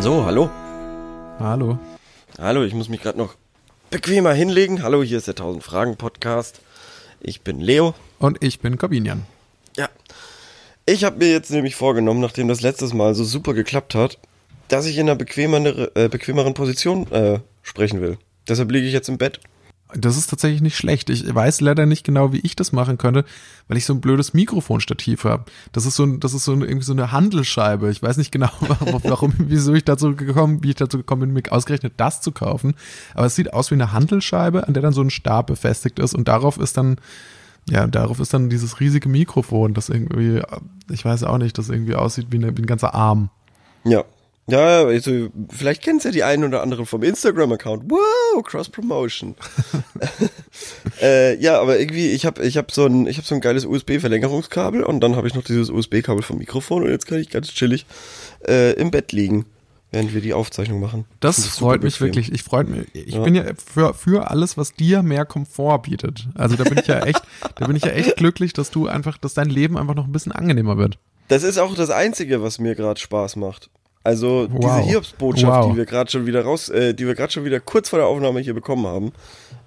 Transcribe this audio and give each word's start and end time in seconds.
So, 0.00 0.24
hallo. 0.24 0.48
Hallo. 1.38 1.78
Hallo, 2.38 2.64
ich 2.64 2.72
muss 2.72 2.88
mich 2.88 3.02
gerade 3.02 3.18
noch 3.18 3.34
bequemer 3.90 4.32
hinlegen. 4.32 4.82
Hallo, 4.82 5.02
hier 5.02 5.18
ist 5.18 5.26
der 5.26 5.32
1000 5.32 5.62
Fragen 5.62 5.96
Podcast. 5.96 6.62
Ich 7.20 7.42
bin 7.42 7.60
Leo. 7.60 7.94
Und 8.18 8.42
ich 8.42 8.60
bin 8.60 8.78
Corbinian. 8.78 9.26
Ja. 9.76 9.90
Ich 10.86 11.04
habe 11.04 11.18
mir 11.18 11.30
jetzt 11.30 11.50
nämlich 11.50 11.76
vorgenommen, 11.76 12.20
nachdem 12.20 12.48
das 12.48 12.62
letztes 12.62 12.94
Mal 12.94 13.14
so 13.14 13.24
super 13.24 13.52
geklappt 13.52 13.94
hat, 13.94 14.18
dass 14.68 14.86
ich 14.86 14.96
in 14.96 15.02
einer 15.02 15.16
bequemeren, 15.16 15.88
äh, 15.94 16.08
bequemeren 16.08 16.54
Position 16.54 17.10
äh, 17.12 17.40
sprechen 17.62 18.00
will. 18.00 18.16
Deshalb 18.48 18.70
liege 18.72 18.86
ich 18.86 18.94
jetzt 18.94 19.10
im 19.10 19.18
Bett. 19.18 19.38
Das 19.94 20.16
ist 20.16 20.28
tatsächlich 20.28 20.60
nicht 20.60 20.76
schlecht. 20.76 21.10
Ich 21.10 21.34
weiß 21.34 21.60
leider 21.60 21.86
nicht 21.86 22.04
genau, 22.04 22.32
wie 22.32 22.40
ich 22.40 22.56
das 22.56 22.72
machen 22.72 22.98
könnte, 22.98 23.24
weil 23.68 23.76
ich 23.76 23.86
so 23.86 23.94
ein 23.94 24.00
blödes 24.00 24.34
Mikrofonstativ 24.34 25.24
habe. 25.24 25.44
Das 25.72 25.86
ist 25.86 25.96
so 25.96 26.04
ein, 26.04 26.20
das 26.20 26.34
ist 26.34 26.44
so 26.44 26.52
ein, 26.52 26.62
irgendwie 26.62 26.84
so 26.84 26.92
eine 26.92 27.12
Handelscheibe. 27.12 27.90
Ich 27.90 28.02
weiß 28.02 28.16
nicht 28.16 28.32
genau, 28.32 28.50
warum, 29.04 29.34
wieso 29.38 29.74
ich 29.74 29.84
dazu 29.84 30.14
gekommen, 30.14 30.62
wie 30.62 30.70
ich 30.70 30.76
dazu 30.76 30.98
gekommen 30.98 31.20
bin, 31.20 31.32
mir 31.32 31.52
ausgerechnet 31.52 31.94
das 31.96 32.20
zu 32.20 32.32
kaufen. 32.32 32.74
Aber 33.14 33.26
es 33.26 33.34
sieht 33.34 33.52
aus 33.52 33.70
wie 33.70 33.74
eine 33.74 33.92
Handelscheibe, 33.92 34.66
an 34.66 34.74
der 34.74 34.82
dann 34.82 34.92
so 34.92 35.02
ein 35.02 35.10
Stab 35.10 35.48
befestigt 35.48 35.98
ist 35.98 36.14
und 36.14 36.28
darauf 36.28 36.58
ist 36.58 36.76
dann, 36.76 36.96
ja, 37.68 37.86
darauf 37.86 38.20
ist 38.20 38.34
dann 38.34 38.50
dieses 38.50 38.80
riesige 38.80 39.08
Mikrofon, 39.08 39.74
das 39.74 39.88
irgendwie, 39.88 40.42
ich 40.90 41.04
weiß 41.04 41.24
auch 41.24 41.38
nicht, 41.38 41.58
das 41.58 41.68
irgendwie 41.68 41.94
aussieht 41.94 42.28
wie, 42.30 42.36
eine, 42.36 42.56
wie 42.56 42.62
ein 42.62 42.66
ganzer 42.66 42.94
Arm. 42.94 43.30
Ja, 43.84 44.04
ja, 44.50 44.84
also, 44.84 45.28
vielleicht 45.48 45.82
kennst 45.82 46.04
ja 46.04 46.10
die 46.10 46.24
einen 46.24 46.44
oder 46.44 46.62
anderen 46.62 46.86
vom 46.86 47.02
Instagram-Account. 47.02 47.90
Wow, 47.90 48.42
Cross-Promotion. 48.42 49.34
äh, 51.00 51.40
ja, 51.40 51.60
aber 51.60 51.78
irgendwie, 51.78 52.10
ich 52.10 52.26
habe 52.26 52.42
ich 52.44 52.56
hab 52.56 52.70
so, 52.70 52.86
ein, 52.86 53.06
ich 53.06 53.18
hab 53.18 53.24
so 53.24 53.34
ein 53.34 53.40
geiles 53.40 53.64
USB-Verlängerungskabel 53.64 54.82
und 54.82 55.00
dann 55.00 55.16
habe 55.16 55.28
ich 55.28 55.34
noch 55.34 55.44
dieses 55.44 55.70
USB-Kabel 55.70 56.22
vom 56.22 56.38
Mikrofon 56.38 56.82
und 56.84 56.90
jetzt 56.90 57.06
kann 57.06 57.18
ich 57.18 57.30
ganz 57.30 57.48
chillig 57.48 57.86
äh, 58.46 58.72
im 58.74 58.90
Bett 58.90 59.12
liegen, 59.12 59.46
während 59.90 60.14
wir 60.14 60.20
die 60.20 60.34
Aufzeichnung 60.34 60.80
machen. 60.80 61.04
Das, 61.20 61.36
das 61.36 61.46
freut 61.58 61.82
mich 61.82 62.00
wirklich. 62.00 62.32
Ich 62.32 62.42
freut 62.42 62.68
mich. 62.68 62.86
Ich 62.92 63.14
ja. 63.14 63.22
bin 63.22 63.34
ja 63.34 63.44
für, 63.54 63.94
für 63.94 64.30
alles, 64.30 64.56
was 64.56 64.72
dir 64.74 65.02
mehr 65.02 65.24
Komfort 65.24 65.82
bietet. 65.82 66.28
Also 66.34 66.56
da 66.56 66.64
bin 66.64 66.78
ich 66.78 66.86
ja 66.86 67.00
echt, 67.04 67.22
da 67.56 67.66
bin 67.66 67.76
ich 67.76 67.84
ja 67.84 67.90
echt 67.90 68.16
glücklich, 68.16 68.52
dass 68.52 68.70
du 68.70 68.86
einfach, 68.86 69.18
dass 69.18 69.34
dein 69.34 69.48
Leben 69.48 69.78
einfach 69.78 69.94
noch 69.94 70.06
ein 70.06 70.12
bisschen 70.12 70.32
angenehmer 70.32 70.76
wird. 70.76 70.98
Das 71.28 71.44
ist 71.44 71.58
auch 71.58 71.74
das 71.74 71.90
Einzige, 71.90 72.42
was 72.42 72.58
mir 72.58 72.74
gerade 72.74 72.98
Spaß 72.98 73.36
macht. 73.36 73.70
Also 74.02 74.48
wow. 74.50 74.60
diese 74.60 74.90
Hiobsbotschaft, 74.90 75.64
wow. 75.64 75.70
die 75.70 75.76
wir 75.76 75.84
gerade 75.84 76.10
schon 76.10 76.24
wieder 76.24 76.42
raus, 76.42 76.70
äh, 76.70 76.94
die 76.94 77.06
wir 77.06 77.14
gerade 77.14 77.32
schon 77.32 77.44
wieder 77.44 77.60
kurz 77.60 77.90
vor 77.90 77.98
der 77.98 78.08
Aufnahme 78.08 78.40
hier 78.40 78.54
bekommen 78.54 78.86
haben, 78.86 79.12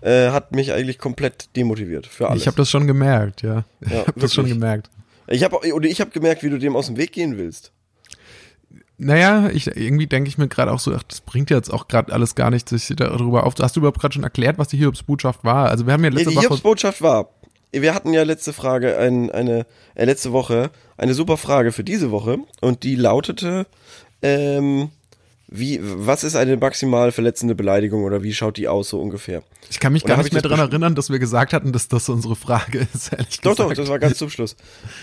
äh, 0.02 0.30
hat 0.30 0.56
mich 0.56 0.74
eigentlich 0.74 0.98
komplett 0.98 1.56
demotiviert 1.56 2.08
für 2.08 2.30
alles. 2.30 2.42
Ich 2.42 2.48
habe 2.48 2.58
das 2.58 2.70
schon 2.70 2.88
gemerkt, 2.88 3.44
ja. 3.44 3.64
Ich 3.82 3.92
ja, 3.92 4.08
habe 4.08 4.20
das 4.20 4.34
schon 4.34 4.48
gemerkt. 4.48 4.90
Ich 5.28 5.44
habe 5.44 5.58
oder 5.74 5.88
ich 5.88 6.02
habe 6.02 6.10
gemerkt, 6.10 6.44
wie 6.44 6.50
du 6.50 6.58
dem 6.58 6.76
aus 6.76 6.88
dem 6.88 6.98
Weg 6.98 7.12
gehen 7.12 7.38
willst. 7.38 7.72
Naja, 8.98 9.50
ich, 9.54 9.68
irgendwie 9.68 10.08
denke 10.08 10.30
ich 10.30 10.38
mir 10.38 10.48
gerade 10.48 10.72
auch 10.72 10.80
so, 10.80 10.94
ach, 10.94 11.04
das 11.04 11.22
bringt 11.22 11.50
jetzt 11.50 11.72
auch 11.72 11.88
gerade 11.88 12.12
alles 12.12 12.36
gar 12.36 12.50
nicht, 12.50 12.70
sich 12.70 12.88
darüber 12.96 13.46
auf. 13.46 13.56
Hast 13.60 13.76
du 13.76 13.82
überhaupt 13.82 14.00
gerade 14.00 14.14
schon 14.14 14.24
erklärt, 14.24 14.58
was 14.58 14.68
die 14.68 14.78
Hiobsbotschaft 14.78 15.44
war? 15.44 15.70
Also 15.70 15.86
wir 15.86 15.94
haben 15.94 16.04
ja 16.04 16.10
letzte 16.10 16.30
die 16.30 16.36
Woche. 16.36 16.46
Die 16.46 16.48
Hiobsbotschaft 16.50 17.02
war, 17.02 17.30
wir 17.72 17.96
hatten 17.96 18.14
ja 18.14 18.24
letzte 18.24 18.54
Frage, 18.54 18.98
ein, 18.98 19.32
eine, 19.32 19.66
äh, 19.96 20.06
letzte 20.06 20.32
Woche 20.32 20.72
eine 20.98 21.14
super 21.14 21.38
Frage 21.38 21.72
für 21.72 21.84
diese 21.84 22.12
Woche 22.12 22.38
und 22.62 22.84
die 22.84 22.96
lautete, 22.96 23.66
ähm, 24.24 24.90
wie, 25.48 25.80
was 25.82 26.24
ist 26.24 26.36
eine 26.36 26.58
maximal 26.58 27.12
verletzende 27.12 27.54
Beleidigung 27.54 28.04
oder 28.06 28.24
wie 28.24 28.34
schaut 28.34 28.58
die 28.58 28.68
aus 28.68 28.90
so 28.90 29.00
ungefähr? 29.00 29.44
Ich 29.70 29.80
kann 29.80 29.94
mich 29.94 30.04
gar 30.04 30.18
nicht 30.18 30.34
mehr 30.34 30.42
daran 30.42 30.60
erinnern, 30.60 30.96
dass 30.96 31.12
wir 31.12 31.20
gesagt 31.20 31.54
hatten, 31.54 31.72
dass 31.72 31.88
das 31.88 32.10
unsere 32.10 32.36
Frage 32.36 32.80
ist, 32.94 33.14
ehrlich 33.14 33.42
doch, 33.42 33.52
gesagt. 33.52 33.60
Doch, 33.60 33.68
doch, 33.68 33.74
das 33.74 33.90
war 33.90 34.00
ganz 34.00 34.18
zum 34.18 34.32
Schluss. 34.32 34.56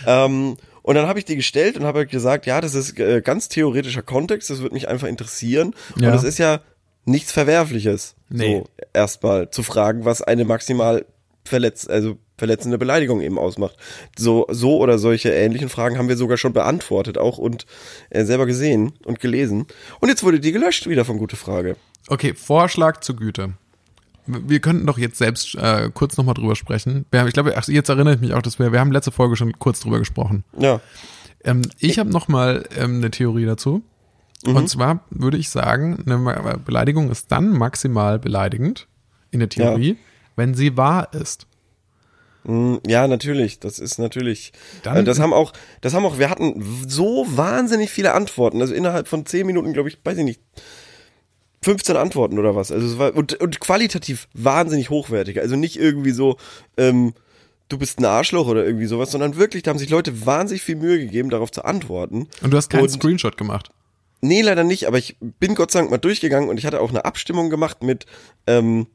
ähm, 0.07 0.57
und 0.83 0.95
dann 0.95 1.07
habe 1.07 1.19
ich 1.19 1.25
die 1.25 1.37
gestellt 1.37 1.77
und 1.77 1.85
habe 1.85 2.07
gesagt, 2.07 2.47
ja, 2.47 2.61
das 2.61 2.75
ist 2.75 2.99
äh, 2.99 3.21
ganz 3.21 3.49
theoretischer 3.49 4.03
Kontext, 4.03 4.51
das 4.51 4.61
würde 4.61 4.75
mich 4.75 4.89
einfach 4.89 5.07
interessieren. 5.07 5.75
Ja. 5.97 6.09
Und 6.09 6.15
das 6.15 6.25
ist 6.25 6.39
ja 6.39 6.61
nichts 7.05 7.31
Verwerfliches, 7.31 8.17
nee. 8.29 8.65
so 8.65 8.87
erstmal 8.93 9.51
zu 9.51 9.63
fragen, 9.63 10.05
was 10.05 10.21
eine 10.23 10.45
maximal 10.45 11.05
verletzt, 11.45 11.91
also 11.91 12.19
verletzende 12.37 12.79
Beleidigung 12.79 13.21
eben 13.21 13.39
ausmacht. 13.39 13.77
So, 14.17 14.47
so 14.51 14.79
oder 14.79 14.99
solche 14.99 15.31
ähnlichen 15.31 15.69
Fragen 15.69 15.99
haben 15.99 16.09
wir 16.09 16.17
sogar 16.17 16.37
schon 16.37 16.53
beantwortet 16.53 17.19
auch 17.19 17.39
und 17.39 17.67
äh, 18.09 18.25
selber 18.25 18.47
gesehen 18.47 18.93
und 19.05 19.21
gelesen. 19.21 19.67
Und 20.01 20.09
jetzt 20.09 20.23
wurde 20.23 20.41
die 20.41 20.53
gelöscht 20.53 20.89
wieder 20.89 21.05
von 21.05 21.19
Gute 21.19 21.37
Frage. 21.37 21.77
Okay, 22.09 22.35
Vorschlag 22.35 23.01
zur 23.01 23.17
Güte. 23.17 23.53
Wir 24.27 24.61
könnten 24.61 24.87
doch 24.87 24.99
jetzt 24.99 25.19
selbst 25.19 25.55
äh, 25.57 25.91
kurz 25.93 26.17
nochmal 26.17 26.35
drüber 26.35 26.57
sprechen. 26.57 27.05
Wir 27.11 27.21
haben, 27.21 27.29
ich 27.29 27.35
glaube, 27.35 27.57
ach, 27.57 27.67
jetzt 27.69 27.89
erinnere 27.89 28.15
ich 28.15 28.21
mich 28.21 28.33
auch, 28.33 28.43
dass 28.43 28.59
wir, 28.59 28.73
wir 28.73 28.81
haben 28.81 28.93
letzte 28.93 29.11
Folge 29.11 29.37
schon 29.37 29.59
kurz 29.59 29.81
drüber 29.81 29.99
gesprochen. 29.99 30.45
Ja. 30.59 30.81
Ähm, 31.45 31.63
ich 31.79 31.99
habe 31.99 32.11
nochmal 32.11 32.65
ähm, 32.77 32.97
eine 32.97 33.11
Theorie 33.11 33.47
dazu. 33.47 33.83
Mhm. 34.47 34.57
Und 34.57 34.69
zwar 34.69 35.05
würde 35.11 35.37
ich 35.37 35.51
sagen, 35.51 36.03
eine 36.07 36.59
Beleidigung 36.65 37.11
ist 37.11 37.31
dann 37.33 37.51
maximal 37.51 38.19
beleidigend 38.19 38.89
in 39.31 39.41
der 39.41 39.49
Theorie, 39.49 39.91
ja. 39.91 39.97
Wenn 40.41 40.55
sie 40.55 40.79
wahr 40.79 41.11
ist. 41.13 41.47
Hm, 42.47 42.81
ja, 42.87 43.07
natürlich. 43.07 43.61
Das 43.61 43.79
ist 43.79 43.99
natürlich. 43.99 44.53
Dann, 44.83 44.97
äh, 44.97 45.05
das 45.05 45.21
haben 45.21 45.35
auch, 45.35 45.53
das 45.83 45.93
haben 45.93 46.07
auch, 46.07 46.19
wir 46.19 46.31
hatten 46.31 46.65
so 46.89 47.27
wahnsinnig 47.29 47.91
viele 47.91 48.15
Antworten. 48.15 48.63
Also 48.63 48.73
innerhalb 48.73 49.07
von 49.07 49.27
zehn 49.27 49.47
Minuten, 49.47 49.75
glaube 49.75 49.91
ich, 49.91 49.99
weiß 50.03 50.17
ich 50.17 50.25
nicht, 50.25 50.41
15 51.63 51.95
Antworten 51.97 52.39
oder 52.39 52.57
was. 52.57 52.73
Also 52.73 52.87
es 52.87 52.99
war 52.99 53.15
und, 53.15 53.35
und 53.35 53.61
qualitativ 53.61 54.29
wahnsinnig 54.33 54.89
hochwertig. 54.89 55.41
Also 55.41 55.57
nicht 55.57 55.79
irgendwie 55.79 56.13
so, 56.13 56.39
ähm, 56.79 57.13
du 57.69 57.77
bist 57.77 57.99
ein 57.99 58.07
Arschloch 58.07 58.47
oder 58.47 58.65
irgendwie 58.65 58.87
sowas, 58.87 59.11
sondern 59.11 59.37
wirklich, 59.37 59.63
da 59.63 59.73
haben 59.73 59.79
sich 59.79 59.91
Leute 59.91 60.25
wahnsinnig 60.25 60.63
viel 60.63 60.77
Mühe 60.77 60.99
gegeben, 60.99 61.29
darauf 61.29 61.53
zu 61.53 61.67
antworten. 61.67 62.29
Und 62.41 62.51
du 62.51 62.57
hast 62.57 62.71
keinen 62.71 62.85
und, 62.85 62.89
Screenshot 62.89 63.37
gemacht. 63.37 63.69
Nee, 64.23 64.41
leider 64.41 64.65
nicht, 64.65 64.87
aber 64.87 64.97
ich 64.97 65.19
bin 65.21 65.55
Gott 65.55 65.71
sei 65.71 65.81
Dank 65.81 65.91
mal 65.91 65.99
durchgegangen 65.99 66.49
und 66.49 66.57
ich 66.57 66.65
hatte 66.65 66.81
auch 66.81 66.89
eine 66.89 67.05
Abstimmung 67.05 67.51
gemacht 67.51 67.83
mit, 67.83 68.07
ähm, 68.47 68.87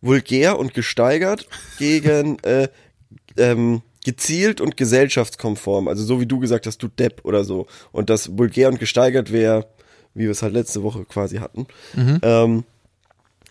vulgär 0.00 0.58
und 0.58 0.74
gesteigert 0.74 1.48
gegen 1.78 2.38
äh, 2.42 2.68
ähm, 3.36 3.82
gezielt 4.04 4.60
und 4.60 4.76
gesellschaftskonform. 4.76 5.88
Also 5.88 6.04
so 6.04 6.20
wie 6.20 6.26
du 6.26 6.38
gesagt 6.38 6.66
hast, 6.66 6.82
du 6.82 6.88
Depp 6.88 7.24
oder 7.24 7.44
so. 7.44 7.66
Und 7.92 8.10
das 8.10 8.38
vulgär 8.38 8.68
und 8.68 8.78
gesteigert 8.78 9.32
wäre, 9.32 9.66
wie 10.14 10.24
wir 10.24 10.30
es 10.30 10.42
halt 10.42 10.54
letzte 10.54 10.82
Woche 10.82 11.04
quasi 11.04 11.38
hatten. 11.38 11.66
Mhm. 11.94 12.18
Ähm, 12.22 12.64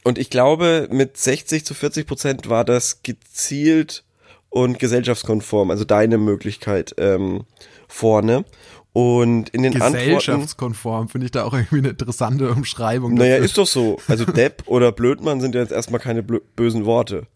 und 0.04 0.18
ich 0.18 0.30
glaube, 0.30 0.88
mit 0.90 1.18
60 1.18 1.66
zu 1.66 1.74
40 1.74 2.08
Prozent 2.08 2.50
war 2.50 2.64
das 2.64 3.04
gezielt 3.04 4.04
und 4.50 4.80
gesellschaftskonform, 4.80 5.70
also 5.70 5.84
deine 5.84 6.18
Möglichkeit 6.18 6.96
ähm, 6.98 7.44
vorne. 7.88 8.46
Und 8.98 9.50
in 9.50 9.62
den 9.62 9.74
Gesellschaftskonform 9.74 11.08
finde 11.10 11.26
ich 11.26 11.32
da 11.32 11.44
auch 11.44 11.54
irgendwie 11.54 11.78
eine 11.78 11.90
interessante 11.90 12.50
Umschreibung. 12.50 13.14
Naja, 13.14 13.34
dafür. 13.34 13.46
ist 13.46 13.56
doch 13.60 13.68
so. 13.68 14.00
Also 14.08 14.26
Depp 14.26 14.64
oder 14.66 14.92
Blödmann 14.92 15.40
sind 15.40 15.54
ja 15.54 15.62
jetzt 15.62 15.72
erstmal 15.72 16.02
keine 16.02 16.24
bösen 16.24 16.86
Worte. 16.86 17.28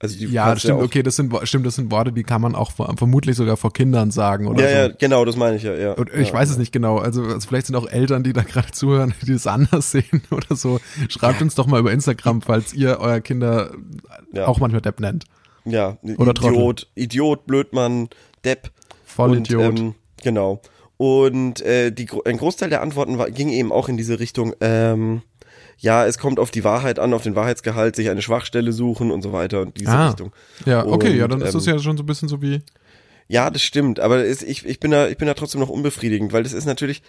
Also 0.00 0.16
ja, 0.18 0.50
das 0.50 0.62
stimmt, 0.62 0.80
ja 0.80 0.84
okay, 0.84 1.04
das 1.04 1.14
sind, 1.14 1.32
stimmt, 1.44 1.66
das 1.66 1.76
sind 1.76 1.92
Worte, 1.92 2.10
die 2.10 2.24
kann 2.24 2.40
man 2.40 2.56
auch 2.56 2.72
vermutlich 2.72 3.36
sogar 3.36 3.56
vor 3.56 3.72
Kindern 3.72 4.10
sagen 4.10 4.48
oder 4.48 4.64
ja, 4.64 4.68
so. 4.68 4.88
Ja, 4.88 4.96
genau, 4.98 5.24
das 5.24 5.36
meine 5.36 5.56
ich 5.56 5.62
ja, 5.62 5.74
ja. 5.74 5.92
Und 5.92 6.12
ich 6.12 6.30
ja, 6.30 6.34
weiß 6.34 6.48
ja. 6.48 6.54
es 6.54 6.58
nicht 6.58 6.72
genau, 6.72 6.98
also, 6.98 7.22
also, 7.22 7.46
vielleicht 7.46 7.66
sind 7.66 7.76
auch 7.76 7.86
Eltern, 7.86 8.24
die 8.24 8.32
da 8.32 8.42
gerade 8.42 8.72
zuhören, 8.72 9.14
die 9.22 9.34
das 9.34 9.46
anders 9.46 9.90
sehen 9.92 10.22
oder 10.32 10.56
so. 10.56 10.80
Schreibt 11.08 11.40
uns 11.40 11.54
doch 11.54 11.68
mal 11.68 11.78
über 11.78 11.92
Instagram, 11.92 12.42
falls 12.42 12.74
ihr 12.74 12.98
euer 12.98 13.20
Kinder 13.20 13.70
auch 14.44 14.58
manchmal 14.58 14.82
Depp 14.82 14.98
nennt. 14.98 15.26
Ja, 15.64 15.96
oder 16.02 16.32
Idiot, 16.32 16.38
Trottel. 16.38 16.86
Idiot, 16.96 17.46
Blödmann, 17.46 18.08
Depp. 18.44 18.72
Vollidiot. 19.04 19.68
Und, 19.68 19.78
ähm, 19.78 19.94
genau. 20.24 20.60
Und 20.96 21.60
äh, 21.62 21.90
die, 21.90 22.08
ein 22.24 22.36
Großteil 22.36 22.70
der 22.70 22.82
Antworten 22.82 23.18
war, 23.18 23.30
ging 23.30 23.48
eben 23.48 23.72
auch 23.72 23.88
in 23.88 23.96
diese 23.96 24.20
Richtung, 24.20 24.54
ähm, 24.60 25.22
ja, 25.78 26.06
es 26.06 26.18
kommt 26.18 26.38
auf 26.38 26.50
die 26.50 26.64
Wahrheit 26.64 26.98
an, 26.98 27.12
auf 27.14 27.22
den 27.22 27.34
Wahrheitsgehalt, 27.34 27.96
sich 27.96 28.10
eine 28.10 28.22
Schwachstelle 28.22 28.72
suchen 28.72 29.10
und 29.10 29.22
so 29.22 29.32
weiter 29.32 29.60
und 29.60 29.78
diese 29.78 29.90
ah. 29.90 30.08
Richtung. 30.08 30.32
Ja, 30.66 30.86
okay, 30.86 31.10
und, 31.10 31.16
ja, 31.16 31.28
dann 31.28 31.40
ist 31.40 31.54
das 31.54 31.66
ähm, 31.66 31.74
ja 31.74 31.78
schon 31.80 31.96
so 31.96 32.02
ein 32.02 32.06
bisschen 32.06 32.28
so 32.28 32.40
wie. 32.40 32.62
Ja, 33.26 33.50
das 33.50 33.62
stimmt, 33.62 34.00
aber 34.00 34.24
ist, 34.24 34.42
ich, 34.42 34.64
ich 34.66 34.80
bin 34.80 34.90
da, 34.90 35.08
ich 35.08 35.16
bin 35.16 35.26
da 35.26 35.34
trotzdem 35.34 35.60
noch 35.60 35.70
unbefriedigend, 35.70 36.32
weil 36.32 36.42
das 36.42 36.52
ist 36.52 36.66
natürlich, 36.66 37.02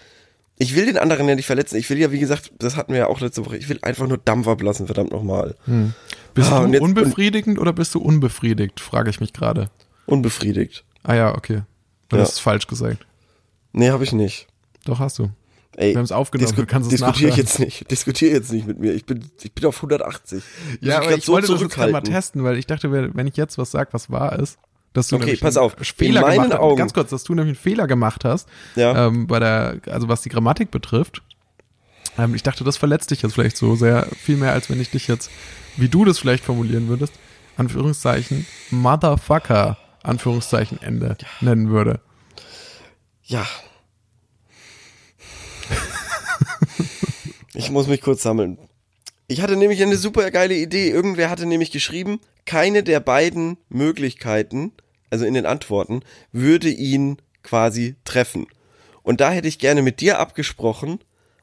ich 0.57 0.75
will 0.75 0.86
den 0.86 0.98
anderen 0.98 1.27
ja 1.27 1.36
nicht 1.36 1.45
verletzen. 1.45 1.75
Ich 1.75 1.89
will 1.89 1.98
ja, 1.98 2.12
wie 2.12 2.19
gesagt, 2.19 2.54
das 2.57 2.77
hatten 2.77 2.94
wir 2.94 3.00
ja 3.00 3.07
auch 3.07 3.19
letzte 3.19 3.45
Woche, 3.45 3.57
ich 3.57 3.68
will 3.68 3.80
einfach 3.81 4.07
nur 4.07 4.18
Dampf 4.18 4.48
ablassen, 4.48 4.86
verdammt 4.86 5.12
nochmal. 5.12 5.56
Hm. 5.65 5.94
Bist 6.33 6.51
ah, 6.51 6.65
du 6.65 6.71
jetzt, 6.71 6.81
unbefriedigend 6.81 7.60
oder 7.60 7.74
bist 7.74 7.94
du 7.94 8.00
unbefriedigt, 8.00 8.80
frage 8.80 9.10
ich 9.10 9.19
mich 9.19 9.33
gerade. 9.33 9.69
Unbefriedigt. 10.06 10.86
Ah 11.04 11.15
ja, 11.15 11.36
okay. 11.36 11.63
Dann 12.10 12.19
ja. 12.19 12.25
hast 12.25 12.38
du 12.38 12.42
falsch 12.42 12.68
gesagt. 12.68 13.06
Nee, 13.75 13.89
habe 13.89 14.06
ich 14.06 14.13
nicht. 14.13 14.48
Doch, 14.86 15.00
hast 15.00 15.19
du. 15.19 15.30
Ey, 15.75 15.92
wir 15.92 15.98
haben 15.98 16.06
es 16.06 16.13
aufgenommen, 16.13 16.48
disku 16.48 16.62
du 16.62 16.68
kannst 16.68 16.92
es 16.92 16.98
Diskutiere 16.98 17.30
ich 17.30 17.36
jetzt 17.36 17.60
nicht. 17.60 17.92
Diskutiere 17.92 18.31
jetzt 18.31 18.54
nicht 18.54 18.66
mit 18.66 18.80
mir. 18.80 18.94
Ich 18.94 19.06
bin, 19.06 19.25
ich 19.44 19.51
bin 19.51 19.66
auf 19.66 19.75
180. 19.75 20.42
Ja, 20.80 21.00
aber 21.01 21.18
ich 21.18 21.25
so 21.25 21.33
wollte 21.33 21.51
das 21.51 21.60
jetzt 21.60 21.77
mal 21.77 22.01
testen, 22.01 22.45
weil 22.45 22.57
ich 22.57 22.66
dachte, 22.66 22.92
wenn 22.92 23.27
ich 23.27 23.36
jetzt 23.36 23.57
was 23.57 23.72
sage, 23.72 23.89
was 23.92 24.10
wahr 24.10 24.39
ist, 24.39 24.57
dass 24.94 25.10
du 25.10 25.18
okay, 25.18 25.36
pass 25.36 25.57
auf. 25.57 25.75
Fehler 25.81 26.22
In 26.22 26.31
gemacht 26.31 26.54
hast. 26.54 26.77
Ganz 26.77 26.94
kurz, 26.94 27.10
dass 27.10 27.25
du 27.25 27.36
nämlich 27.36 27.57
einen 27.57 27.62
Fehler 27.62 27.88
gemacht 27.88 28.24
hast, 28.24 28.48
ja. 28.77 29.07
ähm, 29.07 29.27
bei 29.27 29.39
der, 29.39 29.81
also 29.88 30.07
was 30.07 30.22
die 30.22 30.30
Grammatik 30.30 30.72
betrifft. 30.72 31.22
Ähm, 32.18 32.33
ich 32.33 32.44
dachte, 32.44 32.63
das 32.63 32.77
verletzt 32.77 33.12
dich 33.12 33.22
jetzt 33.22 33.33
vielleicht 33.33 33.57
so 33.57 33.75
sehr, 33.75 34.07
viel 34.18 34.38
mehr, 34.38 34.54
als 34.54 34.69
wenn 34.69 34.80
ich 34.80 34.92
dich 34.92 35.10
jetzt, 35.10 35.30
wie 35.75 35.89
du 35.89 36.06
das 36.06 36.18
vielleicht 36.18 36.45
formulieren 36.45 36.88
würdest, 36.88 37.12
Anführungszeichen, 37.57 38.45
Motherfucker, 38.72 39.77
Anführungszeichen 40.04 40.81
Ende, 40.81 41.18
nennen 41.42 41.69
würde. 41.69 42.00
Ja, 43.27 43.48
Ich 47.56 47.72
muss 47.72 47.88
mich 47.88 48.01
kurz 48.01 48.22
sammeln. 48.22 48.57
Ich 49.27 49.42
hatte 49.42 49.56
nämlich 49.56 49.81
eine 49.81 49.95
super 49.95 50.30
geile 50.30 50.56
Idee. 50.56 50.89
Irgendwer 50.89 51.30
hatte 51.30 51.45
nämlich 51.45 51.72
geschrieben, 51.72 52.19
keine 52.45 52.83
der 52.83 53.00
beiden 53.00 53.57
Möglichkeiten, 53.69 54.74
also 55.10 55.25
in 55.25 55.33
den 55.33 55.45
Antworten, 55.45 56.01
würde 56.31 56.69
ihn 56.69 57.18
quasi 57.44 57.95
treffen. 58.04 58.45
Und 59.04 59.22
da 59.22 59.31
hätte 59.31 59.48
ich 59.48 59.57
gerne 59.57 59.81
mit 59.81 60.01
dir 60.01 60.19
abgesprochen, 60.19 61.00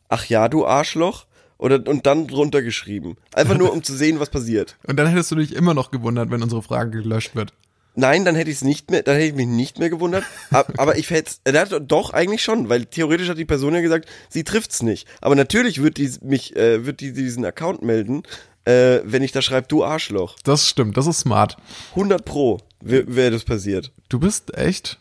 ach 0.09 0.27
ja, 0.27 0.49
du 0.49 0.67
Arschloch, 0.67 1.27
oder, 1.59 1.89
und 1.89 2.07
dann 2.07 2.27
drunter 2.27 2.61
geschrieben. 2.61 3.17
Einfach 3.33 3.57
nur, 3.57 3.73
um 3.73 3.83
zu 3.83 3.97
sehen, 3.97 4.21
was 4.21 4.31
passiert. 4.31 4.77
Und 4.85 4.97
dann 4.97 5.07
hättest 5.07 5.31
du 5.31 5.37
dich 5.37 5.55
immer 5.55 5.75
noch 5.75 5.91
gewundert, 5.91 6.31
wenn 6.31 6.43
unsere 6.43 6.63
Frage 6.63 7.03
gelöscht 7.03 7.35
wird. 7.37 7.53
Nein, 7.95 8.25
dann 8.25 8.35
hätte 8.35 8.51
ich 8.51 8.57
es 8.57 8.65
nicht 8.65 8.91
mehr, 8.91 9.03
dann 9.03 9.17
hätte 9.17 9.27
ich 9.29 9.35
mich 9.35 9.47
nicht 9.47 9.79
mehr 9.79 9.91
gewundert. 9.91 10.25
Ab- 10.51 10.73
Aber 10.79 10.97
ich 10.97 11.11
hätte 11.11 11.33
äh, 11.45 11.81
doch 11.81 12.13
eigentlich 12.13 12.43
schon, 12.43 12.69
weil 12.69 12.87
theoretisch 12.87 13.29
hat 13.29 13.39
die 13.39 13.45
Person 13.45 13.75
ja 13.75 13.81
gesagt, 13.81 14.09
sie 14.29 14.45
trifft's 14.45 14.83
nicht. 14.83 15.07
Aber 15.21 15.35
natürlich 15.35 15.83
wird 15.83 15.99
die 15.99 16.11
mich, 16.23 16.57
äh, 16.57 16.87
wird 16.87 17.01
die 17.01 17.13
diesen 17.13 17.45
Account 17.45 17.83
melden, 17.83 18.23
äh, 18.65 19.01
wenn 19.05 19.23
ich 19.23 19.33
da 19.33 19.43
schreibe, 19.43 19.67
du 19.69 19.85
Arschloch. 19.85 20.37
Das 20.45 20.69
stimmt, 20.69 20.97
das 20.97 21.07
ist 21.07 21.21
smart. 21.21 21.57
100 21.91 22.25
pro 22.25 22.59
wäre 22.81 23.05
wär 23.15 23.31
das 23.31 23.45
passiert. 23.45 23.93
Du 24.09 24.19
bist 24.19 24.57
echt 24.57 24.99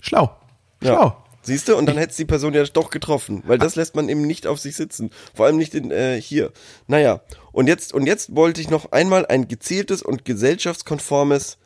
schlau. 0.00 0.34
Ja. 0.82 0.94
Schlau. 0.94 1.16
Siehst 1.42 1.68
du? 1.68 1.76
Und 1.76 1.86
dann 1.86 1.96
hätte 1.96 2.14
die 2.14 2.26
Person 2.26 2.52
ja 2.52 2.62
doch 2.64 2.90
getroffen, 2.90 3.42
weil 3.46 3.56
das 3.56 3.74
lässt 3.74 3.96
man 3.96 4.08
eben 4.10 4.22
nicht 4.26 4.46
auf 4.46 4.60
sich 4.60 4.76
sitzen. 4.76 5.10
Vor 5.34 5.46
allem 5.46 5.56
nicht 5.56 5.74
in, 5.74 5.90
äh, 5.90 6.20
hier. 6.20 6.52
Naja, 6.86 7.22
und 7.52 7.66
jetzt, 7.66 7.94
und 7.94 8.06
jetzt 8.06 8.36
wollte 8.36 8.60
ich 8.60 8.68
noch 8.68 8.92
einmal 8.92 9.24
ein 9.26 9.48
gezieltes 9.48 10.02
und 10.02 10.26
gesellschaftskonformes 10.26 11.56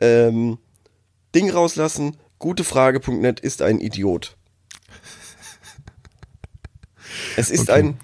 ähm, 0.00 0.58
Ding 1.34 1.50
rauslassen. 1.50 2.16
Gutefrage.net 2.38 3.40
ist 3.40 3.62
ein 3.62 3.80
Idiot. 3.80 4.36
Es 7.36 7.50
ist 7.50 7.68
Okay. 7.68 7.78
ein 7.80 7.96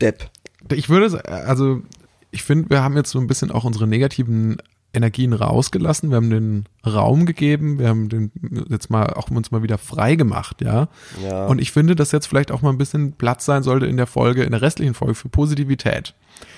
Depp. 0.00 0.30
Ich 0.72 0.88
würde, 0.88 1.24
also 1.26 1.82
ich 2.30 2.42
finde, 2.42 2.70
wir 2.70 2.82
haben 2.82 2.96
jetzt 2.96 3.10
so 3.10 3.18
ein 3.18 3.26
bisschen 3.26 3.50
auch 3.50 3.64
unsere 3.64 3.86
negativen 3.86 4.56
Energien 4.94 5.32
rausgelassen. 5.32 6.10
Wir 6.10 6.16
haben 6.16 6.30
den 6.30 6.64
Raum 6.86 7.24
gegeben. 7.26 7.78
Wir 7.78 7.88
haben 7.88 8.08
den 8.08 8.30
jetzt 8.68 8.90
mal 8.90 9.06
auch 9.14 9.30
uns 9.30 9.50
mal 9.50 9.62
wieder 9.62 9.78
frei 9.78 10.16
gemacht, 10.16 10.60
ja. 10.60 10.88
Ja. 11.22 11.46
Und 11.46 11.60
ich 11.60 11.72
finde, 11.72 11.96
dass 11.96 12.12
jetzt 12.12 12.26
vielleicht 12.26 12.50
auch 12.52 12.62
mal 12.62 12.70
ein 12.70 12.78
bisschen 12.78 13.12
Platz 13.12 13.44
sein 13.44 13.62
sollte 13.62 13.86
in 13.86 13.96
der 13.96 14.06
Folge, 14.06 14.44
in 14.44 14.50
der 14.50 14.62
restlichen 14.62 14.94
Folge 14.94 15.14
für 15.14 15.28
Positivität. 15.28 16.14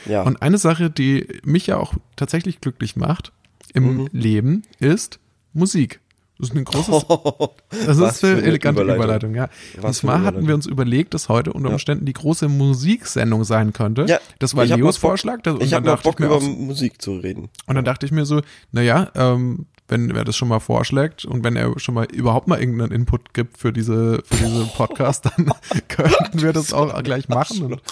Ja. 0.07 0.23
Und 0.23 0.43
eine 0.43 0.59
Sache, 0.59 0.91
die 0.91 1.41
mich 1.45 1.67
ja 1.69 1.77
auch 1.77 1.95
tatsächlich 2.17 2.61
glücklich 2.61 2.97
macht 2.97 3.33
im 3.75 3.97
Mhm. 3.97 4.09
Leben, 4.13 4.63
ist 4.81 5.19
Musik. 5.53 6.01
Das 6.39 6.49
ist 6.51 6.57
ein 6.57 6.65
großes, 6.65 7.05
das 7.87 8.01
Was 8.01 8.17
ist 8.17 8.25
eine 8.25 8.43
elegante 8.43 8.83
Überleitung. 8.83 9.33
Überleitung, 9.33 9.35
ja. 9.37 9.49
Was 9.81 9.99
zwar 9.99 10.17
eine 10.17 10.25
hatten 10.25 10.49
wir 10.49 10.55
uns 10.57 10.67
überlegt, 10.67 11.15
dass 11.15 11.29
heute 11.29 11.53
unter. 11.53 11.71
Umständen 11.71 12.07
die 12.07 12.13
große 12.13 12.49
Musiksendung 12.49 13.45
sein 13.45 13.73
könnte. 13.73 14.07
ja, 14.09 14.19
Das 14.41 14.57
war 14.57 14.65
ich 14.65 14.73
hab 14.73 14.79
Leos 14.79 14.97
Bock- 14.99 15.11
Vorschlag. 15.11 15.43
Das, 15.43 15.57
Ich 15.61 15.75
habe 15.75 15.97
Bock, 16.03 16.19
mir 16.19 16.27
über 16.27 16.37
auch 16.37 16.41
so- 16.43 16.49
Musik 16.49 17.01
zu 17.01 17.19
reden. 17.19 17.51
und 17.67 17.75
dann 17.77 17.85
dachte 17.85 18.05
ich 18.07 18.11
mir 18.13 18.25
so, 18.27 18.41
naja, 18.73 19.11
ähm, 19.15 19.67
wenn 19.89 20.11
er 20.11 20.25
das 20.25 20.37
schon 20.37 20.49
mal 20.49 20.61
vorschlägt 20.61 21.25
und 21.25 21.45
wenn 21.45 21.57
er 21.57 21.79
schon 21.79 21.95
mal 21.95 22.07
überhaupt 22.07 22.49
mal 22.49 22.59
irgendeinen 22.59 22.91
Input 22.93 23.35
gibt 23.35 23.59
für 23.59 23.73
diese, 23.73 24.23
für 24.25 24.37
diese 24.37 24.65
Podcast, 24.77 25.27
dann 25.27 25.53
könnten 25.89 26.41
wir 26.43 26.53
das 26.53 26.73
auch 26.73 27.03
gleich 27.03 27.29
machen. 27.29 27.75
Und, 27.75 27.83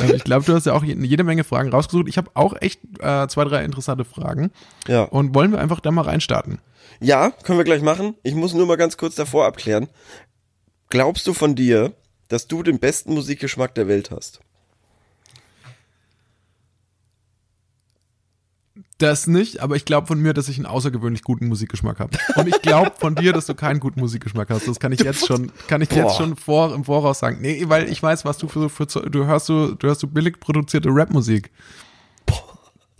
äh, 0.00 0.14
ich 0.14 0.24
glaube, 0.24 0.44
du 0.44 0.54
hast 0.54 0.66
ja 0.66 0.72
auch 0.74 0.84
je- 0.84 0.96
jede 1.04 1.24
Menge 1.24 1.42
Fragen 1.44 1.70
rausgesucht. 1.70 2.08
Ich 2.08 2.18
habe 2.18 2.30
auch 2.34 2.54
echt 2.60 2.80
äh, 3.00 3.26
zwei, 3.28 3.44
drei 3.44 3.64
interessante 3.64 4.04
Fragen. 4.04 4.52
Ja. 4.86 5.02
Und 5.02 5.34
wollen 5.34 5.50
wir 5.52 5.60
einfach 5.60 5.80
da 5.80 5.90
mal 5.90 6.02
reinstarten? 6.02 6.58
Ja, 7.00 7.30
können 7.30 7.58
wir 7.58 7.64
gleich 7.64 7.82
machen. 7.82 8.14
Ich 8.22 8.34
muss 8.34 8.54
nur 8.54 8.66
mal 8.66 8.76
ganz 8.76 8.96
kurz 8.96 9.14
davor 9.16 9.46
abklären. 9.46 9.88
Glaubst 10.88 11.26
du 11.26 11.34
von 11.34 11.54
dir, 11.54 11.92
dass 12.28 12.46
du 12.46 12.62
den 12.62 12.78
besten 12.78 13.14
Musikgeschmack 13.14 13.74
der 13.74 13.88
Welt 13.88 14.10
hast? 14.10 14.40
Das 19.00 19.26
nicht, 19.26 19.60
aber 19.60 19.76
ich 19.76 19.86
glaube 19.86 20.06
von 20.06 20.20
mir, 20.20 20.34
dass 20.34 20.50
ich 20.50 20.58
einen 20.58 20.66
außergewöhnlich 20.66 21.22
guten 21.22 21.48
Musikgeschmack 21.48 22.00
habe. 22.00 22.18
Und 22.36 22.46
ich 22.46 22.60
glaube 22.60 22.92
von 22.98 23.14
dir, 23.14 23.32
dass 23.32 23.46
du 23.46 23.54
keinen 23.54 23.80
guten 23.80 23.98
Musikgeschmack 23.98 24.50
hast. 24.50 24.68
Das 24.68 24.78
kann 24.78 24.92
ich 24.92 25.00
jetzt 25.00 25.26
schon, 25.26 25.50
kann 25.68 25.80
ich 25.80 25.88
Boah. 25.88 25.96
jetzt 25.96 26.16
schon 26.18 26.36
vor, 26.36 26.74
im 26.74 26.84
Voraus 26.84 27.20
sagen. 27.20 27.38
Nee, 27.40 27.64
weil 27.68 27.90
ich 27.90 28.02
weiß, 28.02 28.26
was 28.26 28.36
du 28.36 28.46
für, 28.46 28.68
für 28.68 28.84
du 28.84 29.24
hörst 29.24 29.48
du, 29.48 29.74
du 29.74 29.86
hörst 29.88 30.02
du 30.02 30.06
billig 30.06 30.38
produzierte 30.38 30.90
Rapmusik. 30.92 31.50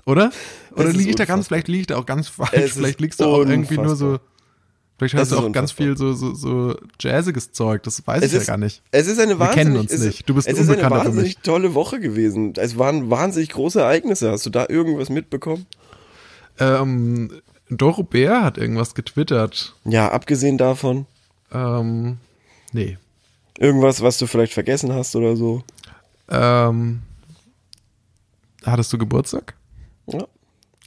Oder? 0.06 0.30
Oder 0.74 0.90
liege 0.90 1.10
ich 1.10 1.16
da 1.16 1.26
ganz, 1.26 1.40
unfassbar. 1.40 1.44
vielleicht 1.44 1.68
liege 1.68 1.80
ich 1.82 1.86
da 1.88 1.96
auch 1.98 2.06
ganz 2.06 2.28
falsch, 2.28 2.72
vielleicht 2.72 3.00
liegst 3.02 3.20
du 3.20 3.24
auch 3.24 3.40
irgendwie 3.40 3.76
nur 3.76 3.94
so, 3.94 4.06
unfassbar. 4.06 4.28
vielleicht 4.96 5.14
hörst 5.14 5.32
du 5.32 5.36
auch 5.36 5.52
ganz 5.52 5.72
unfassbar. 5.72 5.86
viel 5.86 5.96
so, 5.98 6.12
so, 6.14 6.34
so 6.34 6.76
jazziges 6.98 7.52
Zeug, 7.52 7.82
das 7.82 8.06
weiß 8.06 8.22
Es 8.22 8.32
ich 8.32 8.38
ist, 8.38 8.46
ja 8.46 8.54
gar 8.54 8.58
nicht. 8.58 8.82
Es 8.90 9.06
ist 9.06 9.20
eine 9.20 9.34
Wir 9.34 9.40
wahnsinnig, 9.40 9.64
kennen 9.66 9.76
uns 9.76 9.98
nicht. 9.98 10.26
Du 10.26 10.34
bist 10.34 10.48
es 10.48 10.58
ist 10.58 10.70
eine 10.70 10.90
wahnsinnig 10.90 11.36
tolle 11.42 11.74
Woche 11.74 12.00
gewesen. 12.00 12.54
Es 12.56 12.78
waren 12.78 13.10
wahnsinnig 13.10 13.50
große 13.50 13.80
Ereignisse. 13.80 14.30
Hast 14.30 14.46
du 14.46 14.50
da 14.50 14.64
irgendwas 14.66 15.10
mitbekommen? 15.10 15.66
Ähm, 16.60 17.40
Doro 17.68 18.02
Bär 18.02 18.42
hat 18.42 18.58
irgendwas 18.58 18.94
getwittert. 18.94 19.74
Ja, 19.84 20.10
abgesehen 20.10 20.58
davon, 20.58 21.06
Ähm, 21.52 22.18
nee. 22.72 22.98
irgendwas, 23.58 24.02
was 24.02 24.18
du 24.18 24.26
vielleicht 24.26 24.52
vergessen 24.52 24.92
hast 24.92 25.14
oder 25.16 25.36
so. 25.36 25.62
Ähm, 26.28 27.02
hattest 28.64 28.92
du 28.92 28.98
Geburtstag? 28.98 29.54
Ja. 30.06 30.26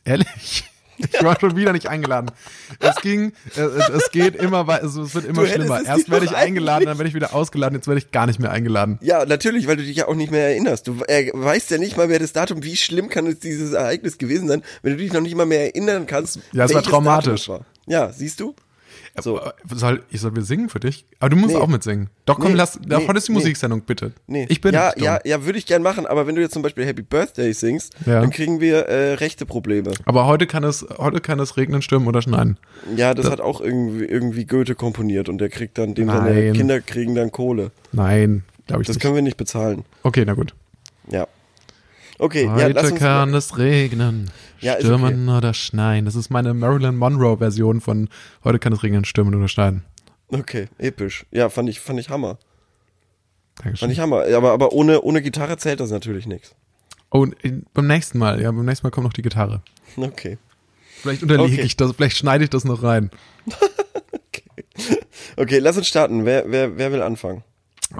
Ehrlich? 0.05 0.65
Ich 0.97 1.23
war 1.23 1.39
schon 1.39 1.55
wieder 1.55 1.73
nicht 1.73 1.87
eingeladen. 1.87 2.31
Es 2.79 2.97
ging, 2.97 3.33
äh, 3.55 3.61
es, 3.61 3.89
es 3.89 4.11
geht 4.11 4.35
immer 4.35 4.67
weiter, 4.67 4.83
also 4.83 5.03
es 5.03 5.15
wird 5.15 5.25
immer 5.25 5.45
schlimmer. 5.45 5.83
Erst 5.85 6.09
werde 6.09 6.25
ich 6.25 6.35
eingeladen, 6.35 6.85
dann 6.85 6.97
werde 6.97 7.09
ich 7.09 7.15
wieder 7.15 7.33
ausgeladen, 7.33 7.75
jetzt 7.75 7.87
werde 7.87 7.99
ich 7.99 8.11
gar 8.11 8.27
nicht 8.27 8.39
mehr 8.39 8.51
eingeladen. 8.51 8.99
Ja, 9.01 9.25
natürlich, 9.25 9.67
weil 9.67 9.77
du 9.77 9.83
dich 9.83 9.97
ja 9.97 10.07
auch 10.07 10.15
nicht 10.15 10.31
mehr 10.31 10.49
erinnerst. 10.49 10.87
Du 10.87 11.03
äh, 11.07 11.31
weißt 11.33 11.71
ja 11.71 11.77
nicht 11.77 11.97
mal 11.97 12.07
mehr 12.07 12.19
das 12.19 12.33
Datum. 12.33 12.63
Wie 12.63 12.77
schlimm 12.77 13.09
kann 13.09 13.25
es 13.27 13.39
dieses 13.39 13.73
Ereignis 13.73 14.17
gewesen 14.17 14.47
sein, 14.47 14.63
wenn 14.81 14.93
du 14.93 14.97
dich 14.97 15.13
noch 15.13 15.21
nicht 15.21 15.35
mal 15.35 15.45
mehr 15.45 15.61
erinnern 15.75 16.05
kannst? 16.07 16.39
Ja, 16.51 16.65
es 16.65 16.73
war 16.73 16.83
traumatisch. 16.83 17.49
War. 17.49 17.65
Ja, 17.85 18.11
siehst 18.11 18.39
du? 18.39 18.55
So. 19.21 19.39
Äh, 19.39 19.51
Soll, 19.75 20.03
ich 20.09 20.21
soll 20.21 20.35
wir 20.35 20.41
singen 20.41 20.69
für 20.69 20.79
dich? 20.79 21.05
Aber 21.19 21.29
du 21.29 21.35
musst 21.35 21.53
Nee. 21.53 21.61
auch 21.61 21.67
mitsingen. 21.67 22.09
Doch, 22.25 22.39
komm, 22.39 22.51
Nee, 22.53 22.57
lass, 22.57 22.79
nee, 22.79 22.95
heute 23.07 23.17
ist 23.19 23.27
die. 23.27 23.31
Musiksendung, 23.33 23.81
bitte. 23.81 24.11
Nee. 24.25 24.47
Ich 24.49 24.59
bin 24.59 24.73
ja, 24.73 24.91
ja, 24.97 25.19
ja, 25.23 25.45
würde 25.45 25.59
ich 25.59 25.67
gern 25.67 25.83
machen, 25.83 26.07
aber 26.07 26.25
wenn 26.25 26.33
du 26.35 26.41
jetzt 26.41 26.53
zum 26.53 26.63
Beispiel 26.63 26.85
Happy 26.85 27.03
Birthday 27.03 27.53
singst, 27.53 27.93
Ja. 28.07 28.21
dann 28.21 28.31
kriegen 28.31 28.59
wir 28.59 28.87
äh, 28.87 29.13
rechte 29.13 29.45
Probleme. 29.45 29.91
Aber 30.05 30.25
heute 30.25 30.47
kann 30.47 30.63
es, 30.63 30.83
heute 30.97 31.21
kann 31.21 31.39
es 31.39 31.57
regnen, 31.57 31.81
stürmen 31.83 32.07
oder 32.07 32.21
schneien. 32.23 32.57
Ja, 32.95 33.13
das, 33.13 33.29
hat 33.29 33.39
auch 33.39 33.61
irgendwie, 33.61 34.05
irgendwie 34.05 34.45
Goethe 34.45 34.73
komponiert 34.73 35.29
und 35.29 35.37
der 35.37 35.49
kriegt 35.49 35.77
dann, 35.77 35.93
dem 35.93 36.07
seine. 36.07 36.51
Kinder 36.53 36.81
kriegen 36.81 37.13
dann 37.13 37.31
Kohle. 37.31 37.69
Nein, 37.91 38.43
glaube 38.65 38.81
ich 38.81 38.87
Das 38.87 38.95
nicht. 38.95 39.03
können 39.03 39.15
wir 39.15 39.21
nicht 39.21 39.37
bezahlen. 39.37 39.85
Okay, 40.01 40.23
na 40.25 40.33
gut. 40.33 40.55
Ja. 41.11 41.27
Okay, 42.23 42.45
ja, 42.45 42.67
lass 42.67 42.83
Heute 42.85 42.91
uns 42.93 42.99
kann 43.01 43.33
es 43.33 43.57
regnen, 43.57 44.31
Ja, 44.61 44.79
stürmen 44.79 45.27
oder 45.27 45.53
schneien. 45.53 46.05
Das 46.05 46.15
ist 46.15 46.29
meine 46.29 46.53
Marilyn 46.53 46.95
Monroe 46.95 47.37
Version 47.37 47.81
von 47.81 48.07
Heute 48.45 48.59
kann 48.59 48.71
es 48.71 48.81
regnen, 48.81 49.03
stürmen 49.03 49.35
oder 49.35 49.49
schneien. 49.49 49.83
Okay, 50.29 50.69
episch. 50.77 51.25
Ja, 51.31 51.49
fand 51.49 51.67
ich, 51.67 51.81
fand 51.81 51.99
ich 51.99 52.09
Hammer. 52.09 52.37
Dankeschön. 53.55 53.77
Fand 53.77 53.91
ich 53.91 53.99
Hammer. 53.99 54.23
Aber, 54.37 54.53
aber 54.53 54.71
ohne, 54.71 55.01
ohne 55.01 55.21
Gitarre 55.21 55.57
zählt 55.57 55.81
das 55.81 55.91
natürlich 55.91 56.25
nichts. 56.25 56.55
Oh, 57.11 57.27
beim 57.73 57.87
nächsten 57.87 58.19
Mal, 58.19 58.41
ja, 58.41 58.49
beim 58.51 58.63
nächsten 58.63 58.87
Mal 58.87 58.91
kommt 58.91 59.03
noch 59.03 59.11
die 59.13 59.21
Gitarre. 59.21 59.61
Okay. 59.97 60.37
Vielleicht 61.01 61.23
unterlege 61.23 61.55
Okay. 61.55 61.61
ich 61.63 61.75
das, 61.75 61.91
vielleicht 61.91 62.15
schneide 62.15 62.45
ich 62.45 62.49
das 62.49 62.63
noch 62.63 62.83
rein. 62.83 63.11
Okay, 65.35 65.59
lass 65.59 65.77
uns 65.77 65.87
starten. 65.87 66.25
Wer, 66.25 66.49
wer, 66.51 66.77
wer 66.77 66.91
will 66.91 67.01
anfangen? 67.01 67.43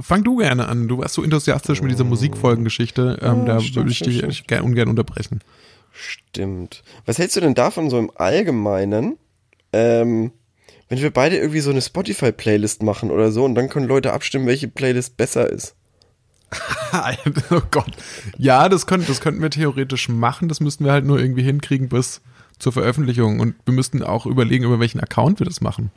Fang 0.01 0.23
du 0.23 0.37
gerne 0.37 0.67
an. 0.67 0.87
Du 0.87 0.99
warst 0.99 1.13
so 1.15 1.23
enthusiastisch 1.23 1.81
mit 1.81 1.91
dieser 1.91 2.03
Musikfolgengeschichte. 2.03 3.19
Ähm, 3.21 3.39
Ja, 3.39 3.45
da 3.45 3.59
stimmt, 3.59 3.75
würde 3.75 3.91
ich 3.91 3.97
stimmt, 3.97 4.23
dich 4.23 4.37
stimmt. 4.37 4.61
ungern 4.61 4.89
unterbrechen. 4.89 5.41
Stimmt. 5.91 6.83
Was 7.05 7.19
hältst 7.19 7.35
du 7.35 7.41
denn 7.41 7.53
davon 7.53 7.89
so 7.89 7.99
im 7.99 8.11
Allgemeinen, 8.15 9.17
ähm, 9.71 10.31
wenn 10.89 11.01
wir 11.01 11.11
beide 11.11 11.37
irgendwie 11.37 11.59
so 11.59 11.69
eine 11.69 11.81
Spotify-Playlist 11.81 12.83
machen 12.83 13.11
oder 13.11 13.31
so 13.31 13.45
und 13.45 13.55
dann 13.55 13.69
können 13.69 13.87
Leute 13.87 14.13
abstimmen, 14.13 14.47
welche 14.47 14.67
Playlist 14.67 15.17
besser 15.17 15.49
ist? 15.49 15.75
oh 17.51 17.61
Gott. 17.71 17.91
Ja, 18.37 18.69
das, 18.69 18.85
könnt, 18.85 19.09
das 19.09 19.21
könnten 19.21 19.41
wir 19.41 19.49
theoretisch 19.49 20.09
machen. 20.09 20.49
Das 20.49 20.59
müssten 20.59 20.85
wir 20.85 20.91
halt 20.91 21.05
nur 21.05 21.19
irgendwie 21.19 21.43
hinkriegen 21.43 21.89
bis 21.89 22.21
zur 22.59 22.71
Veröffentlichung. 22.71 23.39
Und 23.39 23.55
wir 23.65 23.73
müssten 23.73 24.03
auch 24.03 24.25
überlegen, 24.25 24.65
über 24.65 24.79
welchen 24.79 24.99
Account 24.99 25.39
wir 25.39 25.45
das 25.45 25.61
machen. 25.61 25.91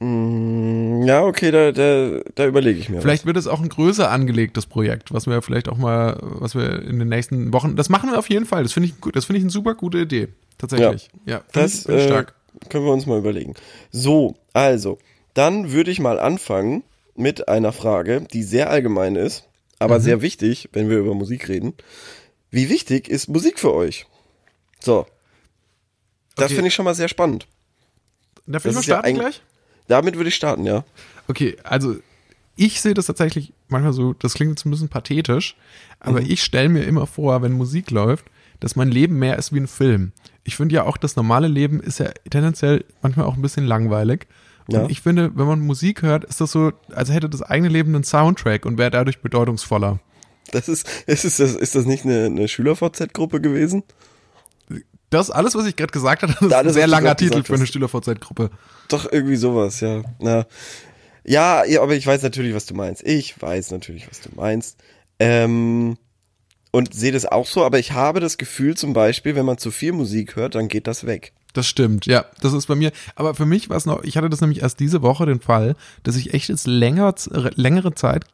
Mm, 0.00 1.02
Ja, 1.06 1.24
okay, 1.24 1.50
da, 1.50 1.72
da, 1.72 2.20
da 2.34 2.46
überlege 2.46 2.78
ich 2.78 2.88
mir. 2.88 3.00
Vielleicht 3.00 3.26
wird 3.26 3.36
es 3.36 3.46
auch 3.46 3.60
ein 3.60 3.68
größer 3.68 4.10
angelegtes 4.10 4.66
Projekt, 4.66 5.12
was 5.12 5.26
wir 5.26 5.40
vielleicht 5.42 5.68
auch 5.68 5.78
mal, 5.78 6.18
was 6.20 6.54
wir 6.54 6.82
in 6.82 6.98
den 6.98 7.08
nächsten 7.08 7.52
Wochen, 7.52 7.76
das 7.76 7.88
machen 7.88 8.10
wir 8.10 8.18
auf 8.18 8.28
jeden 8.28 8.46
Fall. 8.46 8.62
Das 8.62 8.72
finde 8.72 8.88
ich, 8.88 9.00
gut- 9.00 9.16
das 9.16 9.24
finde 9.24 9.38
ich 9.38 9.44
eine 9.44 9.50
super 9.50 9.74
gute 9.74 9.98
Idee. 9.98 10.28
Tatsächlich. 10.58 11.08
Ja, 11.26 11.42
was. 11.52 11.84
das 11.84 11.86
ich 11.86 12.10
äh, 12.10 12.24
können 12.70 12.84
wir 12.84 12.92
uns 12.92 13.06
mal 13.06 13.18
überlegen. 13.18 13.54
So, 13.90 14.36
also, 14.52 14.98
dann 15.34 15.72
würde 15.72 15.90
ich 15.90 16.00
mal 16.00 16.18
anfangen 16.18 16.82
mit 17.14 17.48
einer 17.48 17.72
Frage, 17.72 18.22
die 18.32 18.42
sehr 18.42 18.70
allgemein 18.70 19.16
ist, 19.16 19.44
aber 19.78 20.00
sehr 20.00 20.22
wichtig, 20.22 20.68
wenn 20.72 20.88
wir 20.90 20.98
über 20.98 21.14
Musik 21.14 21.48
reden. 21.48 21.74
Wie 22.50 22.68
wichtig 22.70 23.08
ist 23.08 23.28
Musik 23.28 23.58
für 23.58 23.74
euch? 23.74 24.06
So. 24.80 25.06
Das 26.36 26.46
Okay. 26.46 26.54
finde 26.56 26.68
ich 26.68 26.74
schon 26.74 26.84
mal 26.86 26.94
sehr 26.94 27.08
spannend. 27.08 27.46
Darf 28.46 28.62
das 28.62 28.70
ich 28.70 28.74
mal 28.76 28.80
ja 28.80 28.82
starten 28.82 29.06
ein- 29.08 29.14
gleich? 29.16 29.42
Damit 29.88 30.16
würde 30.16 30.28
ich 30.28 30.34
starten, 30.34 30.64
ja. 30.64 30.84
Okay, 31.28 31.56
also 31.64 31.96
ich 32.56 32.80
sehe 32.80 32.94
das 32.94 33.06
tatsächlich 33.06 33.52
manchmal 33.68 33.92
so, 33.92 34.12
das 34.14 34.34
klingt 34.34 34.50
jetzt 34.52 34.64
ein 34.64 34.70
bisschen 34.70 34.88
pathetisch, 34.88 35.56
aber 36.00 36.20
Mhm. 36.20 36.30
ich 36.30 36.42
stelle 36.42 36.68
mir 36.68 36.82
immer 36.84 37.06
vor, 37.06 37.42
wenn 37.42 37.52
Musik 37.52 37.90
läuft, 37.90 38.24
dass 38.60 38.76
mein 38.76 38.90
Leben 38.90 39.18
mehr 39.18 39.38
ist 39.38 39.52
wie 39.52 39.60
ein 39.60 39.66
Film. 39.66 40.12
Ich 40.44 40.56
finde 40.56 40.74
ja 40.76 40.84
auch, 40.84 40.96
das 40.96 41.16
normale 41.16 41.48
Leben 41.48 41.80
ist 41.80 41.98
ja 42.00 42.10
tendenziell 42.30 42.84
manchmal 43.02 43.26
auch 43.26 43.34
ein 43.36 43.42
bisschen 43.42 43.66
langweilig. 43.66 44.26
Und 44.68 44.74
Ja. 44.74 44.86
ich 44.88 45.00
finde, 45.02 45.30
wenn 45.36 45.46
man 45.46 45.60
Musik 45.60 46.02
hört, 46.02 46.24
ist 46.24 46.40
das 46.40 46.52
so, 46.52 46.72
als 46.92 47.12
hätte 47.12 47.28
das 47.28 47.42
eigene 47.42 47.68
Leben 47.68 47.94
einen 47.94 48.04
Soundtrack 48.04 48.64
und 48.64 48.78
wäre 48.78 48.90
dadurch 48.90 49.20
bedeutungsvoller. 49.20 50.00
Das 50.52 50.68
ist, 50.68 50.88
ist, 51.06 51.24
das, 51.38 51.54
ist 51.54 51.74
das 51.74 51.84
nicht 51.84 52.04
eine, 52.04 52.24
eine 52.26 52.48
Schüler-VZ-Gruppe 52.48 53.40
gewesen? 53.40 53.82
Das 55.16 55.30
alles, 55.30 55.54
was 55.54 55.66
ich 55.66 55.76
gerade 55.76 55.92
gesagt 55.92 56.22
habe, 56.22 56.32
ist 56.40 56.42
ein 56.42 56.52
Alles, 56.52 56.74
sehr 56.74 56.84
was 56.84 56.90
du 56.90 56.96
langer 56.96 57.16
Titel 57.16 57.42
für 57.42 57.54
eine. 57.54 57.66
Stühler-VZ-Gruppe. 57.66 58.50
Doch, 58.88 59.10
irgendwie 59.10 59.36
sowas, 59.36 59.80
ja. 59.80 60.02
Na. 60.18 60.46
Ja, 61.24 61.64
ja, 61.64 61.82
aber 61.82 61.94
ich 61.94 62.06
weiß 62.06 62.22
natürlich, 62.22 62.54
was 62.54 62.66
du 62.66 62.74
meinst. 62.74 63.02
Ich 63.04 63.40
weiß 63.40 63.70
natürlich, 63.72 64.08
was 64.08 64.20
du 64.20 64.28
meinst. 64.34 64.78
Ähm, 65.18 65.96
und 66.70 66.94
sehe 66.94 67.12
das 67.12 67.24
auch 67.24 67.46
so, 67.46 67.64
aber 67.64 67.78
ich 67.78 67.92
habe 67.92 68.20
das 68.20 68.36
Gefühl 68.36 68.76
zum 68.76 68.92
Beispiel, 68.92 69.34
wenn 69.34 69.46
man 69.46 69.58
zu 69.58 69.70
viel 69.70 69.92
Musik 69.92 70.36
hört, 70.36 70.54
dann 70.54 70.68
geht 70.68 70.86
das 70.86 71.06
weg. 71.06 71.32
Das 71.54 71.66
stimmt, 71.66 72.04
ja, 72.04 72.26
das 72.42 72.52
ist 72.52 72.66
bei 72.66 72.74
mir. 72.74 72.92
Aber 73.14 73.34
für 73.34 73.46
mich 73.46 73.70
war 73.70 73.78
es 73.78 73.86
noch, 73.86 74.04
ich 74.04 74.18
hatte 74.18 74.28
das 74.28 74.42
nämlich 74.42 74.60
erst 74.60 74.78
diese 74.78 75.00
Woche 75.00 75.24
den 75.24 75.40
Fall, 75.40 75.74
dass 76.02 76.16
ich 76.16 76.34
echt 76.34 76.50
jetzt 76.50 76.66
länger, 76.66 77.14
längere 77.54 77.94
Zeit 77.94 78.26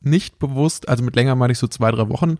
nicht 0.00 0.38
bewusst, 0.38 0.88
also 0.88 1.04
mit 1.04 1.14
länger 1.14 1.36
meine 1.36 1.52
ich 1.52 1.58
so 1.58 1.66
zwei, 1.68 1.90
drei 1.90 2.08
Wochen, 2.08 2.38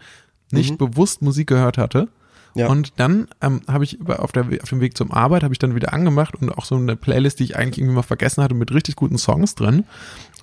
nicht 0.50 0.78
bewusst 0.78 1.20
Musik 1.20 1.48
gehört 1.48 1.76
hatte. 1.76 2.08
Ja. 2.54 2.68
Und 2.68 2.94
dann 2.98 3.28
ähm, 3.40 3.60
habe 3.68 3.84
ich 3.84 3.98
auf, 4.08 4.32
der, 4.32 4.46
auf 4.62 4.68
dem 4.68 4.80
Weg 4.80 4.96
zum 4.96 5.12
Arbeit, 5.12 5.42
habe 5.44 5.54
ich 5.54 5.58
dann 5.58 5.74
wieder 5.74 5.92
angemacht 5.92 6.34
und 6.40 6.50
auch 6.50 6.64
so 6.64 6.74
eine 6.76 6.96
Playlist, 6.96 7.38
die 7.40 7.44
ich 7.44 7.56
eigentlich 7.56 7.78
irgendwie 7.78 7.94
mal 7.94 8.02
vergessen 8.02 8.42
hatte, 8.42 8.54
mit 8.54 8.72
richtig 8.72 8.96
guten 8.96 9.18
Songs 9.18 9.54
drin. 9.54 9.84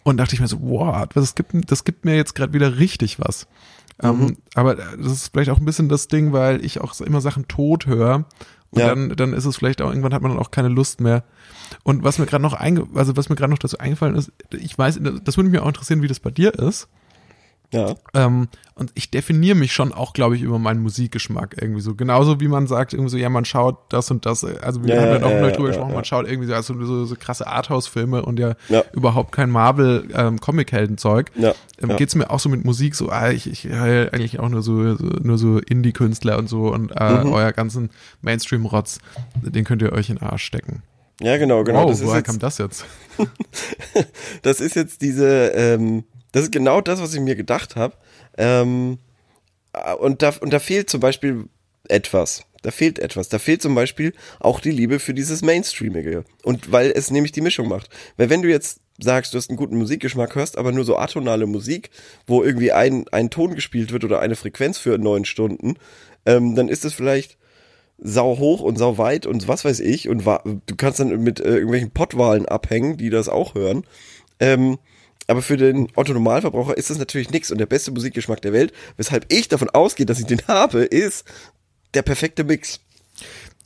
Und 0.04 0.18
dachte 0.18 0.34
ich 0.36 0.40
mir 0.40 0.48
so, 0.48 0.60
wow, 0.62 1.06
das 1.14 1.36
gibt, 1.36 1.54
das 1.70 1.84
gibt 1.84 2.06
mir 2.06 2.16
jetzt 2.16 2.34
gerade 2.34 2.54
wieder 2.54 2.78
richtig 2.78 3.20
was. 3.20 3.48
Ähm, 4.02 4.38
aber 4.54 4.76
das 4.76 5.12
ist 5.12 5.30
vielleicht 5.34 5.50
auch 5.50 5.58
ein 5.58 5.66
bisschen 5.66 5.90
das 5.90 6.08
Ding, 6.08 6.32
weil 6.32 6.64
ich 6.64 6.80
auch 6.80 7.00
immer 7.02 7.20
Sachen 7.20 7.48
tot 7.48 7.88
höre. 7.88 8.26
Und 8.70 8.80
Ja. 8.80 8.88
dann, 8.88 9.10
dann 9.10 9.34
ist 9.34 9.46
es 9.46 9.58
vielleicht 9.58 9.82
auch, 9.82 9.90
irgendwann 9.90 10.14
hat 10.14 10.22
man 10.22 10.32
dann 10.32 10.40
auch 10.40 10.52
keine 10.52 10.68
Lust 10.70 11.02
mehr. 11.02 11.24
Und 11.84 12.04
was 12.04 12.20
mir 12.20 12.26
gerade 12.26 12.42
noch 12.42 12.54
einge, 12.54 12.88
also 12.94 13.18
was 13.18 13.30
mir 13.30 13.36
gerade 13.36 13.52
noch 13.52 13.60
dazu 13.60 13.80
eingefallen 13.80 14.16
ist, 14.16 14.32
ich 14.52 14.78
weiß, 14.78 15.00
das 15.24 15.38
würde 15.38 15.50
mich 15.50 15.60
auch 15.60 15.68
interessieren, 15.68 16.02
wie 16.02 16.08
das 16.08 16.20
bei 16.20 16.32
dir 16.32 16.54
ist. 16.54 16.88
Ja. 17.74 17.96
Ähm, 18.14 18.48
und 18.76 18.92
ich 18.94 19.12
definiere 19.12 19.56
mich 19.58 19.74
schon 19.74 19.92
auch, 19.92 20.14
glaube 20.14 20.38
ich, 20.38 20.42
über 20.42 20.58
meinen 20.58 20.82
Musikgeschmack 20.82 21.58
irgendwie 21.60 21.82
so. 21.82 21.96
Genauso 21.96 22.40
wie 22.40 22.48
man 22.48 22.66
sagt, 22.66 22.94
irgendwie 22.94 23.10
so, 23.12 23.18
ja, 23.18 23.28
man 23.30 23.44
schaut 23.44 23.92
das 23.92 24.10
und 24.10 24.26
das. 24.26 24.46
Also 24.46 24.86
wir 24.86 24.96
Ja, 24.96 25.02
haben 25.02 25.12
ja 25.12 25.18
ja, 25.20 25.26
auch 25.26 25.32
ja, 25.32 25.50
drüber 25.52 25.68
gesprochen, 25.68 25.94
man 25.94 26.06
schaut 26.06 26.28
irgendwie 26.30 26.48
so, 26.48 26.54
also 26.54 26.86
so, 26.86 27.04
so 27.06 27.16
krasse 27.20 27.46
Arthouse-Filme 27.46 28.24
und 28.24 28.40
ja, 28.40 28.56
Ja. 28.70 28.84
überhaupt 28.94 29.34
kein 29.34 29.50
Marvel-Comic-Helden-Zeug. 29.50 31.32
Ja, 31.36 31.54
Ähm, 31.82 31.90
ja. 31.90 31.96
Geht's 31.98 32.16
mir 32.16 32.30
auch 32.30 32.40
so 32.40 32.50
mit 32.50 32.64
Musik 32.66 32.96
so, 32.96 33.10
ah, 33.10 33.30
ich, 33.32 33.50
ich 33.50 33.66
höre 33.66 34.14
eigentlich 34.14 34.40
auch 34.40 34.50
nur 34.50 34.62
so, 34.64 34.96
so 34.96 35.06
nur 35.06 35.38
so 35.38 35.60
Indie-Künstler 35.60 36.38
und 36.38 36.48
so 36.50 36.74
und 36.74 36.92
äh, 36.96 37.24
Mhm. 37.24 37.34
euer 37.34 37.52
ganzen 37.52 37.90
Mainstream-Rotz, 38.22 39.00
den 39.42 39.64
könnt 39.66 39.82
ihr 39.82 39.92
euch 39.92 40.10
in 40.10 40.16
den 40.18 40.28
Arsch 40.28 40.44
stecken. 40.44 40.84
Ja, 41.22 41.38
genau, 41.38 41.64
genau. 41.64 41.82
wow, 41.84 41.90
das, 41.90 42.00
ist 42.00 42.06
woher 42.06 42.18
jetzt, 42.18 42.28
kam 42.28 42.40
das 42.40 42.58
jetzt? 42.60 42.86
das 44.44 44.60
ist 44.60 44.76
jetzt 44.76 45.02
diese, 45.02 45.48
ähm, 45.50 46.04
das 46.38 46.46
ist 46.46 46.52
genau 46.52 46.82
das, 46.82 47.02
was 47.02 47.16
ich 47.16 47.20
mir 47.20 47.36
gedacht 47.36 47.76
habe. 47.76 47.96
Ähm, 48.38 49.00
äh, 49.74 49.94
und, 49.96 50.22
da, 50.22 50.34
und 50.40 50.54
da 50.54 50.60
fehlt 50.60 50.88
zum 50.88 51.00
Beispiel 51.00 51.46
etwas. 51.88 52.44
Da 52.62 52.70
fehlt 52.70 53.00
etwas. 53.00 53.30
Da 53.30 53.40
fehlt 53.40 53.64
zum 53.64 53.74
Beispiel 53.74 54.14
auch 54.40 54.60
die 54.60 54.70
Liebe 54.70 55.00
für 55.00 55.16
dieses 55.16 55.42
Mainstreamige. 55.42 56.26
Und 56.44 56.72
weil 56.72 56.92
es 56.92 57.10
nämlich 57.10 57.32
die 57.32 57.42
Mischung 57.42 57.68
macht. 57.68 57.90
Weil 58.18 58.30
wenn 58.30 58.44
du 58.44 58.50
jetzt 58.50 58.82
sagst, 59.00 59.34
du 59.34 59.40
hast 59.40 59.50
einen 59.50 59.58
guten 59.58 59.78
Musikgeschmack, 59.78 60.36
hörst 60.36 60.60
aber 60.60 60.72
nur 60.72 60.84
so 60.84 60.98
atonale 60.98 61.48
Musik, 61.48 61.90
wo 62.28 62.44
irgendwie 62.44 62.72
ein, 62.72 63.08
ein 63.12 63.32
Ton 63.32 63.56
gespielt 63.56 63.92
wird 63.92 64.04
oder 64.04 64.20
eine 64.20 64.36
Frequenz 64.36 64.78
für 64.78 65.00
neun 65.00 65.26
Stunden, 65.26 65.76
ähm, 66.28 66.54
dann 66.54 66.70
ist 66.70 66.86
es 66.86 66.94
vielleicht 66.94 67.38
sau 67.98 68.38
hoch 68.38 68.62
und 68.62 68.78
sau 68.78 69.00
weit 69.00 69.26
und 69.26 69.48
was 69.48 69.66
weiß 69.66 69.80
ich 69.80 70.08
und 70.08 70.24
du 70.24 70.76
kannst 70.78 71.00
dann 71.00 71.24
mit 71.24 71.40
äh, 71.40 71.56
irgendwelchen 71.56 71.90
Pottwahlen 71.90 72.46
abhängen, 72.46 72.98
die 72.98 73.10
das 73.10 73.28
auch 73.28 73.56
hören. 73.56 73.86
Ähm, 74.40 74.78
aber 75.28 75.42
für 75.42 75.58
den 75.58 75.90
Otto 75.96 76.14
Normalverbraucher 76.14 76.78
ist 76.78 76.90
das 76.90 76.98
natürlich 76.98 77.30
nix 77.32 77.52
und 77.52 77.58
der 77.58 77.66
beste 77.66 77.92
Musikgeschmack 77.92 78.42
der 78.42 78.54
Welt, 78.54 78.74
weshalb 78.96 79.26
ich 79.32 79.48
davon 79.48 79.70
ausgehe, 79.70 80.06
dass 80.06 80.20
ich 80.20 80.26
den 80.26 80.42
habe, 80.48 80.80
ist 80.84 81.26
der 81.94 82.02
perfekte 82.02 82.44
Mix. 82.44 82.80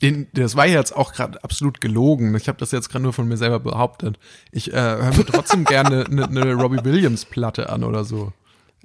Den, 0.02 0.28
das 0.34 0.56
war 0.56 0.66
jetzt 0.66 0.96
auch 0.96 1.14
gerade 1.14 1.44
absolut 1.44 1.80
gelogen. 1.80 2.34
Ich 2.36 2.48
habe 2.48 2.58
das 2.58 2.72
jetzt 2.72 2.90
gerade 2.90 3.04
nur 3.04 3.14
von 3.14 3.28
mir 3.28 3.38
selber 3.38 3.60
behauptet. 3.60 4.18
Ich 4.52 4.74
äh, 4.74 4.76
höre 4.76 5.14
mir 5.16 5.26
trotzdem 5.26 5.64
gerne 5.64 6.06
eine 6.06 6.28
ne 6.32 6.54
Robbie 6.54 6.84
Williams 6.84 7.26
Platte 7.26 7.70
an 7.70 7.84
oder 7.84 8.04
so. 8.04 8.34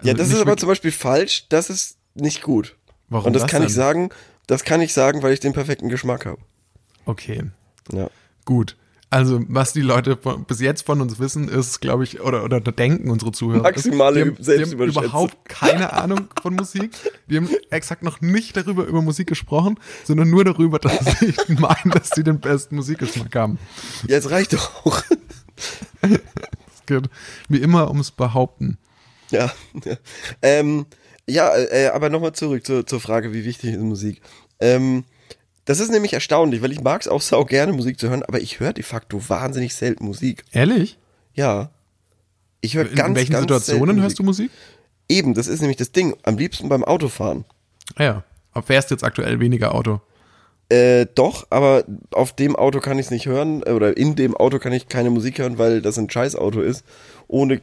ja, 0.03 0.13
Also 0.13 0.15
das 0.19 0.29
nicht 0.29 0.37
ist 0.37 0.43
aber 0.43 0.57
zum 0.59 0.69
Beispiel 0.69 0.93
falsch, 0.93 1.47
das 1.49 1.71
ist 1.71 1.97
nicht 2.15 2.43
gut. 2.43 2.77
Warum 3.09 3.29
und 3.29 3.33
das, 3.33 3.43
das 3.45 3.51
kann 3.51 3.63
ich 3.63 3.69
denn? 3.69 3.77
sagen, 3.77 4.09
das 4.47 4.65
kann 4.65 4.83
ich 4.83 4.93
sagen, 4.93 5.23
weil 5.23 5.33
ich 5.33 5.41
den 5.41 5.55
perfekten 5.55 5.89
Geschmack 5.89 6.27
habe. 6.27 6.39
Okay, 7.07 7.45
Ja. 7.93 8.11
gut. 8.45 8.77
Also, 9.09 9.41
was 9.49 9.73
die 9.73 9.83
Leute 9.83 10.17
von, 10.17 10.45
bis 10.45 10.61
jetzt 10.61 10.85
von 10.85 11.01
uns 11.01 11.21
wissen, 11.21 11.49
ist, 11.49 11.81
glaube 11.81 12.03
ich, 12.03 12.21
oder, 12.21 12.43
oder 12.43 12.61
denken 12.61 13.09
unsere 13.09 13.31
Zuhörer. 13.31 13.63
Maximale 13.63 14.17
die 14.17 14.21
haben, 14.21 14.31
die 14.31 14.37
haben 14.37 14.45
Selbstüberschätzung. 14.45 15.05
überhaupt 15.05 15.45
keine 15.45 15.93
Ahnung 15.93 16.29
von 16.43 16.55
Musik. 16.55 16.91
Die 17.31 17.37
haben 17.37 17.49
exakt 17.71 18.03
noch 18.03 18.21
nicht 18.21 18.57
darüber 18.57 18.85
über 18.85 19.03
Musik 19.03 19.29
gesprochen, 19.29 19.79
sondern 20.05 20.29
nur 20.29 20.45
darüber, 20.45 20.81
dass 20.81 20.99
sie 21.21 21.35
meinen, 21.49 21.93
dass 21.93 22.11
sie 22.15 22.25
den 22.25 22.41
besten 22.41 22.77
Musikgeschmack 22.77 23.35
haben. 23.37 23.59
Ja, 24.09 24.17
es 24.17 24.31
reicht 24.31 24.55
doch 24.55 24.85
auch. 24.85 25.01
Es 26.03 26.11
geht 26.87 27.09
wie 27.49 27.59
immer 27.59 27.89
ums 27.89 28.11
Behaupten. 28.11 28.77
Ja, 29.31 29.53
ja. 29.85 29.97
Ähm, 30.43 30.87
ja 31.29 31.57
äh, 31.57 31.91
aber 31.95 32.11
nochmal 32.11 32.33
zurück 32.33 32.67
zur, 32.67 32.85
zur 32.85 33.01
Frage, 33.01 33.33
wie 33.33 33.45
wichtig 33.45 33.75
ist 33.75 33.81
Musik. 33.81 34.21
Ähm, 34.59 35.05
das 35.67 35.81
ist 35.81 35.91
nämlich 35.91 36.13
erstaunlich, 36.13 36.63
weil 36.63 36.73
ich 36.73 36.81
mag 36.81 37.01
es 37.03 37.09
auch 37.09 37.21
sau 37.21 37.45
gerne 37.45 37.73
Musik 37.73 38.01
zu 38.01 38.09
hören, 38.09 38.23
aber 38.23 38.41
ich 38.41 38.61
höre 38.61 38.73
de 38.73 38.85
facto 38.85 39.29
wahnsinnig 39.29 39.75
selten 39.75 40.05
Musik. 40.05 40.45
Ehrlich? 40.53 40.97
Ja. 41.35 41.71
Ich 42.61 42.77
höre 42.77 42.89
In 42.89 42.95
ganz, 42.95 43.17
welchen 43.17 43.33
ganz 43.33 43.43
Situationen 43.43 44.01
hörst 44.01 44.19
du 44.19 44.23
Musik? 44.23 44.51
Eben, 45.09 45.35
das 45.35 45.49
ist 45.49 45.61
nämlich 45.61 45.77
das 45.77 45.93
Ding. 45.93 46.17
Am 46.23 46.39
liebsten 46.39 46.69
beim 46.69 46.85
Autofahren. 46.85 47.45
Ah 47.97 48.05
ja. 48.05 48.25
Aber 48.53 48.67
fährst 48.67 48.91
jetzt 48.91 49.05
aktuell 49.05 49.39
weniger 49.41 49.75
Auto? 49.75 50.01
Äh, 50.69 51.07
doch, 51.15 51.47
aber 51.51 51.85
auf 52.11 52.33
dem 52.33 52.57
Auto 52.57 52.81
kann 52.81 52.99
ich 52.99 53.07
es 53.07 53.11
nicht 53.11 53.27
hören, 53.27 53.63
äh, 53.65 53.71
oder 53.71 53.97
in 53.97 54.17
dem 54.17 54.37
Auto 54.37 54.59
kann 54.59 54.73
ich 54.73 54.89
keine 54.89 55.11
Musik 55.11 55.39
hören, 55.39 55.59
weil 55.59 55.83
das 55.83 55.99
ein 55.99 56.11
Scheißauto 56.11 56.61
ist, 56.61 56.85
ohne 57.29 57.61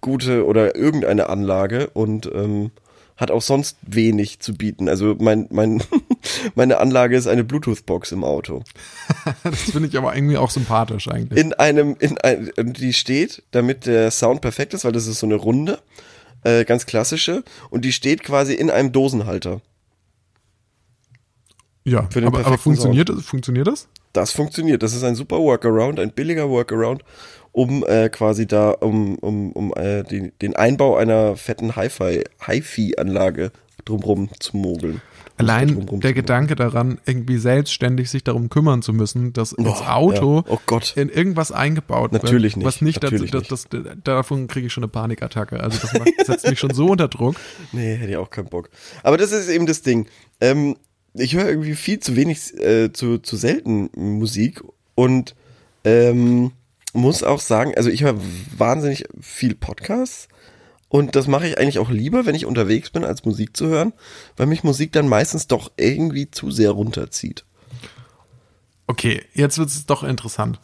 gute 0.00 0.46
oder 0.46 0.76
irgendeine 0.76 1.28
Anlage 1.28 1.90
und 1.90 2.30
ähm, 2.34 2.70
hat 3.16 3.30
auch 3.30 3.42
sonst 3.42 3.76
wenig 3.82 4.40
zu 4.40 4.54
bieten. 4.54 4.88
Also 4.88 5.16
mein, 5.18 5.46
mein, 5.50 5.82
meine 6.54 6.78
Anlage 6.78 7.16
ist 7.16 7.26
eine 7.26 7.44
Bluetooth-Box 7.44 8.12
im 8.12 8.24
Auto. 8.24 8.62
Das 9.44 9.62
finde 9.62 9.88
ich 9.88 9.96
aber 9.96 10.14
irgendwie 10.14 10.36
auch 10.36 10.50
sympathisch 10.50 11.08
eigentlich. 11.08 11.38
In 11.38 11.52
einem, 11.54 11.96
in 11.98 12.18
ein, 12.18 12.50
die 12.56 12.92
steht, 12.92 13.42
damit 13.50 13.86
der 13.86 14.10
Sound 14.10 14.40
perfekt 14.40 14.74
ist, 14.74 14.84
weil 14.84 14.92
das 14.92 15.06
ist 15.06 15.20
so 15.20 15.26
eine 15.26 15.36
runde, 15.36 15.78
äh, 16.44 16.64
ganz 16.64 16.86
klassische, 16.86 17.44
und 17.70 17.84
die 17.84 17.92
steht 17.92 18.22
quasi 18.22 18.54
in 18.54 18.70
einem 18.70 18.92
Dosenhalter. 18.92 19.60
ja, 21.84 22.08
für 22.10 22.20
den 22.20 22.28
aber, 22.28 22.44
aber 22.46 22.58
funktioniert, 22.58 23.10
funktioniert 23.22 23.66
das? 23.66 23.88
Das 24.12 24.32
funktioniert. 24.32 24.82
Das 24.82 24.94
ist 24.94 25.04
ein 25.04 25.14
super 25.14 25.38
Workaround, 25.38 25.98
ein 25.98 26.12
billiger 26.12 26.48
Workaround, 26.50 27.02
um 27.52 27.84
äh, 27.86 28.08
quasi 28.08 28.46
da, 28.46 28.70
um, 28.70 29.16
um, 29.16 29.52
um 29.52 29.72
äh, 29.74 30.02
den, 30.02 30.32
den 30.40 30.56
Einbau 30.56 30.96
einer 30.96 31.36
fetten 31.36 31.76
Hi-Fi, 31.76 32.24
Hi-Fi-Anlage 32.40 33.52
drumrum 33.84 34.30
zu 34.38 34.56
mogeln. 34.56 35.02
Allein 35.38 35.86
der 36.00 36.12
Gedanke 36.12 36.54
daran, 36.54 36.98
irgendwie 37.04 37.38
selbstständig 37.38 38.10
sich 38.10 38.22
darum 38.22 38.48
kümmern 38.48 38.82
zu 38.82 38.92
müssen, 38.92 39.32
dass 39.32 39.52
ins 39.52 39.66
Boah, 39.66 39.96
Auto 39.96 40.36
ja. 40.46 40.52
Oh 40.52 40.58
Gott. 40.66 40.94
in 40.96 41.08
irgendwas 41.08 41.50
eingebaut 41.50 42.12
Natürlich 42.12 42.52
wird, 42.52 42.58
nicht, 42.58 42.66
was 42.66 42.80
nicht 42.80 43.02
natürlich 43.02 43.30
dazu, 43.30 43.48
das, 43.48 43.66
das, 43.68 43.82
davon 44.04 44.46
kriege 44.46 44.66
ich 44.66 44.72
schon 44.72 44.84
eine 44.84 44.90
Panikattacke. 44.90 45.58
Also 45.58 45.78
das 45.80 45.94
macht, 45.94 46.10
setzt 46.24 46.48
mich 46.48 46.60
schon 46.60 46.74
so 46.74 46.86
unter 46.86 47.08
Druck. 47.08 47.34
Nee, 47.72 47.96
hätte 47.96 48.10
ich 48.10 48.16
auch 48.16 48.30
keinen 48.30 48.48
Bock. 48.48 48.68
Aber 49.02 49.16
das 49.16 49.32
ist 49.32 49.48
eben 49.48 49.66
das 49.66 49.82
Ding. 49.82 50.06
Ähm, 50.40 50.76
ich 51.14 51.34
höre 51.34 51.48
irgendwie 51.48 51.74
viel 51.74 51.98
zu 51.98 52.14
wenig, 52.14 52.54
äh, 52.60 52.92
zu, 52.92 53.18
zu 53.18 53.36
selten 53.36 53.90
Musik 53.94 54.62
und 54.94 55.34
ähm, 55.84 56.52
muss 56.92 57.22
auch 57.22 57.40
sagen, 57.40 57.74
also 57.76 57.90
ich 57.90 58.02
höre 58.02 58.16
wahnsinnig 58.56 59.06
viel 59.20 59.54
Podcasts 59.54 60.28
und 60.88 61.16
das 61.16 61.26
mache 61.26 61.48
ich 61.48 61.58
eigentlich 61.58 61.78
auch 61.78 61.90
lieber, 61.90 62.26
wenn 62.26 62.34
ich 62.34 62.44
unterwegs 62.44 62.90
bin, 62.90 63.04
als 63.04 63.24
Musik 63.24 63.56
zu 63.56 63.66
hören, 63.66 63.92
weil 64.36 64.46
mich 64.46 64.62
Musik 64.62 64.92
dann 64.92 65.08
meistens 65.08 65.46
doch 65.46 65.72
irgendwie 65.76 66.30
zu 66.30 66.50
sehr 66.50 66.70
runterzieht. 66.70 67.44
Okay, 68.86 69.22
jetzt 69.32 69.56
wird 69.56 69.70
es 69.70 69.86
doch 69.86 70.02
interessant. 70.02 70.60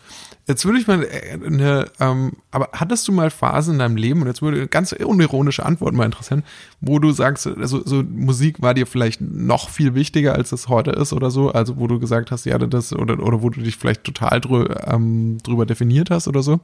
Jetzt 0.49 0.64
würde 0.64 0.78
ich 0.78 0.87
mal 0.87 1.05
äh, 1.05 1.38
eine, 1.45 1.90
ähm, 2.00 2.33
aber 2.50 2.71
hattest 2.73 3.07
du 3.07 3.12
mal 3.12 3.28
Phasen 3.31 3.75
in 3.75 3.78
deinem 3.81 3.97
Leben, 3.97 4.23
und 4.23 4.28
jetzt 4.28 4.40
würde 4.40 4.57
eine 4.57 4.67
ganz 4.67 4.93
unironische 4.93 5.64
Antwort 5.64 5.93
mal 5.93 6.07
interessieren, 6.07 6.43
wo 6.81 6.99
du 6.99 7.12
sagst, 7.12 7.47
also 7.47 7.85
so 7.85 8.02
Musik 8.02 8.62
war 8.62 8.73
dir 8.73 8.87
vielleicht 8.87 9.21
noch 9.21 9.69
viel 9.69 9.95
wichtiger, 9.95 10.35
als 10.35 10.52
es 10.52 10.69
heute 10.69 10.90
ist 10.93 11.12
oder 11.12 11.31
so, 11.31 11.50
also 11.50 11.76
wo 11.76 11.87
du 11.87 12.00
gesagt 12.00 12.31
hast, 12.31 12.47
ja, 12.47 12.57
das, 12.57 12.95
oder, 12.95 13.23
oder 13.23 13.43
wo 13.43 13.50
du 13.50 13.61
dich 13.61 13.76
vielleicht 13.76 14.05
total 14.05 14.40
drü 14.40 14.67
ähm, 14.87 15.37
drüber 15.43 15.67
definiert 15.67 16.09
hast 16.09 16.28
oder 16.28 16.43
so? 16.43 16.61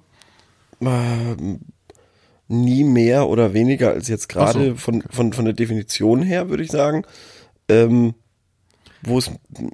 Ähm, 0.80 1.60
nie 2.48 2.84
mehr 2.84 3.28
oder 3.28 3.52
weniger 3.52 3.90
als 3.90 4.08
jetzt 4.08 4.30
gerade 4.30 4.70
so, 4.70 4.74
von, 4.76 5.02
von, 5.10 5.34
von 5.34 5.44
der 5.44 5.54
Definition 5.54 6.22
her, 6.22 6.48
würde 6.48 6.62
ich 6.62 6.70
sagen. 6.70 7.04
Ähm, 7.68 8.14
wo 9.06 9.18
es 9.18 9.30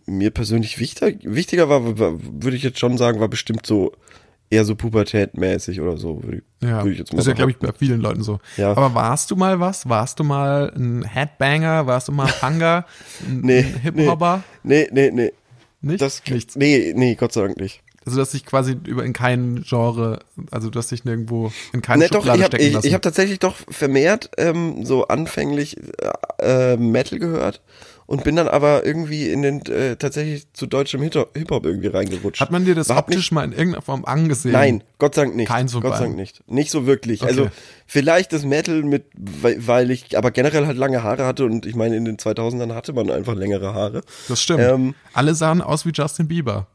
mir 0.07 0.31
persönlich 0.31 0.79
wichtiger, 0.79 1.17
wichtiger 1.23 1.69
war, 1.69 1.97
würde 1.97 2.57
ich 2.57 2.63
jetzt 2.63 2.79
schon 2.79 2.99
sagen, 2.99 3.21
war 3.21 3.29
bestimmt 3.29 3.67
so 3.67 3.93
eher 4.51 4.65
so 4.65 4.75
pubertätmäßig 4.75 5.81
oder 5.81 5.97
so, 5.97 6.23
würde 6.25 6.39
ich, 6.39 6.69
Ja, 6.69 6.79
würde 6.79 6.93
ich 6.93 6.99
jetzt 6.99 7.13
mal 7.13 7.19
das 7.19 7.27
ist 7.27 7.31
ja, 7.31 7.35
glaube 7.35 7.53
ich, 7.53 7.59
bei 7.59 7.73
vielen 7.73 8.01
Leuten 8.01 8.23
so. 8.23 8.41
Ja. 8.57 8.73
Aber 8.73 8.95
warst 8.95 9.31
du 9.31 9.37
mal 9.37 9.61
was? 9.61 9.89
Warst 9.89 10.19
du 10.19 10.25
mal 10.25 10.73
ein 10.75 11.05
Headbanger? 11.05 11.87
Warst 11.87 12.09
du 12.09 12.13
mal 12.13 12.27
ein 12.27 12.33
Panga? 12.41 12.85
Ein, 13.29 13.41
Nee, 13.43 13.59
ein 13.61 13.81
Hip-Hopper? 13.81 14.43
Nee, 14.65 14.89
nee, 14.93 15.11
nee. 15.13 15.33
Nicht? 15.83 16.03
Das, 16.03 16.23
Nichts. 16.29 16.57
Nee, 16.57 16.93
nee, 16.97 17.15
Gott 17.15 17.33
sei 17.33 17.43
Dank 17.43 17.61
nicht. 17.61 17.81
Also, 18.05 18.19
dass 18.19 18.31
dich 18.33 18.45
quasi 18.45 18.77
über 18.87 19.05
in 19.05 19.13
kein 19.13 19.63
Genre, 19.63 20.21
also, 20.51 20.69
dass 20.71 20.89
dich 20.89 21.05
nirgendwo 21.05 21.53
in 21.73 21.81
keine 21.83 22.05
Nee, 22.05 22.09
doch, 22.09 22.17
Schublade 22.21 22.39
ich 22.39 22.45
habe 22.45 22.51
stecken 22.57 22.67
ich, 22.67 22.73
lassen. 22.75 22.87
ich 22.89 22.95
hab 22.95 23.03
tatsächlich 23.03 23.39
doch 23.39 23.55
vermehrt 23.69 24.31
ähm, 24.39 24.85
so 24.85 25.07
anfänglich 25.07 25.77
äh, 26.39 26.77
Metal 26.77 27.19
gehört 27.19 27.61
und 28.11 28.25
bin 28.25 28.35
dann 28.35 28.49
aber 28.49 28.85
irgendwie 28.85 29.31
in 29.31 29.43
den 29.43 29.65
äh, 29.67 29.95
tatsächlich 29.95 30.53
zu 30.53 30.67
deutschem 30.67 31.01
Hip- 31.01 31.29
Hip-Hop 31.37 31.65
irgendwie 31.65 31.87
reingerutscht. 31.87 32.41
Hat 32.41 32.51
man 32.51 32.65
dir 32.65 32.75
das 32.75 32.89
War 32.89 32.99
optisch 32.99 33.17
nicht, 33.17 33.31
mal 33.33 33.45
in 33.45 33.53
irgendeiner 33.53 33.83
Form 33.83 34.05
angesehen? 34.05 34.51
Nein, 34.51 34.83
Gott 34.99 35.15
sei 35.15 35.23
Dank 35.23 35.37
nicht. 35.37 35.47
Keins 35.47 35.73
von 35.73 35.81
Gott 35.81 35.97
sei. 35.97 36.07
Dank 36.07 36.17
nicht. 36.17 36.43
Nicht 36.51 36.73
so 36.73 36.87
wirklich. 36.87 37.23
Okay. 37.23 37.31
Also 37.31 37.49
vielleicht 37.87 38.33
das 38.33 38.45
Metal 38.45 38.83
mit, 38.83 39.05
weil, 39.17 39.65
weil 39.65 39.91
ich 39.93 40.19
aber 40.19 40.33
generell 40.33 40.67
halt 40.67 40.77
lange 40.77 41.05
Haare 41.05 41.25
hatte 41.25 41.45
und 41.45 41.67
ich 41.67 41.77
meine 41.77 41.95
in 41.95 42.05
den 42.05 42.17
2000ern 42.17 42.75
hatte 42.75 42.93
man 42.93 43.11
einfach 43.13 43.37
längere 43.37 43.75
Haare. 43.75 44.01
Das 44.29 44.43
stimmt. 44.43 44.61
Ähm, 44.61 44.95
Alle 45.13 45.37
sahen 45.37 45.63
aus 45.63 45.87
wie 45.87 45.93
Justin 45.95 46.27
Bieber. 46.27 46.67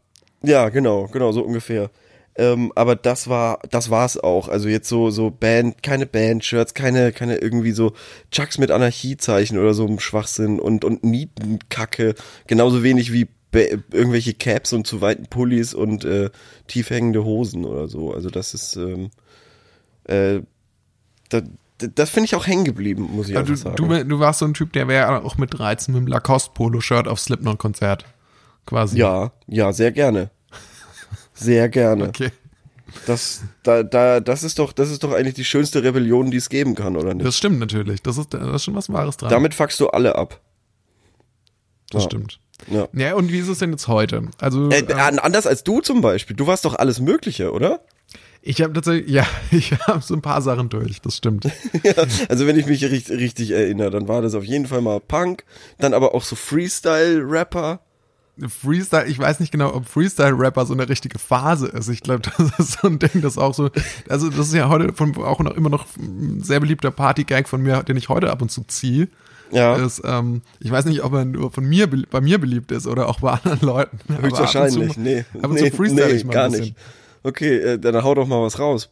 Ja, 0.42 0.70
genau, 0.70 1.08
genau, 1.12 1.34
so 1.34 1.42
ungefähr. 1.44 1.89
Ähm, 2.38 2.74
aber 2.75 2.96
das 2.96 3.30
war, 3.30 3.60
das 3.70 3.89
war's 3.89 4.18
auch. 4.18 4.50
Also 4.50 4.68
jetzt 4.68 4.89
so, 4.89 5.10
so 5.10 5.32
Band, 5.32 5.82
keine 5.84 6.06
Band-Shirts, 6.06 6.74
keine, 6.74 7.13
keine 7.13 7.38
irgendwie 7.38 7.72
so 7.72 7.94
Chucks 8.32 8.58
mit 8.58 8.72
Anarchiezeichen 8.72 9.58
oder 9.58 9.74
so 9.74 9.88
ein 9.88 10.00
Schwachsinn 10.00 10.60
und, 10.60 10.84
und 10.84 11.04
Nietenkacke. 11.04 12.15
Genauso 12.48 12.84
wenig 12.84 13.13
wie 13.13 13.27
irgendwelche 13.54 14.34
Caps 14.34 14.74
und 14.74 14.86
zu 14.86 15.00
weiten 15.00 15.27
Pullis 15.27 15.74
und 15.74 16.04
äh, 16.04 16.30
tief 16.68 16.89
hängende 16.89 17.24
Hosen 17.24 17.63
oder 17.63 17.88
so. 17.88 18.13
Also 18.13 18.30
das 18.30 18.54
ist, 18.54 18.75
ähm, 18.75 19.12
äh, 20.04 20.42
da, 21.30 21.42
das 21.77 22.10
finde 22.10 22.25
ich 22.25 22.36
auch 22.36 22.48
hängen 22.48 22.65
geblieben, 22.65 23.10
muss 23.13 23.30
ich 23.30 23.38
Also 23.38 23.54
du, 23.54 23.58
sagen. 23.58 23.75
du, 23.77 24.06
du 24.06 24.20
warst 24.20 24.39
so 24.39 24.46
ein 24.46 24.54
Typ, 24.54 24.74
der 24.74 24.88
wäre 24.88 25.24
auch 25.24 25.38
mit 25.38 25.58
13 25.58 25.94
mit 25.94 26.04
dem 26.04 26.08
Lacoste-Polo-Shirt 26.08 27.08
auf 27.08 27.20
Slipknot-Konzert. 27.20 28.06
Quasi. 28.65 28.98
ja, 28.98 29.32
ja, 29.48 29.72
sehr 29.74 29.92
gerne. 29.92 30.32
Sehr 31.36 31.70
gerne. 31.70 32.08
Okay. 32.08 32.32
Das, 33.06 33.44
da, 33.63 33.84
da, 33.84 34.20
das 34.20 34.44
ist 34.44 34.58
doch, 34.60 34.72
das 34.72 34.89
ist 34.89 35.04
doch 35.04 35.12
eigentlich 35.12 35.34
die 35.36 35.44
schönste 35.46 35.84
Rebellion, 35.84 36.32
die 36.32 36.38
es 36.38 36.50
geben 36.50 36.75
kann, 36.75 36.96
oder 36.96 37.13
nicht? 37.13 37.25
Das 37.25 37.38
stimmt 37.38 37.60
natürlich. 37.60 38.01
Das 38.01 38.18
ist, 38.18 38.34
da 38.34 38.56
ist 38.56 38.63
schon 38.63 38.75
was 38.75 38.92
Wahres 38.92 39.18
dran. 39.18 39.30
Damit 39.30 39.54
fuckst 39.54 39.80
du 39.80 39.89
alle 39.89 40.15
ab. 40.15 40.39
das 41.92 42.04
ja. 42.04 42.10
stimmt. 42.10 42.39
Ja. 42.68 42.88
Ja, 42.94 43.15
und 43.15 43.32
wie 43.32 43.39
ist 43.39 43.50
es 43.50 43.60
denn 43.60 43.72
jetzt 43.72 43.88
heute? 43.88 44.30
Also, 44.39 44.70
Äh, 44.70 44.92
an- 44.94 45.20
anders 45.20 45.46
als 45.46 45.63
du 45.63 45.82
zum 45.82 46.01
Beispiel. 46.01 46.36
Du 46.36 46.48
warst 46.48 46.63
doch 46.65 46.75
alles 46.75 47.00
Mögliche, 47.00 47.51
oder? 47.51 47.82
ich 48.48 48.62
habe 48.62 48.74
tatsächlich, 48.74 49.10
ja, 49.12 49.25
ich 49.51 49.72
habe 49.88 50.01
so 50.01 50.13
ein 50.13 50.22
paar 50.22 50.42
Sachen 50.42 50.70
durch, 50.70 51.01
das 51.01 51.18
stimmt. 51.18 51.46
ja, 51.84 51.94
also 52.30 52.46
wenn 52.48 52.58
ich 52.58 52.68
mich 52.68 52.84
richtig, 52.86 53.18
richtig 53.18 53.51
erinnere, 53.51 53.89
dann 53.89 54.08
war 54.08 54.22
das 54.22 54.36
auf 54.36 54.44
jeden 54.44 54.68
Fall 54.68 54.82
mal 54.82 55.00
Punk, 55.00 55.44
dann 55.80 55.94
aber 55.94 56.13
auch 56.13 56.24
so 56.24 56.36
Freestyle-Rapper. 56.36 57.80
Freestyle, 58.48 59.06
ich 59.08 59.18
weiß 59.18 59.39
nicht 59.39 59.51
genau, 59.51 59.74
ob 59.74 59.88
Freestyle-Rapper 59.88 60.66
so 60.66 60.74
eine 60.74 60.90
richtige 60.90 61.20
Phase 61.20 61.68
ist. 61.68 61.88
Ich 61.90 62.01
glaube, 62.01 62.22
das 62.38 62.60
ist 62.60 62.79
so 62.81 62.88
ein 62.88 63.00
Ding, 63.00 63.22
das 63.22 63.38
auch 63.38 63.53
so, 63.53 63.70
also 64.10 64.29
das 64.29 64.48
ist 64.48 64.53
ja 64.53 64.68
heute 64.70 64.94
von, 64.94 65.16
auch 65.18 65.40
noch 65.40 65.55
immer 65.55 65.70
noch 65.70 65.86
ein 65.98 66.42
sehr 66.44 66.60
beliebter 66.60 66.92
Party-Gag 66.92 67.48
von 67.48 67.62
mir, 67.62 67.83
den 67.83 67.98
ich 67.98 68.10
heute 68.10 68.29
ab 68.31 68.42
und 68.42 68.51
zu 68.51 68.64
ziehe. 68.64 69.07
Ja, 69.51 69.75
Ist, 69.75 70.01
ähm, 70.03 70.42
ich 70.60 70.72
weiß 70.72 70.86
nicht, 70.86 71.03
ob 71.03 71.14
er 71.14 71.24
nur 71.24 71.51
von 71.51 71.64
mir, 71.66 71.88
bei 71.88 72.20
mir 72.20 72.40
beliebt 72.40 72.72
ist 72.72 72.88
oder 72.88 73.07
auch 73.07 73.20
bei 73.20 73.31
anderen 73.31 73.60
Leuten. 73.62 74.00
Aber 74.10 74.24
höchstwahrscheinlich. 74.24 74.94
zu- 74.94 75.00
nee, 75.00 75.20
Ab 75.42 75.46
und 75.51 75.53
nee, 75.53 75.70
zu 75.70 75.77
freestyle 75.77 76.07
nee, 76.07 76.14
ich 76.14 76.25
mal 76.25 76.33
gar 76.33 76.50
nicht. 76.50 76.75
Okay, 77.24 77.57
äh, 77.57 77.79
dann 77.79 78.03
hau 78.03 78.16
doch 78.16 78.27
mal 78.27 78.42
was 78.42 78.60
raus. 78.60 78.90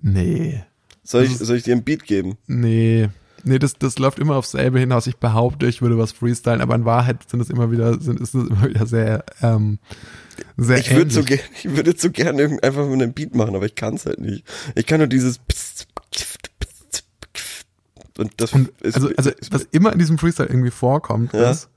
Nee. 0.00 0.62
Soll 1.04 1.24
ich, 1.24 1.36
soll 1.38 1.56
ich 1.56 1.62
dir 1.62 1.76
ein 1.76 1.84
Beat 1.84 2.04
geben? 2.04 2.36
Nee. 2.46 3.08
Nee, 3.48 3.60
das, 3.60 3.74
das 3.74 3.98
läuft 3.98 4.18
immer 4.18 4.34
aufs 4.34 4.50
selbe 4.50 4.80
hinaus. 4.80 5.06
Ich 5.06 5.18
behaupte, 5.18 5.66
ich 5.66 5.80
würde 5.80 5.96
was 5.96 6.10
freestylen, 6.12 6.60
aber 6.60 6.74
in 6.74 6.84
Wahrheit 6.84 7.28
sind 7.30 7.40
es 7.40 7.48
immer 7.48 7.70
wieder, 7.70 8.00
sind, 8.00 8.18
ist 8.20 8.34
es 8.34 8.48
immer 8.50 8.68
wieder 8.68 8.86
sehr, 8.86 9.24
ähm, 9.40 9.78
sehr 10.56 10.78
Ich 10.78 10.94
würde 10.94 11.12
so 11.12 11.22
gerne, 11.22 11.42
ich 11.62 11.76
würde 11.76 11.94
so 11.96 12.10
gerne 12.10 12.58
einfach 12.62 12.84
mit 12.86 13.00
einem 13.02 13.12
Beat 13.12 13.34
machen, 13.36 13.54
aber 13.54 13.66
ich 13.66 13.76
kann 13.76 13.94
es 13.94 14.04
halt 14.04 14.18
nicht. 14.20 14.44
Ich 14.74 14.84
kann 14.86 14.98
nur 14.98 15.06
dieses 15.06 15.38
und 18.18 18.32
das 18.38 18.52
Und 18.52 18.70
ist, 18.80 18.96
also, 18.96 19.10
also 19.16 19.30
ist, 19.30 19.52
was 19.52 19.62
immer 19.70 19.92
in 19.92 19.98
diesem 19.98 20.18
Freestyle 20.18 20.48
irgendwie 20.48 20.70
vorkommt, 20.70 21.32
Ja. 21.32 21.50
ist, 21.50 21.68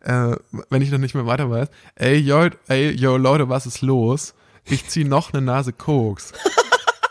äh, 0.00 0.34
wenn 0.70 0.82
ich 0.82 0.90
dann 0.90 1.00
nicht 1.00 1.14
mehr 1.14 1.26
weiter 1.26 1.50
weiß, 1.50 1.68
ey, 1.96 2.16
yo, 2.16 2.48
ey, 2.68 2.90
yo, 2.90 3.16
Leute, 3.16 3.48
was 3.48 3.66
ist 3.66 3.82
los? 3.82 4.34
Ich 4.64 4.88
zieh 4.88 5.04
noch 5.04 5.32
eine 5.32 5.42
Nase 5.42 5.72
Koks. 5.72 6.32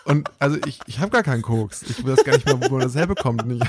Und 0.05 0.29
also 0.39 0.57
ich, 0.65 0.79
ich 0.85 0.99
habe 0.99 1.11
gar 1.11 1.23
keinen 1.23 1.41
Koks. 1.41 1.83
Ich 1.83 2.05
weiß 2.05 2.23
gar 2.23 2.33
nicht 2.33 2.45
mehr, 2.45 2.59
wo 2.69 2.77
das 2.77 2.95
herbekommt. 2.95 3.43
Und 3.43 3.61
ich, 3.61 3.63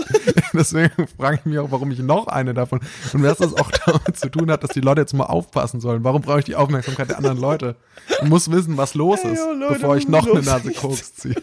Deswegen 0.52 1.06
frage 1.16 1.36
ich 1.36 1.44
mich 1.44 1.58
auch, 1.58 1.70
warum 1.70 1.90
ich 1.90 1.98
noch 1.98 2.26
eine 2.26 2.54
davon. 2.54 2.80
Und 3.12 3.22
was 3.22 3.38
das 3.38 3.54
auch 3.54 3.70
damit 3.86 4.18
zu 4.18 4.28
tun 4.28 4.50
hat, 4.50 4.64
dass 4.64 4.70
die 4.70 4.80
Leute 4.80 5.02
jetzt 5.02 5.12
mal 5.12 5.24
aufpassen 5.24 5.80
sollen. 5.80 6.04
Warum 6.04 6.22
brauche 6.22 6.40
ich 6.40 6.44
die 6.44 6.56
Aufmerksamkeit 6.56 7.10
der 7.10 7.18
anderen 7.18 7.38
Leute? 7.38 7.76
Ich 8.22 8.28
muss 8.28 8.50
wissen, 8.50 8.76
was 8.76 8.94
los 8.94 9.20
ist, 9.20 9.38
ja, 9.38 9.52
Leute, 9.52 9.74
bevor 9.74 9.96
ich 9.96 10.08
noch 10.08 10.26
eine? 10.26 10.42
Nase 10.42 10.72
Koks 10.72 11.14
ziehe. 11.14 11.36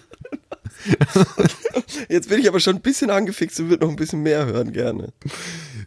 jetzt 2.09 2.29
bin 2.29 2.39
ich 2.39 2.47
aber 2.47 2.59
schon 2.59 2.75
ein 2.75 2.81
bisschen 2.81 3.09
angefixt 3.09 3.59
und 3.59 3.69
würde 3.69 3.85
noch 3.85 3.91
ein 3.91 3.95
bisschen 3.95 4.21
mehr 4.23 4.45
hören 4.45 4.71
gerne. 4.71 5.13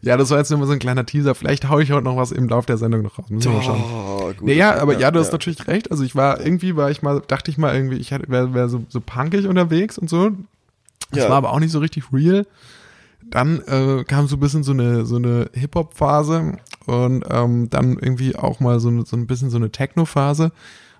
Ja, 0.02 0.16
das 0.16 0.30
war 0.30 0.38
jetzt 0.38 0.50
nur 0.50 0.58
mal 0.58 0.66
so 0.66 0.72
ein 0.72 0.78
kleiner 0.78 1.04
Teaser. 1.04 1.34
Vielleicht 1.34 1.68
haue 1.68 1.82
ich 1.82 1.92
heute 1.92 2.04
noch 2.04 2.16
was 2.16 2.32
im 2.32 2.48
Laufe 2.48 2.66
der 2.66 2.78
Sendung 2.78 3.02
noch 3.02 3.18
raus. 3.18 3.26
Müssen 3.28 3.50
wir 3.50 3.58
mal 3.58 3.62
schauen. 3.62 4.34
Gut. 4.38 4.46
Nee, 4.46 4.54
ja, 4.54 4.76
aber 4.80 4.98
ja, 4.98 5.10
du 5.10 5.20
hast 5.20 5.32
natürlich 5.32 5.66
recht. 5.68 5.90
Also 5.90 6.04
ich 6.04 6.16
war 6.16 6.40
irgendwie, 6.40 6.74
war 6.76 6.90
ich 6.90 7.02
mal, 7.02 7.20
dachte 7.26 7.50
ich 7.50 7.58
mal 7.58 7.74
irgendwie, 7.74 7.96
ich 7.96 8.10
wäre 8.10 8.54
wär 8.54 8.68
so, 8.68 8.82
so 8.88 9.00
punkig 9.00 9.46
unterwegs 9.46 9.98
und 9.98 10.08
so. 10.08 10.30
Das 11.10 11.24
Ja. 11.24 11.28
war 11.30 11.36
aber 11.36 11.50
auch 11.52 11.60
nicht 11.60 11.72
so 11.72 11.80
richtig 11.80 12.04
real. 12.12 12.46
Dann 13.30 13.60
äh, 13.66 14.04
kam 14.04 14.26
so 14.26 14.36
ein 14.36 14.40
bisschen 14.40 14.62
so 14.62 14.72
eine 14.72 15.04
so 15.04 15.16
eine 15.16 15.50
Hip 15.52 15.74
Hop 15.74 15.94
Phase 15.94 16.54
und 16.86 17.24
ähm, 17.30 17.68
dann 17.68 17.98
irgendwie 17.98 18.34
auch 18.36 18.60
mal 18.60 18.80
so, 18.80 19.04
so 19.04 19.16
ein 19.16 19.26
bisschen 19.26 19.50
so 19.50 19.58
eine 19.58 19.70
Techno 19.70 20.06
Phase 20.06 20.50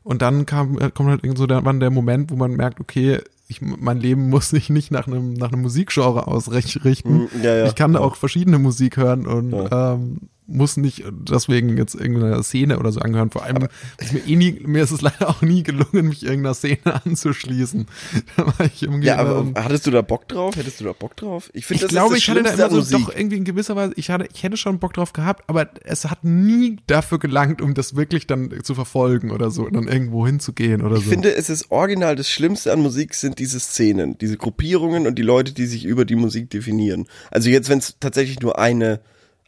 und 0.05 0.21
dann 0.21 0.45
kam 0.47 0.79
äh, 0.79 0.91
kommt 0.91 1.09
halt 1.09 1.25
irgend 1.25 1.39
so 1.39 1.47
der, 1.47 1.65
wann 1.65 1.81
der 1.81 1.91
Moment, 1.91 2.31
wo 2.31 2.37
man 2.37 2.53
merkt, 2.53 2.79
okay, 2.81 3.21
ich, 3.51 3.61
mein 3.61 3.99
Leben 3.99 4.29
muss 4.31 4.49
sich 4.51 4.71
nicht 4.71 4.91
nach 4.91 5.07
einem 5.07 5.35
nach 5.35 5.53
einem 5.53 5.63
Musikgenre 5.63 6.27
ausrichten. 6.27 7.25
Mm, 7.25 7.29
ja, 7.43 7.57
ja. 7.57 7.67
Ich 7.67 7.75
kann 7.75 7.97
auch 7.97 8.17
verschiedene 8.17 8.59
Musik 8.59 8.97
hören 8.97 9.27
und 9.27 9.51
Ja. 9.53 9.95
ähm, 9.95 10.19
muss 10.51 10.77
nicht 10.77 11.05
deswegen 11.11 11.77
jetzt 11.77 11.95
irgendeiner 11.95 12.43
Szene 12.43 12.79
oder 12.79 12.93
so 12.93 13.01
angehören. 13.01 13.31
Vor 13.31 13.45
allem 13.45 13.69
ist 13.99 14.13
mir 14.13 14.21
eh 14.27 14.37
nie, 14.37 14.61
mir 14.67 14.83
ist 14.83 14.91
es 14.91 15.01
leider 15.03 15.29
auch 15.29 15.43
nie 15.43 15.63
gelungen, 15.63 16.09
mich 16.09 16.23
irgendeiner 16.25 16.55
Szene 16.55 16.79
anzuschließen. 17.05 17.87
Da 18.37 18.47
war 18.47 18.67
ich 18.67 18.81
Ja, 19.03 19.17
aber 19.17 19.41
ähm, 19.41 19.55
hattest 19.57 19.87
du 19.87 19.91
da 19.91 20.03
Bock 20.03 20.29
drauf? 20.29 20.57
Hättest 20.57 20.81
du 20.81 20.85
da 20.85 20.93
Bock 20.93 21.17
drauf? 21.17 21.51
Ich 21.53 21.67
finde, 21.67 21.77
ich 21.77 21.83
das 21.83 21.91
glaube, 21.91 22.17
ist 22.17 22.29
das 22.29 22.35
ich 22.37 22.45
hatte 22.45 22.57
da 22.57 22.65
immer 22.67 22.71
so 22.71 22.77
Musik. 22.77 23.07
doch 23.07 23.15
irgendwie 23.17 23.37
in 23.37 23.45
gewisser 23.45 23.77
Weise, 23.77 23.93
ich 23.97 24.11
hatte, 24.11 24.29
ich 24.33 24.43
hätte 24.43 24.57
schon 24.57 24.79
Bock 24.79 24.95
drauf 24.95 25.13
gehabt, 25.13 25.45
aber 25.49 25.69
es 25.85 26.05
hat 26.05 26.25
nie 26.25 26.79
dafür 26.87 27.19
gelangt, 27.19 27.61
um 27.61 27.75
das 27.75 27.97
wirklich 27.97 28.27
dann 28.27 28.51
zu 28.63 28.75
verfolgen 28.75 29.31
oder 29.31 29.51
so, 29.51 29.69
dann 29.69 29.89
irgendwo 29.89 30.27
hinzugehen 30.27 30.83
oder 30.83 30.97
Ich 30.97 31.05
so. 31.05 31.11
finde, 31.11 31.35
es 31.35 31.51
ist 31.51 31.71
original 31.71 32.17
das 32.17 32.29
Schlimmste 32.29 32.73
an 32.73 32.81
Musik 32.81 33.15
sind 33.15 33.39
diese 33.39 33.61
Szenen, 33.61 34.17
diese 34.19 34.37
Gruppierungen 34.37 35.07
und 35.07 35.17
die 35.19 35.23
Leute, 35.23 35.53
die 35.53 35.67
sich 35.67 35.85
über 35.85 36.05
die 36.05 36.17
Musik 36.17 36.51
definieren. 36.51 37.07
Also 37.31 37.51
jetzt, 37.51 37.69
wenn 37.69 37.79
es 37.79 37.97
tatsächlich 38.01 38.41
nur 38.41 38.59
eine 38.59 39.01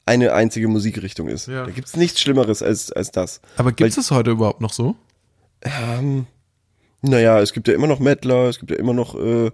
eine 0.06 0.32
einzige 0.32 0.68
Musikrichtung 0.68 1.28
ist. 1.28 1.46
Ja. 1.48 1.64
Da 1.64 1.70
gibt's 1.70 1.96
nichts 1.96 2.20
Schlimmeres 2.20 2.62
als, 2.62 2.90
als 2.92 3.10
das. 3.10 3.40
aber 3.56 3.72
gibt 3.72 3.96
es 3.96 4.10
heute 4.10 4.30
überhaupt 4.32 4.60
noch 4.60 4.72
so? 4.72 4.96
Ähm, 5.62 6.26
naja, 7.02 7.40
es 7.40 7.52
gibt 7.52 7.68
ja 7.68 7.74
immer 7.74 7.86
noch 7.86 8.00
Mettler, 8.00 8.48
es 8.48 8.58
gibt 8.58 8.70
ja 8.70 8.76
immer 8.76 8.94
noch, 8.94 9.14
äh, 9.14 9.50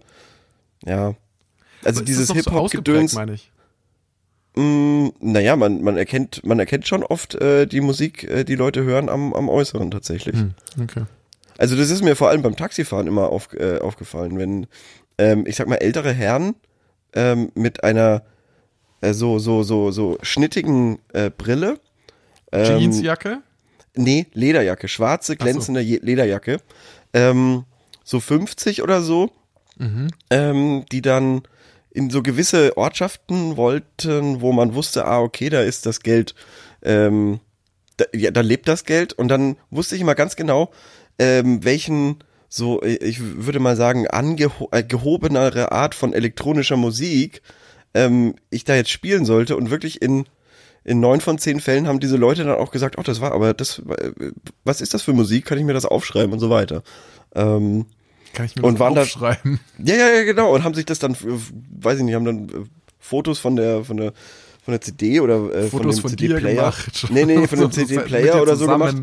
ja. 0.84 1.14
Also 1.84 2.02
dieses 2.02 2.28
so 2.28 2.34
Hip-Hop-Gedöns, 2.34 3.14
ausgeprägt, 3.14 3.14
meine 3.14 3.34
ich. 3.34 3.52
mh, 4.56 5.12
naja, 5.20 5.56
man, 5.56 5.82
man 5.82 5.96
erkennt, 5.96 6.44
man 6.44 6.58
erkennt 6.58 6.88
schon 6.88 7.02
oft 7.02 7.34
äh, 7.36 7.66
die 7.66 7.80
Musik, 7.80 8.24
äh, 8.24 8.44
die 8.44 8.54
Leute 8.54 8.84
hören 8.84 9.08
am, 9.08 9.34
am 9.34 9.48
Äußeren 9.48 9.90
tatsächlich. 9.90 10.36
Hm, 10.36 10.54
okay. 10.82 11.04
Also 11.58 11.76
das 11.76 11.90
ist 11.90 12.02
mir 12.02 12.16
vor 12.16 12.28
allem 12.30 12.42
beim 12.42 12.56
Taxifahren 12.56 13.06
immer 13.06 13.30
auf, 13.30 13.52
äh, 13.52 13.78
aufgefallen, 13.78 14.38
wenn, 14.38 14.66
ähm, 15.18 15.44
ich 15.46 15.56
sag 15.56 15.68
mal, 15.68 15.76
ältere 15.76 16.12
Herren 16.12 16.54
ähm, 17.14 17.50
mit 17.54 17.84
einer 17.84 18.22
äh, 19.00 19.12
so, 19.12 19.38
so, 19.38 19.62
so, 19.62 19.90
so 19.90 20.18
schnittigen 20.22 20.98
äh, 21.12 21.30
Brille. 21.30 21.80
Ähm, 22.52 22.80
Jeansjacke? 22.80 23.42
Nee, 23.94 24.26
Lederjacke, 24.32 24.88
schwarze, 24.88 25.36
glänzende 25.36 25.80
Je- 25.80 26.00
Lederjacke. 26.02 26.58
Ähm, 27.12 27.64
so 28.04 28.20
50 28.20 28.82
oder 28.82 29.02
so, 29.02 29.30
Mhm. 29.78 30.08
ähm, 30.30 30.84
die 30.92 31.02
dann 31.02 31.42
in 31.90 32.10
so 32.10 32.22
gewisse 32.22 32.76
Ortschaften 32.76 33.56
wollten, 33.56 34.40
wo 34.40 34.52
man 34.52 34.74
wusste, 34.74 35.04
ah, 35.04 35.20
okay, 35.20 35.48
da 35.48 35.62
ist 35.62 35.84
das 35.86 36.00
Geld, 36.00 36.34
ähm, 36.82 37.40
da, 37.96 38.04
ja, 38.14 38.30
da 38.30 38.40
lebt 38.40 38.68
das 38.68 38.84
Geld. 38.84 39.12
Und 39.14 39.28
dann 39.28 39.56
wusste 39.70 39.94
ich 39.96 40.00
immer 40.00 40.14
ganz 40.14 40.36
genau, 40.36 40.70
ähm, 41.18 41.64
welchen 41.64 42.18
so, 42.48 42.82
ich 42.82 43.20
würde 43.20 43.58
mal 43.60 43.76
sagen, 43.76 44.06
angehobenere 44.08 45.60
äh, 45.62 45.74
Art 45.74 45.94
von 45.94 46.12
elektronischer 46.12 46.76
Musik 46.76 47.42
ähm, 47.98 48.34
ich 48.50 48.64
da 48.64 48.74
jetzt 48.74 48.90
spielen 48.90 49.24
sollte 49.24 49.56
und 49.56 49.70
wirklich 49.70 50.00
in 50.00 50.24
in 50.84 51.00
neun 51.00 51.20
von 51.20 51.38
zehn 51.38 51.60
Fällen 51.60 51.86
haben 51.86 52.00
diese 52.00 52.16
Leute 52.16 52.44
dann 52.44 52.56
auch 52.56 52.70
gesagt, 52.70 52.96
oh, 52.96 53.02
das 53.02 53.20
war, 53.20 53.32
aber 53.32 53.52
das, 53.52 53.82
was 54.64 54.80
ist 54.80 54.94
das 54.94 55.02
für 55.02 55.12
Musik? 55.12 55.44
Kann 55.44 55.58
ich 55.58 55.64
mir 55.64 55.74
das 55.74 55.84
aufschreiben 55.84 56.32
und 56.32 56.38
so 56.38 56.48
weiter? 56.48 56.82
Ähm, 57.34 57.84
Kann 58.32 58.46
ich 58.46 58.56
mir 58.56 58.64
und 58.64 58.74
das 58.74 58.80
waren 58.80 58.96
aufschreiben? 58.96 59.60
Da, 59.76 59.92
ja, 59.92 59.98
ja, 59.98 60.14
ja, 60.14 60.24
genau. 60.24 60.54
Und 60.54 60.64
haben 60.64 60.72
sich 60.74 60.86
das 60.86 60.98
dann, 60.98 61.14
weiß 61.14 61.98
ich 61.98 62.04
nicht, 62.04 62.14
haben 62.14 62.24
dann 62.24 62.48
äh, 62.48 62.64
Fotos 62.98 63.38
von 63.38 63.56
der, 63.56 63.84
von 63.84 63.98
der 63.98 64.12
von 64.68 64.72
der 64.72 64.82
CD 64.82 65.18
oder 65.20 65.50
äh, 65.54 65.68
von 65.68 65.80
dem 65.80 65.92
CD-Player. 65.92 66.74
Nee, 67.08 67.24
nee, 67.24 67.46
von 67.46 67.58
dem 67.58 67.72
CD-Player 67.72 68.42
oder 68.42 68.54
so 68.54 68.66
gemacht, 68.66 68.96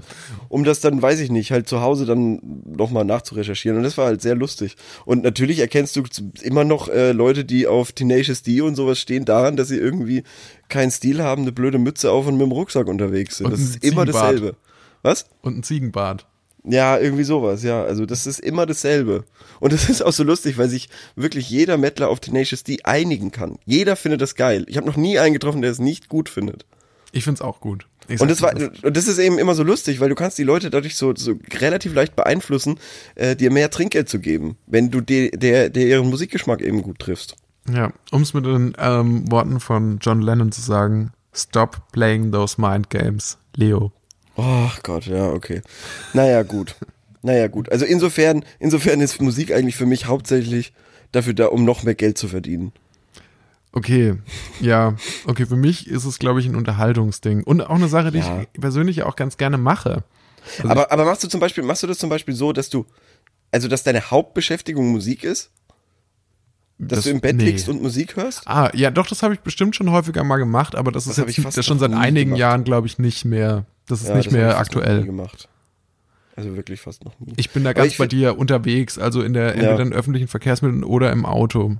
um 0.47 0.63
das 0.63 0.79
dann, 0.79 1.01
weiß 1.01 1.19
ich 1.21 1.31
nicht, 1.31 1.49
halt 1.49 1.67
zu 1.67 1.81
Hause 1.81 2.05
dann 2.05 2.39
nochmal 2.67 3.03
nachzurecherchieren. 3.03 3.79
Und 3.79 3.83
das 3.83 3.97
war 3.97 4.05
halt 4.05 4.21
sehr 4.21 4.35
lustig. 4.35 4.75
Und 5.05 5.23
natürlich 5.23 5.57
erkennst 5.57 5.95
du 5.95 6.03
immer 6.43 6.65
noch 6.65 6.87
äh, 6.87 7.13
Leute, 7.13 7.45
die 7.45 7.65
auf 7.65 7.93
Tenacious 7.93 8.43
D 8.43 8.61
und 8.61 8.75
sowas 8.75 8.99
stehen, 8.99 9.25
daran, 9.25 9.57
dass 9.57 9.69
sie 9.69 9.77
irgendwie 9.77 10.21
keinen 10.69 10.91
Stil 10.91 11.23
haben, 11.23 11.41
eine 11.41 11.51
blöde 11.51 11.79
Mütze 11.79 12.11
auf 12.11 12.27
und 12.27 12.37
mit 12.37 12.45
dem 12.45 12.51
Rucksack 12.51 12.85
unterwegs 12.85 13.37
sind. 13.37 13.47
Und 13.47 13.53
das 13.53 13.61
ist 13.61 13.83
immer 13.83 14.05
dasselbe. 14.05 14.57
Was? 15.01 15.25
Und 15.41 15.57
ein 15.57 15.63
Ziegenbart. 15.63 16.27
Ja, 16.67 16.97
irgendwie 16.97 17.23
sowas, 17.23 17.63
ja. 17.63 17.83
Also 17.83 18.05
das 18.05 18.25
ist 18.25 18.39
immer 18.39 18.65
dasselbe. 18.65 19.23
Und 19.59 19.73
das 19.73 19.89
ist 19.89 20.01
auch 20.01 20.13
so 20.13 20.23
lustig, 20.23 20.57
weil 20.57 20.69
sich 20.69 20.89
wirklich 21.15 21.49
jeder 21.49 21.77
Mettler 21.77 22.09
auf 22.09 22.19
Tenacious 22.19 22.63
D 22.63 22.79
einigen 22.83 23.31
kann. 23.31 23.57
Jeder 23.65 23.95
findet 23.95 24.21
das 24.21 24.35
geil. 24.35 24.65
Ich 24.67 24.77
habe 24.77 24.87
noch 24.87 24.97
nie 24.97 25.19
einen 25.19 25.33
getroffen, 25.33 25.61
der 25.61 25.71
es 25.71 25.79
nicht 25.79 26.09
gut 26.09 26.29
findet. 26.29 26.65
Ich 27.11 27.23
find's 27.23 27.41
auch 27.41 27.61
gut. 27.61 27.87
Und 28.19 28.29
das, 28.29 28.41
war, 28.41 28.53
und 28.55 28.97
das 28.97 29.07
ist 29.07 29.17
eben 29.17 29.39
immer 29.39 29.55
so 29.55 29.63
lustig, 29.63 29.99
weil 29.99 30.09
du 30.09 30.15
kannst 30.15 30.37
die 30.37 30.43
Leute 30.43 30.69
dadurch 30.69 30.95
so, 30.95 31.15
so 31.15 31.35
relativ 31.59 31.93
leicht 31.95 32.15
beeinflussen, 32.15 32.79
äh, 33.15 33.35
dir 33.35 33.51
mehr 33.51 33.71
Trinkgeld 33.71 34.09
zu 34.09 34.19
geben, 34.19 34.57
wenn 34.67 34.91
du 34.91 35.01
de, 35.01 35.31
der, 35.31 35.69
der 35.69 35.87
ihren 35.87 36.09
Musikgeschmack 36.09 36.61
eben 36.61 36.83
gut 36.83 36.99
triffst. 36.99 37.35
Ja, 37.71 37.91
um 38.11 38.21
es 38.21 38.33
mit 38.35 38.45
den 38.45 38.75
ähm, 38.77 39.31
Worten 39.31 39.59
von 39.59 39.97
John 39.99 40.21
Lennon 40.21 40.51
zu 40.51 40.61
sagen, 40.61 41.13
stop 41.33 41.91
playing 41.93 42.31
those 42.31 42.61
mind 42.61 42.91
games, 42.91 43.39
Leo. 43.55 43.91
Oh 44.35 44.69
Gott, 44.83 45.05
ja, 45.05 45.29
okay. 45.29 45.61
Naja, 46.13 46.43
gut. 46.43 46.75
Naja, 47.21 47.47
gut. 47.47 47.71
Also 47.71 47.85
insofern, 47.85 48.43
insofern 48.59 49.01
ist 49.01 49.21
Musik 49.21 49.51
eigentlich 49.51 49.75
für 49.75 49.85
mich 49.85 50.05
hauptsächlich 50.05 50.73
dafür 51.11 51.33
da, 51.33 51.47
um 51.47 51.65
noch 51.65 51.83
mehr 51.83 51.95
Geld 51.95 52.17
zu 52.17 52.27
verdienen. 52.27 52.71
Okay, 53.71 54.15
ja, 54.61 54.95
okay, 55.25 55.45
für 55.45 55.57
mich 55.57 55.87
ist 55.87 56.05
es, 56.05 56.17
glaube 56.17 56.39
ich, 56.39 56.45
ein 56.45 56.55
Unterhaltungsding. 56.55 57.43
Und 57.43 57.61
auch 57.61 57.75
eine 57.75 57.89
Sache, 57.89 58.11
die 58.11 58.19
ja. 58.19 58.41
ich 58.53 58.61
persönlich 58.61 59.03
auch 59.03 59.15
ganz 59.15 59.37
gerne 59.37 59.57
mache. 59.57 60.03
Also 60.59 60.69
aber, 60.69 60.91
aber 60.91 61.05
machst 61.05 61.23
du 61.23 61.27
zum 61.27 61.39
Beispiel, 61.39 61.63
machst 61.63 61.83
du 61.83 61.87
das 61.87 61.97
zum 61.97 62.09
Beispiel 62.09 62.35
so, 62.35 62.53
dass 62.53 62.69
du, 62.69 62.85
also 63.51 63.67
dass 63.67 63.83
deine 63.83 64.11
Hauptbeschäftigung 64.11 64.91
Musik 64.91 65.23
ist? 65.23 65.51
Dass 66.77 66.97
das, 66.97 67.03
du 67.05 67.11
im 67.11 67.21
Bett 67.21 67.37
nee. 67.37 67.45
liegst 67.45 67.69
und 67.69 67.81
Musik 67.81 68.17
hörst? 68.17 68.41
Ah, 68.45 68.69
ja, 68.73 68.91
doch, 68.91 69.07
das 69.07 69.23
habe 69.23 69.33
ich 69.33 69.39
bestimmt 69.39 69.75
schon 69.75 69.91
häufiger 69.91 70.23
mal 70.25 70.37
gemacht, 70.37 70.75
aber 70.75 70.91
das, 70.91 71.05
das 71.05 71.17
ist 71.17 71.37
jetzt 71.37 71.57
das 71.57 71.65
schon 71.65 71.79
seit 71.79 71.93
einigen 71.93 72.31
gemacht. 72.31 72.39
Jahren, 72.39 72.63
glaube 72.65 72.87
ich, 72.87 72.99
nicht 72.99 73.23
mehr. 73.23 73.65
Das 73.87 74.01
ist 74.01 74.09
ja, 74.09 74.15
nicht 74.15 74.27
das 74.27 74.33
mehr 74.33 74.57
aktuell. 74.57 75.03
gemacht. 75.05 75.47
Also 76.35 76.57
wirklich 76.57 76.81
fast 76.81 77.05
noch 77.05 77.17
nie. 77.19 77.33
Ich 77.37 77.51
bin 77.51 77.63
da 77.63 77.71
ganz 77.71 77.95
bei 77.95 78.07
dir 78.07 78.37
unterwegs, 78.37 78.97
also 78.97 79.21
in 79.21 79.33
der 79.33 79.53
entweder 79.53 79.77
ja. 79.77 79.81
in 79.83 79.93
öffentlichen 79.93 80.27
Verkehrsmitteln 80.27 80.83
oder 80.83 81.11
im 81.11 81.25
Auto. 81.25 81.77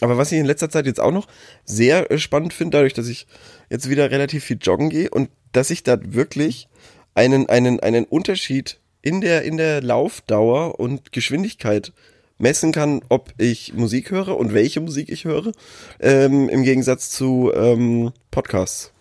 Aber 0.00 0.18
was 0.18 0.30
ich 0.30 0.38
in 0.38 0.46
letzter 0.46 0.68
Zeit 0.68 0.86
jetzt 0.86 1.00
auch 1.00 1.10
noch 1.10 1.26
sehr 1.64 2.10
äh, 2.10 2.18
spannend 2.18 2.52
finde, 2.52 2.76
dadurch, 2.76 2.92
dass 2.92 3.08
ich 3.08 3.26
jetzt 3.70 3.88
wieder 3.88 4.10
relativ 4.10 4.44
viel 4.44 4.58
joggen 4.60 4.90
gehe 4.90 5.08
und 5.10 5.30
dass 5.52 5.70
ich 5.70 5.82
da 5.82 5.98
wirklich 6.02 6.68
einen, 7.14 7.48
einen, 7.48 7.80
einen 7.80 8.04
Unterschied 8.04 8.78
in 9.00 9.20
der, 9.20 9.42
in 9.42 9.56
der 9.56 9.82
Laufdauer 9.82 10.78
und 10.78 11.12
Geschwindigkeit 11.12 11.92
messen 12.38 12.72
kann, 12.72 13.02
ob 13.08 13.32
ich 13.36 13.74
Musik 13.74 14.10
höre 14.10 14.36
und 14.36 14.54
welche 14.54 14.80
Musik 14.80 15.08
ich 15.10 15.24
höre, 15.24 15.52
ähm, 16.00 16.48
im 16.48 16.62
Gegensatz 16.62 17.10
zu 17.10 17.52
ähm, 17.54 18.12
Podcasts. 18.30 18.92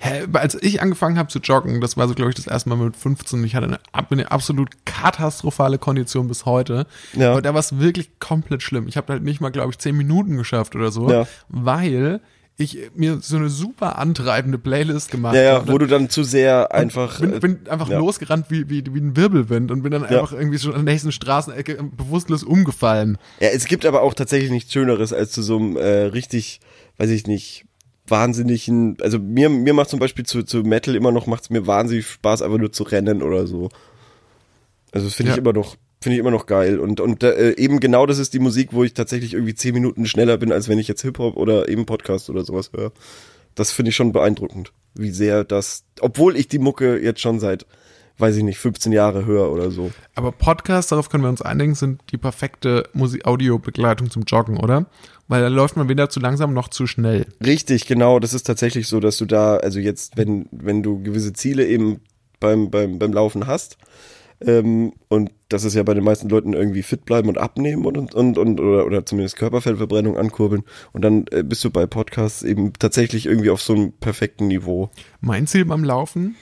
Hä, 0.00 0.26
als 0.34 0.54
ich 0.60 0.82
angefangen 0.82 1.18
habe 1.18 1.28
zu 1.28 1.38
joggen, 1.38 1.80
das 1.80 1.96
war 1.96 2.06
so, 2.06 2.14
glaube 2.14 2.30
ich, 2.30 2.36
das 2.36 2.46
erste 2.46 2.68
Mal 2.68 2.76
mit 2.76 2.96
15, 2.96 3.42
ich 3.44 3.54
hatte 3.54 3.66
eine, 3.66 3.80
eine 4.10 4.30
absolut 4.30 4.84
katastrophale 4.84 5.78
Kondition 5.78 6.28
bis 6.28 6.44
heute. 6.44 6.86
Ja. 7.14 7.32
Aber 7.32 7.42
da 7.42 7.54
war 7.54 7.60
es 7.60 7.78
wirklich 7.78 8.18
komplett 8.18 8.62
schlimm. 8.62 8.86
Ich 8.86 8.96
habe 8.96 9.12
halt 9.12 9.22
nicht 9.22 9.40
mal, 9.40 9.50
glaube 9.50 9.70
ich, 9.72 9.78
10 9.78 9.96
Minuten 9.96 10.36
geschafft 10.36 10.76
oder 10.76 10.92
so, 10.92 11.10
ja. 11.10 11.26
weil 11.48 12.20
ich 12.62 12.90
mir 12.94 13.18
so 13.20 13.36
eine 13.36 13.48
super 13.48 13.98
antreibende 13.98 14.58
Playlist 14.58 15.10
gemacht 15.10 15.34
ja, 15.34 15.42
ja, 15.42 15.54
habe. 15.54 15.72
wo 15.72 15.78
du 15.78 15.86
dann 15.86 16.08
zu 16.08 16.24
sehr 16.24 16.72
einfach. 16.72 17.20
Bin, 17.20 17.40
bin 17.40 17.68
einfach 17.68 17.88
ja. 17.88 17.98
losgerannt 17.98 18.46
wie, 18.48 18.68
wie, 18.68 18.84
wie 18.94 19.00
ein 19.00 19.16
Wirbelwind 19.16 19.70
und 19.70 19.82
bin 19.82 19.92
dann 19.92 20.02
ja. 20.02 20.08
einfach 20.08 20.32
irgendwie 20.32 20.58
schon 20.58 20.74
an 20.74 20.84
der 20.84 20.94
nächsten 20.94 21.12
Straßenecke 21.12 21.82
bewusstlos 21.96 22.42
umgefallen. 22.42 23.18
Ja, 23.40 23.48
es 23.48 23.66
gibt 23.66 23.86
aber 23.86 24.02
auch 24.02 24.14
tatsächlich 24.14 24.50
nichts 24.50 24.72
Schöneres 24.72 25.12
als 25.12 25.32
zu 25.32 25.42
so 25.42 25.56
einem 25.56 25.76
äh, 25.76 26.04
richtig, 26.04 26.60
weiß 26.98 27.10
ich 27.10 27.26
nicht, 27.26 27.66
wahnsinnigen, 28.06 28.96
also 29.00 29.18
mir, 29.18 29.48
mir 29.48 29.74
macht 29.74 29.90
zum 29.90 30.00
Beispiel 30.00 30.26
zu, 30.26 30.42
zu 30.42 30.58
Metal 30.62 30.94
immer 30.94 31.12
noch, 31.12 31.26
macht 31.26 31.44
es 31.44 31.50
mir 31.50 31.66
wahnsinnig 31.66 32.06
Spaß, 32.06 32.42
einfach 32.42 32.58
nur 32.58 32.72
zu 32.72 32.82
rennen 32.82 33.22
oder 33.22 33.46
so. 33.46 33.68
Also 34.92 35.06
das 35.06 35.14
finde 35.14 35.30
ja. 35.30 35.36
ich 35.36 35.40
immer 35.40 35.52
noch, 35.52 35.76
finde 36.02 36.14
ich 36.14 36.20
immer 36.20 36.30
noch 36.30 36.46
geil. 36.46 36.78
Und, 36.78 37.00
und 37.00 37.22
äh, 37.22 37.52
eben 37.52 37.80
genau 37.80 38.06
das 38.06 38.18
ist 38.18 38.34
die 38.34 38.38
Musik, 38.38 38.70
wo 38.72 38.84
ich 38.84 38.94
tatsächlich 38.94 39.34
irgendwie 39.34 39.54
zehn 39.54 39.74
Minuten 39.74 40.06
schneller 40.06 40.36
bin, 40.36 40.52
als 40.52 40.68
wenn 40.68 40.78
ich 40.78 40.88
jetzt 40.88 41.02
Hip-Hop 41.02 41.36
oder 41.36 41.68
eben 41.68 41.86
Podcast 41.86 42.28
oder 42.28 42.44
sowas 42.44 42.70
höre. 42.74 42.92
Das 43.54 43.70
finde 43.70 43.90
ich 43.90 43.96
schon 43.96 44.12
beeindruckend, 44.12 44.72
wie 44.94 45.10
sehr 45.10 45.44
das, 45.44 45.84
obwohl 46.00 46.36
ich 46.36 46.48
die 46.48 46.58
Mucke 46.58 46.98
jetzt 46.98 47.20
schon 47.20 47.38
seit 47.38 47.66
weiß 48.18 48.36
ich 48.36 48.44
nicht, 48.44 48.58
15 48.58 48.92
Jahre 48.92 49.24
höher 49.24 49.50
oder 49.50 49.70
so. 49.70 49.90
Aber 50.14 50.32
Podcasts, 50.32 50.90
darauf 50.90 51.08
können 51.08 51.24
wir 51.24 51.28
uns 51.28 51.42
einigen, 51.42 51.74
sind 51.74 52.00
die 52.12 52.18
perfekte 52.18 52.88
Musik-Audio-Begleitung 52.92 54.10
zum 54.10 54.22
Joggen, 54.22 54.58
oder? 54.58 54.86
Weil 55.28 55.42
da 55.42 55.48
läuft 55.48 55.76
man 55.76 55.88
weder 55.88 56.10
zu 56.10 56.20
langsam 56.20 56.52
noch 56.52 56.68
zu 56.68 56.86
schnell. 56.86 57.26
Richtig, 57.44 57.86
genau. 57.86 58.18
Das 58.18 58.34
ist 58.34 58.44
tatsächlich 58.44 58.86
so, 58.86 59.00
dass 59.00 59.16
du 59.16 59.24
da, 59.24 59.56
also 59.56 59.78
jetzt, 59.78 60.16
wenn, 60.16 60.46
wenn 60.50 60.82
du 60.82 61.02
gewisse 61.02 61.32
Ziele 61.32 61.66
eben 61.66 62.00
beim, 62.38 62.70
beim, 62.70 62.98
beim 62.98 63.12
Laufen 63.12 63.46
hast, 63.46 63.76
ähm, 64.44 64.92
und 65.08 65.30
das 65.52 65.64
ist 65.64 65.74
ja 65.74 65.82
bei 65.82 65.94
den 65.94 66.04
meisten 66.04 66.28
Leuten 66.28 66.52
irgendwie 66.52 66.82
fit 66.82 67.04
bleiben 67.04 67.28
und 67.28 67.38
abnehmen 67.38 67.84
und, 67.84 68.14
und, 68.14 68.38
und 68.38 68.60
oder, 68.60 68.86
oder 68.86 69.06
zumindest 69.06 69.36
Körperfettverbrennung 69.36 70.16
ankurbeln. 70.16 70.62
Und 70.92 71.02
dann 71.02 71.26
äh, 71.30 71.42
bist 71.42 71.64
du 71.64 71.70
bei 71.70 71.86
Podcasts 71.86 72.42
eben 72.42 72.72
tatsächlich 72.74 73.26
irgendwie 73.26 73.50
auf 73.50 73.62
so 73.62 73.74
einem 73.74 73.92
perfekten 73.92 74.48
Niveau. 74.48 74.90
Mein 75.20 75.46
Ziel 75.46 75.64
beim 75.64 75.84
Laufen 75.84 76.36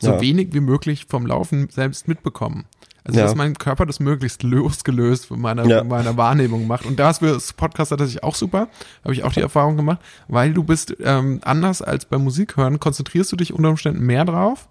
so 0.00 0.12
ja. 0.12 0.20
wenig 0.20 0.48
wie 0.52 0.60
möglich 0.60 1.06
vom 1.08 1.26
Laufen 1.26 1.68
selbst 1.70 2.08
mitbekommen. 2.08 2.64
Also, 3.04 3.20
ja. 3.20 3.26
dass 3.26 3.34
mein 3.34 3.54
Körper 3.54 3.86
das 3.86 4.00
möglichst 4.00 4.42
losgelöst 4.42 5.26
von 5.26 5.40
meiner, 5.40 5.64
ja. 5.66 5.82
meiner 5.82 6.16
Wahrnehmung 6.16 6.66
macht. 6.66 6.84
Und 6.84 6.98
da 6.98 7.10
ist 7.10 7.20
für 7.20 7.32
das 7.32 7.54
Podcast 7.54 7.90
tatsächlich 7.90 8.22
auch 8.22 8.34
super. 8.34 8.68
Habe 9.02 9.14
ich 9.14 9.24
auch 9.24 9.32
die 9.32 9.40
Erfahrung 9.40 9.76
gemacht. 9.76 10.00
Weil 10.28 10.52
du 10.52 10.62
bist 10.62 10.94
ähm, 11.02 11.40
anders 11.42 11.80
als 11.80 12.04
beim 12.04 12.22
Musik 12.22 12.56
hören, 12.56 12.80
konzentrierst 12.80 13.32
du 13.32 13.36
dich 13.36 13.54
unter 13.54 13.70
Umständen 13.70 14.04
mehr 14.04 14.26
drauf. 14.26 14.68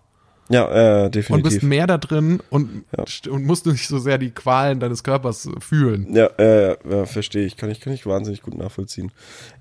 Ja, 0.50 1.06
äh, 1.06 1.10
definitiv. 1.10 1.30
Und 1.30 1.44
bist 1.44 1.64
mehr 1.64 1.88
da 1.88 1.98
drin 1.98 2.42
und, 2.50 2.86
ja. 2.96 3.32
und 3.32 3.46
musst 3.46 3.66
nicht 3.66 3.88
so 3.88 4.00
sehr 4.00 4.18
die 4.18 4.32
Qualen 4.32 4.80
deines 4.80 5.04
Körpers 5.04 5.50
fühlen. 5.60 6.14
Ja, 6.16 6.28
äh, 6.38 6.78
ja 6.90 7.06
verstehe 7.06 7.46
ich. 7.46 7.58
Kann 7.58 7.70
ich, 7.70 7.82
kann 7.82 7.94
ich 7.94 8.06
wahnsinnig 8.06 8.42
gut 8.42 8.58
nachvollziehen. 8.58 9.12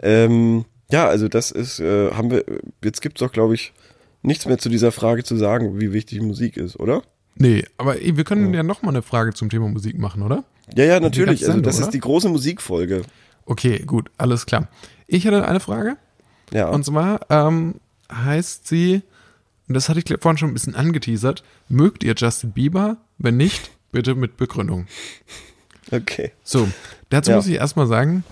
Ähm, 0.01 0.65
ja, 0.91 1.07
also 1.09 1.29
das 1.29 1.51
ist, 1.51 1.81
äh, 1.81 2.13
haben 2.13 2.31
wir, 2.31 2.45
jetzt 2.85 3.03
gibt's 3.03 3.21
doch, 3.21 3.33
glaube 3.33 3.55
ich, 3.55 3.73
nichts 4.23 4.47
mehr 4.47 4.59
zu 4.59 4.69
dieser 4.69 4.93
Frage 4.93 5.25
zu 5.25 5.37
sagen, 5.37 5.81
wie 5.81 5.93
wichtig 5.93 6.21
Musik 6.21 6.57
ist, 6.57 6.79
oder? 6.79 7.03
Nee, 7.35 7.65
aber 7.77 7.97
wir 8.01 8.25
können 8.25 8.51
ja, 8.53 8.59
ja 8.59 8.63
nochmal 8.63 8.95
eine 8.95 9.03
Frage 9.03 9.35
zum 9.35 9.51
Thema 9.51 9.69
Musik 9.69 9.99
machen, 9.99 10.23
oder? 10.23 10.45
Ja, 10.75 10.85
ja, 10.85 11.01
natürlich. 11.01 11.47
Also 11.47 11.61
das 11.61 11.77
oder? 11.77 11.87
ist 11.87 11.93
die 11.93 12.01
große 12.01 12.29
Musikfolge. 12.29 13.03
Okay, 13.45 13.83
gut, 13.85 14.11
alles 14.17 14.47
klar. 14.47 14.69
Ich 15.07 15.25
hätte 15.25 15.47
eine 15.47 15.61
Frage. 15.61 15.97
Ja. 16.53 16.69
Und 16.69 16.85
zwar 16.85 17.21
ähm, 17.31 17.77
heißt 18.13 18.67
sie, 18.67 19.03
und 19.69 19.75
das 19.75 19.89
hatte 19.89 20.01
ich 20.01 20.21
vorhin 20.21 20.39
schon 20.39 20.51
ein 20.51 20.55
bisschen 20.55 20.75
angeteasert, 20.75 21.43
mögt 21.69 22.05
ihr 22.05 22.15
Justin 22.17 22.53
Bieber? 22.53 22.99
Wenn 23.19 23.37
nicht, 23.37 23.71
bitte 23.93 24.15
mit 24.15 24.37
Begründung. 24.37 24.87
Okay. 25.91 26.33
So, 26.43 26.69
dazu 27.11 27.31
ja. 27.31 27.37
muss 27.37 27.47
ich 27.47 27.55
erstmal 27.55 27.87
sagen, 27.87 28.25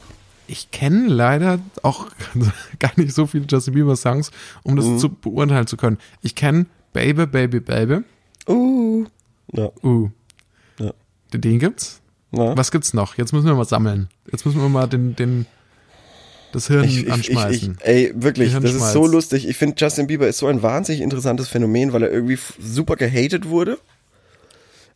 ich 0.47 0.71
kenne 0.71 1.09
leider 1.09 1.59
auch 1.83 2.09
gar 2.79 2.93
nicht 2.97 3.15
so 3.15 3.27
viele 3.27 3.47
Justin 3.49 3.75
Bieber 3.75 3.97
Songs, 3.97 4.31
um 4.63 4.77
das 4.77 4.85
mhm. 4.85 4.99
zu 4.99 5.09
beurteilen 5.09 5.67
zu 5.67 5.77
können. 5.77 5.99
Ich 6.23 6.35
kenne 6.35 6.67
Baby, 6.93 7.27
Baby, 7.27 7.61
Baby. 7.61 8.01
Uh. 8.49 9.07
Ja. 9.53 9.71
Uh. 9.83 10.11
Ja. 10.79 10.93
Den 11.33 11.59
gibt's. 11.59 12.01
Ja. 12.31 12.57
Was 12.57 12.71
gibt's 12.71 12.95
noch? 12.95 13.17
Jetzt 13.17 13.33
müssen 13.33 13.47
wir 13.47 13.55
mal 13.55 13.65
sammeln. 13.65 14.09
Jetzt 14.31 14.45
müssen 14.45 14.61
wir 14.61 14.69
mal 14.69 14.87
den, 14.87 15.17
den, 15.17 15.47
das 16.55 16.69
Hirn 16.69 16.85
ich, 16.85 17.05
ich, 17.05 17.13
anschmeißen. 17.13 17.79
Ich, 17.81 17.87
ey, 17.87 18.13
wirklich, 18.15 18.53
das 18.53 18.75
ist 18.75 18.93
so 18.93 19.07
lustig. 19.07 19.49
Ich 19.49 19.57
finde, 19.57 19.77
Justin 19.79 20.07
Bieber 20.07 20.29
ist 20.29 20.39
so 20.39 20.47
ein 20.47 20.63
wahnsinnig 20.63 21.03
interessantes 21.03 21.49
Phänomen, 21.49 21.93
weil 21.93 22.03
er 22.03 22.11
irgendwie 22.11 22.39
super 22.61 22.97
gehatet 22.97 23.49
wurde 23.49 23.79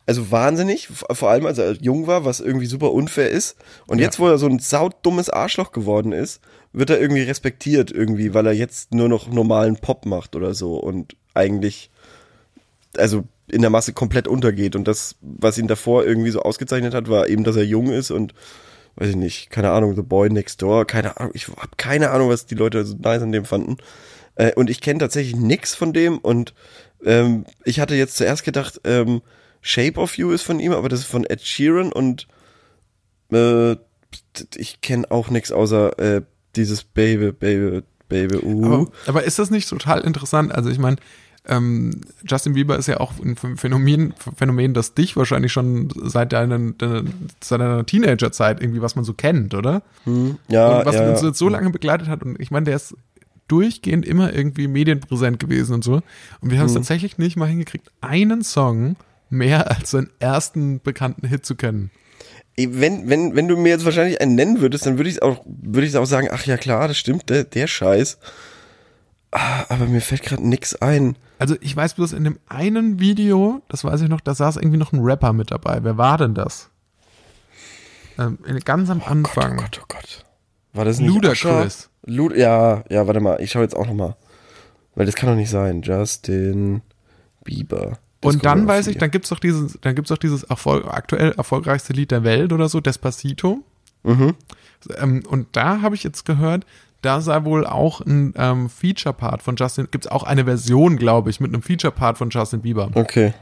also 0.09 0.31
wahnsinnig, 0.31 0.87
vor 0.87 1.29
allem 1.29 1.45
als 1.45 1.59
er 1.59 1.73
jung 1.73 2.07
war, 2.07 2.25
was 2.25 2.39
irgendwie 2.39 2.65
super 2.65 2.93
unfair 2.93 3.29
ist. 3.29 3.55
Und 3.85 3.99
ja. 3.99 4.05
jetzt, 4.05 4.19
wo 4.19 4.27
er 4.27 4.39
so 4.39 4.47
ein 4.47 4.57
saudummes 4.57 5.29
Arschloch 5.29 5.71
geworden 5.71 6.13
ist, 6.13 6.41
wird 6.73 6.89
er 6.89 6.99
irgendwie 6.99 7.21
respektiert 7.21 7.91
irgendwie, 7.91 8.33
weil 8.33 8.47
er 8.47 8.53
jetzt 8.53 8.91
nur 8.91 9.07
noch 9.07 9.31
normalen 9.31 9.75
Pop 9.75 10.07
macht 10.07 10.35
oder 10.35 10.55
so 10.55 10.77
und 10.77 11.15
eigentlich, 11.35 11.91
also 12.97 13.23
in 13.51 13.61
der 13.61 13.69
Masse 13.69 13.93
komplett 13.93 14.27
untergeht. 14.27 14.75
Und 14.75 14.87
das, 14.87 15.15
was 15.21 15.59
ihn 15.59 15.67
davor 15.67 16.07
irgendwie 16.07 16.31
so 16.31 16.41
ausgezeichnet 16.41 16.95
hat, 16.95 17.07
war 17.07 17.29
eben, 17.29 17.43
dass 17.43 17.55
er 17.55 17.65
jung 17.65 17.91
ist 17.91 18.09
und 18.09 18.33
weiß 18.95 19.09
ich 19.09 19.15
nicht, 19.15 19.49
keine 19.49 19.71
Ahnung, 19.71 19.95
The 19.95 20.01
Boy 20.01 20.29
Next 20.29 20.61
Door, 20.61 20.85
keine 20.85 21.17
Ahnung, 21.17 21.31
ich 21.33 21.47
habe 21.47 21.69
keine 21.77 22.11
Ahnung, 22.11 22.29
was 22.29 22.45
die 22.45 22.55
Leute 22.55 22.83
so 22.85 22.95
nice 22.97 23.21
an 23.21 23.31
dem 23.31 23.45
fanden. 23.45 23.77
Äh, 24.35 24.53
und 24.53 24.69
ich 24.69 24.81
kenne 24.81 24.99
tatsächlich 24.99 25.35
nix 25.35 25.75
von 25.75 25.93
dem 25.93 26.17
und 26.17 26.53
ähm, 27.05 27.45
ich 27.63 27.79
hatte 27.79 27.95
jetzt 27.95 28.17
zuerst 28.17 28.43
gedacht, 28.43 28.81
ähm, 28.83 29.21
Shape 29.61 29.99
of 29.99 30.17
You 30.17 30.31
ist 30.31 30.43
von 30.43 30.59
ihm, 30.59 30.71
aber 30.71 30.89
das 30.89 31.01
ist 31.01 31.07
von 31.07 31.25
Ed 31.25 31.41
Sheeran 31.41 31.91
und 31.91 32.27
äh, 33.31 33.75
ich 34.55 34.81
kenne 34.81 35.09
auch 35.11 35.29
nix 35.29 35.51
außer 35.51 35.99
äh, 35.99 36.21
dieses 36.55 36.83
Baby, 36.83 37.31
Baby, 37.31 37.83
Baby, 38.07 38.37
uh. 38.37 38.65
Aber, 38.65 38.91
aber 39.05 39.23
ist 39.23 39.39
das 39.39 39.51
nicht 39.51 39.69
total 39.69 40.01
interessant? 40.01 40.53
Also 40.53 40.69
ich 40.69 40.79
meine, 40.79 40.97
ähm, 41.47 42.01
Justin 42.27 42.53
Bieber 42.53 42.77
ist 42.77 42.87
ja 42.87 42.99
auch 42.99 43.13
ein 43.19 43.35
Phänomen, 43.35 44.13
Phänomen, 44.35 44.73
das 44.73 44.93
dich 44.93 45.15
wahrscheinlich 45.15 45.51
schon 45.51 45.89
seit 45.95 46.33
deiner, 46.33 46.59
deiner, 46.71 47.85
Teenagerzeit 47.85 48.61
irgendwie, 48.61 48.81
was 48.81 48.95
man 48.95 49.05
so 49.05 49.13
kennt, 49.13 49.53
oder? 49.53 49.81
Hm, 50.03 50.37
ja, 50.47 50.79
und 50.79 50.85
was 50.85 50.95
ja, 50.95 51.09
uns 51.09 51.21
jetzt 51.21 51.37
so 51.37 51.49
lange 51.49 51.69
begleitet 51.69 52.07
hat. 52.07 52.23
Und 52.23 52.39
ich 52.39 52.51
meine, 52.51 52.65
der 52.65 52.75
ist 52.75 52.95
durchgehend 53.47 54.05
immer 54.05 54.33
irgendwie 54.33 54.67
medienpräsent 54.67 55.39
gewesen 55.39 55.73
und 55.73 55.83
so. 55.83 56.01
Und 56.41 56.51
wir 56.51 56.59
haben 56.59 56.67
es 56.67 56.73
Mhm. 56.73 56.77
tatsächlich 56.77 57.17
nicht 57.17 57.35
mal 57.35 57.47
hingekriegt, 57.47 57.89
einen 58.01 58.43
Song 58.43 58.95
mehr 59.29 59.71
als 59.71 59.91
seinen 59.91 60.09
ersten 60.19 60.81
bekannten 60.81 61.27
Hit 61.27 61.45
zu 61.45 61.55
kennen. 61.55 61.89
Wenn, 62.57 63.09
wenn, 63.09 63.35
wenn 63.35 63.47
du 63.47 63.55
mir 63.55 63.69
jetzt 63.69 63.85
wahrscheinlich 63.85 64.19
einen 64.19 64.35
nennen 64.35 64.59
würdest, 64.59 64.85
dann 64.85 64.97
würde 64.97 65.09
ich 65.09 65.21
auch, 65.21 65.43
würde 65.45 65.87
ich 65.87 65.95
auch 65.95 66.05
sagen, 66.05 66.27
ach 66.31 66.45
ja 66.45 66.57
klar, 66.57 66.87
das 66.87 66.97
stimmt, 66.97 67.29
der, 67.29 67.45
der 67.45 67.67
Scheiß. 67.67 68.17
Ah, 69.31 69.65
aber 69.69 69.85
mir 69.85 70.01
fällt 70.01 70.23
gerade 70.23 70.47
nix 70.47 70.75
ein. 70.75 71.15
Also 71.39 71.55
ich 71.61 71.75
weiß 71.75 71.95
bloß 71.95 72.13
in 72.13 72.25
dem 72.25 72.37
einen 72.47 72.99
Video, 72.99 73.61
das 73.69 73.83
weiß 73.83 74.01
ich 74.01 74.09
noch, 74.09 74.21
da 74.21 74.35
saß 74.35 74.57
irgendwie 74.57 74.77
noch 74.77 74.91
ein 74.91 74.99
Rapper 74.99 75.33
mit 75.33 75.51
dabei. 75.51 75.79
Wer 75.81 75.97
war 75.97 76.17
denn 76.17 76.35
das? 76.35 76.69
Ähm, 78.17 78.37
ganz 78.65 78.89
am 78.89 79.01
Anfang. 79.05 79.53
Oh 79.53 79.61
Gott, 79.61 79.81
oh 79.81 79.85
Gott. 79.87 80.25
War 80.73 80.85
das 80.85 80.99
nicht 80.99 81.13
Ludacris. 81.13 81.89
Lud 82.05 82.35
ja, 82.35 82.83
ja, 82.89 83.07
warte 83.07 83.21
mal, 83.21 83.41
ich 83.41 83.51
schaue 83.51 83.63
jetzt 83.63 83.75
auch 83.75 83.87
noch 83.87 83.93
mal. 83.93 84.17
Weil 84.95 85.05
das 85.05 85.15
kann 85.15 85.29
doch 85.29 85.35
nicht 85.35 85.49
sein. 85.49 85.81
Justin 85.81 86.81
Bieber. 87.45 87.99
Und 88.21 88.43
dann 88.43 88.67
weiß 88.67 88.87
ich, 88.87 88.97
dann 88.97 89.11
gibt's 89.11 89.29
doch 89.29 89.39
dieses, 89.39 89.79
dann 89.79 89.95
gibt's 89.95 90.09
doch 90.09 90.17
dieses 90.17 90.43
Erfolg, 90.43 90.85
aktuell 90.87 91.31
erfolgreichste 91.31 91.93
Lied 91.93 92.11
der 92.11 92.25
Welt 92.25 92.51
oder 92.51 92.67
so, 92.67 92.81
Despacito. 92.81 93.63
Mhm. 94.03 94.35
Ähm, 94.97 95.23
und 95.25 95.47
da 95.53 95.81
habe 95.81 95.95
ich 95.95 96.03
jetzt 96.03 96.25
gehört, 96.25 96.65
da 97.01 97.21
sei 97.21 97.43
wohl 97.45 97.65
auch 97.65 98.01
ein 98.01 98.33
ähm, 98.37 98.69
Feature-Part 98.69 99.41
von 99.41 99.55
Justin, 99.55 99.87
gibt's 99.91 100.07
auch 100.07 100.23
eine 100.23 100.45
Version, 100.45 100.97
glaube 100.97 101.29
ich, 101.29 101.39
mit 101.39 101.53
einem 101.53 101.61
Feature-Part 101.61 102.17
von 102.17 102.29
Justin 102.29 102.61
Bieber. 102.61 102.89
Okay. 102.93 103.33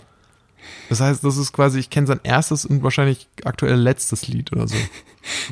Das 0.89 1.01
heißt, 1.01 1.23
das 1.23 1.37
ist 1.37 1.53
quasi, 1.53 1.79
ich 1.79 1.89
kenne 1.89 2.07
sein 2.07 2.19
erstes 2.23 2.65
und 2.65 2.83
wahrscheinlich 2.83 3.27
aktuell 3.43 3.75
letztes 3.75 4.27
Lied 4.27 4.51
oder 4.51 4.67
so. 4.67 4.75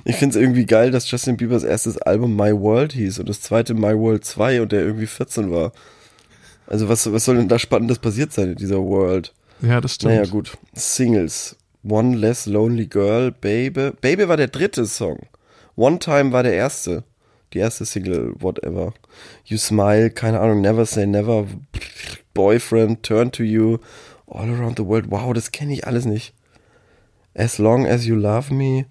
Ich 0.05 0.15
finde 0.15 0.37
es 0.37 0.41
irgendwie 0.41 0.65
geil, 0.65 0.89
dass 0.89 1.11
Justin 1.11 1.35
Biebers 1.35 1.65
erstes 1.65 1.97
Album 1.97 2.37
My 2.37 2.57
World 2.57 2.93
hieß 2.93 3.19
und 3.19 3.27
das 3.27 3.41
zweite 3.41 3.73
My 3.73 3.93
World 3.93 4.23
2 4.23 4.61
und 4.61 4.71
der 4.71 4.79
irgendwie 4.79 5.05
14 5.05 5.51
war. 5.51 5.73
Also 6.65 6.87
was, 6.87 7.11
was 7.11 7.25
soll 7.25 7.35
denn 7.35 7.49
da 7.49 7.59
Spannendes 7.59 7.99
passiert 7.99 8.31
sein 8.31 8.51
in 8.51 8.55
dieser 8.55 8.81
World? 8.81 9.33
Ja, 9.61 9.81
das 9.81 9.95
stimmt. 9.95 10.13
Naja, 10.13 10.25
gut. 10.27 10.57
Singles. 10.73 11.57
One 11.83 12.15
Less 12.15 12.45
Lonely 12.45 12.87
Girl, 12.87 13.31
Baby. 13.31 13.91
Baby 13.99 14.29
war 14.29 14.37
der 14.37 14.47
dritte 14.47 14.85
Song. 14.85 15.27
One 15.75 15.99
Time 15.99 16.31
war 16.31 16.43
der 16.43 16.53
erste. 16.53 17.03
Die 17.55 17.59
erste 17.59 17.85
Single, 17.85 18.33
whatever. 18.37 18.93
You 19.45 19.57
Smile, 19.57 20.09
keine 20.09 20.41
Ahnung, 20.41 20.59
Never 20.59 20.85
Say 20.85 21.07
Never, 21.07 21.47
Boyfriend, 22.33 23.01
Turn 23.01 23.31
to 23.31 23.43
You, 23.43 23.77
All 24.27 24.49
Around 24.49 24.77
the 24.77 24.85
World. 24.85 25.09
Wow, 25.09 25.31
das 25.31 25.53
kenne 25.53 25.71
ich 25.71 25.87
alles 25.87 26.03
nicht. 26.03 26.33
As 27.33 27.57
Long 27.57 27.87
As 27.87 28.05
You 28.05 28.15
Love 28.15 28.53
Me, 28.53 28.87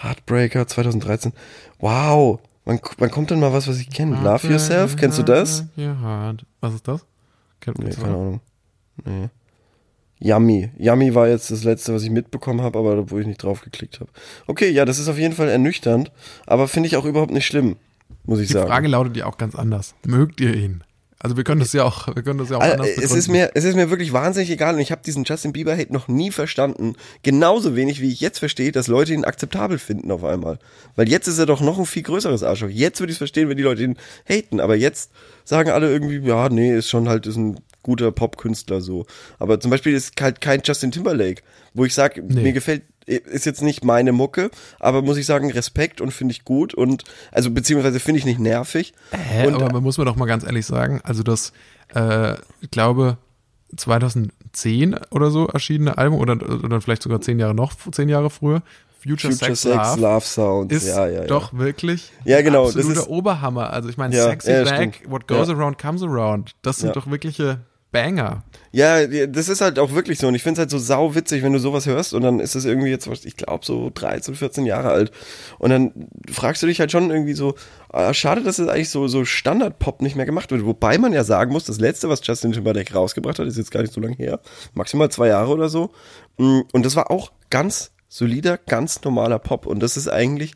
Heartbreaker 0.00 0.68
2013. 0.68 1.32
Wow, 1.80 2.38
wann, 2.64 2.78
wann 2.98 3.10
kommt 3.10 3.32
denn 3.32 3.40
mal 3.40 3.52
was, 3.52 3.66
was 3.66 3.80
ich 3.80 3.90
kenne? 3.90 4.16
Love 4.22 4.46
Yourself, 4.46 4.94
kennst 4.94 5.18
du 5.18 5.24
das? 5.24 5.64
Ja. 5.74 6.36
Was 6.60 6.74
ist 6.74 6.86
das? 6.86 7.04
Kennt 7.58 7.80
Nee, 7.80 7.90
keine 7.90 8.14
Ahnung. 8.14 8.40
Nee. 9.04 9.28
Yummy. 10.20 10.70
Yummy 10.78 11.16
war 11.16 11.26
jetzt 11.26 11.50
das 11.50 11.64
letzte, 11.64 11.92
was 11.92 12.04
ich 12.04 12.10
mitbekommen 12.10 12.62
habe, 12.62 12.78
aber 12.78 13.10
wo 13.10 13.18
ich 13.18 13.26
nicht 13.26 13.42
drauf 13.42 13.60
geklickt 13.62 13.98
habe. 13.98 14.10
Okay, 14.46 14.70
ja, 14.70 14.84
das 14.84 15.00
ist 15.00 15.08
auf 15.08 15.18
jeden 15.18 15.34
Fall 15.34 15.48
ernüchternd, 15.48 16.12
aber 16.46 16.68
finde 16.68 16.86
ich 16.86 16.96
auch 16.96 17.04
überhaupt 17.04 17.32
nicht 17.32 17.46
schlimm, 17.46 17.74
muss 18.24 18.40
ich 18.40 18.48
Die 18.48 18.52
sagen. 18.54 18.68
Frage 18.68 18.88
lautet 18.88 19.16
ja 19.16 19.26
auch 19.26 19.38
ganz 19.38 19.54
anders. 19.54 19.94
Mögt 20.06 20.40
ihr 20.40 20.54
ihn? 20.54 20.82
Also 21.20 21.38
wir 21.38 21.44
können 21.44 21.60
das 21.60 21.72
ja 21.72 21.84
auch, 21.84 22.14
wir 22.14 22.22
können 22.22 22.38
das 22.38 22.50
ja 22.50 22.58
auch 22.58 22.60
Alter, 22.60 22.74
anders 22.82 22.88
es 22.98 23.04
ist 23.04 23.10
begründen. 23.28 23.32
mir, 23.32 23.50
es 23.54 23.64
ist 23.64 23.76
mir 23.76 23.88
wirklich 23.88 24.12
wahnsinnig 24.12 24.50
egal 24.50 24.74
und 24.74 24.80
ich 24.80 24.92
habe 24.92 25.00
diesen 25.06 25.24
Justin 25.24 25.54
Bieber 25.54 25.74
Hate 25.74 25.90
noch 25.90 26.06
nie 26.06 26.30
verstanden. 26.30 26.96
Genauso 27.22 27.74
wenig 27.76 28.02
wie 28.02 28.12
ich 28.12 28.20
jetzt 28.20 28.40
verstehe, 28.40 28.72
dass 28.72 28.88
Leute 28.88 29.14
ihn 29.14 29.24
akzeptabel 29.24 29.78
finden 29.78 30.10
auf 30.10 30.22
einmal. 30.22 30.58
Weil 30.96 31.08
jetzt 31.08 31.26
ist 31.26 31.38
er 31.38 31.46
doch 31.46 31.62
noch 31.62 31.78
ein 31.78 31.86
viel 31.86 32.02
größeres 32.02 32.42
Arschloch. 32.42 32.68
Jetzt 32.68 33.00
würde 33.00 33.10
ich 33.10 33.14
es 33.14 33.18
verstehen, 33.18 33.48
wenn 33.48 33.56
die 33.56 33.62
Leute 33.62 33.84
ihn 33.84 33.96
haten, 34.28 34.60
aber 34.60 34.76
jetzt 34.76 35.12
sagen 35.44 35.70
alle 35.70 35.90
irgendwie, 35.90 36.18
ja, 36.28 36.50
nee, 36.50 36.76
ist 36.76 36.90
schon 36.90 37.08
halt 37.08 37.26
ist 37.26 37.36
ein 37.36 37.58
guter 37.82 38.12
Popkünstler 38.12 38.82
so. 38.82 39.06
Aber 39.38 39.58
zum 39.60 39.70
Beispiel 39.70 39.94
ist 39.94 40.20
halt 40.20 40.42
kein 40.42 40.60
Justin 40.62 40.90
Timberlake, 40.92 41.42
wo 41.72 41.86
ich 41.86 41.94
sage, 41.94 42.22
Nee. 42.22 42.42
mir 42.42 42.52
gefällt 42.52 42.82
ist 43.06 43.46
jetzt 43.46 43.62
nicht 43.62 43.84
meine 43.84 44.12
Mucke, 44.12 44.50
aber 44.80 45.02
muss 45.02 45.16
ich 45.16 45.26
sagen, 45.26 45.50
Respekt 45.52 46.00
und 46.00 46.12
finde 46.12 46.32
ich 46.32 46.44
gut 46.44 46.74
und 46.74 47.04
also 47.32 47.50
beziehungsweise 47.50 48.00
finde 48.00 48.18
ich 48.18 48.24
nicht 48.24 48.40
nervig. 48.40 48.94
Hä, 49.12 49.46
und 49.46 49.54
aber 49.54 49.70
man 49.72 49.82
muss 49.82 49.98
mir 49.98 50.04
doch 50.04 50.16
mal 50.16 50.26
ganz 50.26 50.44
ehrlich 50.44 50.66
sagen, 50.66 51.00
also 51.04 51.22
das, 51.22 51.52
äh, 51.94 52.34
ich 52.60 52.70
glaube, 52.70 53.18
2010 53.76 54.96
oder 55.10 55.30
so 55.30 55.46
erschienene 55.48 55.98
Album 55.98 56.18
oder, 56.20 56.34
oder 56.64 56.80
vielleicht 56.80 57.02
sogar 57.02 57.20
zehn 57.20 57.38
Jahre 57.38 57.54
noch, 57.54 57.72
zehn 57.92 58.08
Jahre 58.08 58.30
früher, 58.30 58.62
Future, 59.02 59.32
Future 59.32 59.54
Sex, 59.56 59.62
Sex, 59.62 59.96
Love, 59.96 60.00
Love 60.00 60.24
Sounds, 60.26 60.74
ist 60.74 60.86
ja, 60.86 61.06
ja, 61.06 61.20
ja. 61.22 61.24
doch 61.26 61.52
wirklich 61.52 62.10
Ja, 62.24 62.40
genau, 62.40 62.64
das 62.66 62.76
absoluter 62.76 63.00
ist- 63.00 63.08
Oberhammer. 63.08 63.70
Also 63.70 63.88
ich 63.90 63.98
meine, 63.98 64.14
Sexy 64.16 64.64
stimmt. 64.66 65.10
What 65.10 65.28
Goes. 65.28 65.48
Around 65.50 65.78
Comes 65.78 66.02
Around, 66.02 66.52
das 66.62 66.78
sind 66.78 66.96
doch 66.96 67.10
wirkliche 67.10 67.60
Banger. 67.94 68.42
Ja, 68.72 69.06
das 69.06 69.48
ist 69.48 69.60
halt 69.60 69.78
auch 69.78 69.92
wirklich 69.92 70.18
so. 70.18 70.26
Und 70.26 70.34
ich 70.34 70.42
finde 70.42 70.54
es 70.54 70.58
halt 70.58 70.70
so 70.70 70.78
sau 70.78 71.14
witzig, 71.14 71.44
wenn 71.44 71.52
du 71.52 71.60
sowas 71.60 71.86
hörst 71.86 72.12
und 72.12 72.22
dann 72.22 72.40
ist 72.40 72.56
es 72.56 72.64
irgendwie 72.64 72.88
jetzt, 72.88 73.06
ich 73.24 73.36
glaube, 73.36 73.64
so 73.64 73.92
13, 73.94 74.34
14 74.34 74.66
Jahre 74.66 74.90
alt. 74.90 75.12
Und 75.60 75.70
dann 75.70 76.08
fragst 76.28 76.60
du 76.60 76.66
dich 76.66 76.80
halt 76.80 76.90
schon 76.90 77.08
irgendwie 77.12 77.34
so, 77.34 77.54
ah, 77.90 78.12
schade, 78.12 78.42
dass 78.42 78.58
es 78.58 78.66
eigentlich 78.66 78.90
so, 78.90 79.06
so 79.06 79.24
Standard-Pop 79.24 80.02
nicht 80.02 80.16
mehr 80.16 80.26
gemacht 80.26 80.50
wird. 80.50 80.66
Wobei 80.66 80.98
man 80.98 81.12
ja 81.12 81.22
sagen 81.22 81.52
muss, 81.52 81.66
das 81.66 81.78
letzte, 81.78 82.08
was 82.08 82.26
Justin 82.26 82.50
Timberlake 82.50 82.92
rausgebracht 82.92 83.38
hat, 83.38 83.46
ist 83.46 83.58
jetzt 83.58 83.70
gar 83.70 83.82
nicht 83.82 83.92
so 83.92 84.00
lange 84.00 84.16
her. 84.16 84.40
Maximal 84.74 85.08
zwei 85.08 85.28
Jahre 85.28 85.52
oder 85.52 85.68
so. 85.68 85.92
Mm, 86.38 86.62
Und 86.72 86.84
das 86.84 86.96
war 86.96 87.12
auch 87.12 87.30
ganz 87.50 87.92
solider, 88.08 88.58
ganz 88.58 89.04
normaler 89.04 89.38
Pop. 89.38 89.66
Und 89.66 89.84
das 89.84 89.96
ist 89.96 90.08
eigentlich 90.08 90.54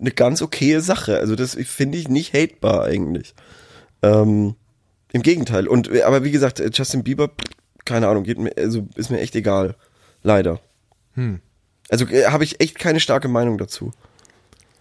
eine 0.00 0.12
ganz 0.12 0.40
okaye 0.40 0.80
Sache. 0.80 1.18
Also 1.18 1.36
das 1.36 1.56
finde 1.56 1.98
ich 1.98 2.08
nicht 2.08 2.32
hatebar 2.32 2.84
eigentlich. 2.84 3.34
Ähm, 4.02 4.56
Im 5.14 5.22
Gegenteil. 5.22 5.68
Und 5.68 5.88
äh, 5.92 6.02
aber 6.02 6.24
wie 6.24 6.32
gesagt, 6.32 6.58
äh, 6.58 6.70
Justin 6.74 7.04
Bieber, 7.04 7.30
keine 7.84 8.08
Ahnung, 8.08 8.24
geht 8.24 8.36
mir, 8.36 8.52
also 8.58 8.88
ist 8.96 9.12
mir 9.12 9.20
echt 9.20 9.36
egal. 9.36 9.76
Leider. 10.24 10.58
Hm. 11.12 11.40
Also 11.88 12.04
äh, 12.06 12.26
habe 12.26 12.42
ich 12.42 12.60
echt 12.60 12.80
keine 12.80 12.98
starke 12.98 13.28
Meinung 13.28 13.56
dazu. 13.56 13.92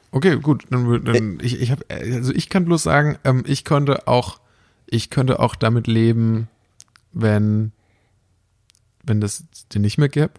Okay, 0.10 0.38
gut. 0.38 0.64
Dann, 0.72 1.06
dann 1.06 1.40
Äh. 1.40 1.46
ich, 1.46 1.62
ich 1.62 1.70
hab, 1.70 1.86
also 1.88 2.34
ich 2.34 2.50
kann 2.50 2.66
bloß 2.66 2.82
sagen, 2.82 3.20
ähm, 3.24 3.44
ich 3.46 3.64
könnte 3.64 4.08
auch, 4.08 4.40
ich 4.88 5.12
könnte 5.12 5.40
auch 5.40 5.54
damit 5.54 5.86
leben, 5.86 6.48
wenn, 7.12 7.72
wenn 9.04 9.22
das 9.22 9.44
den 9.72 9.84
nicht 9.84 10.00
mehr 10.00 10.10
gäbe. 10.10 10.34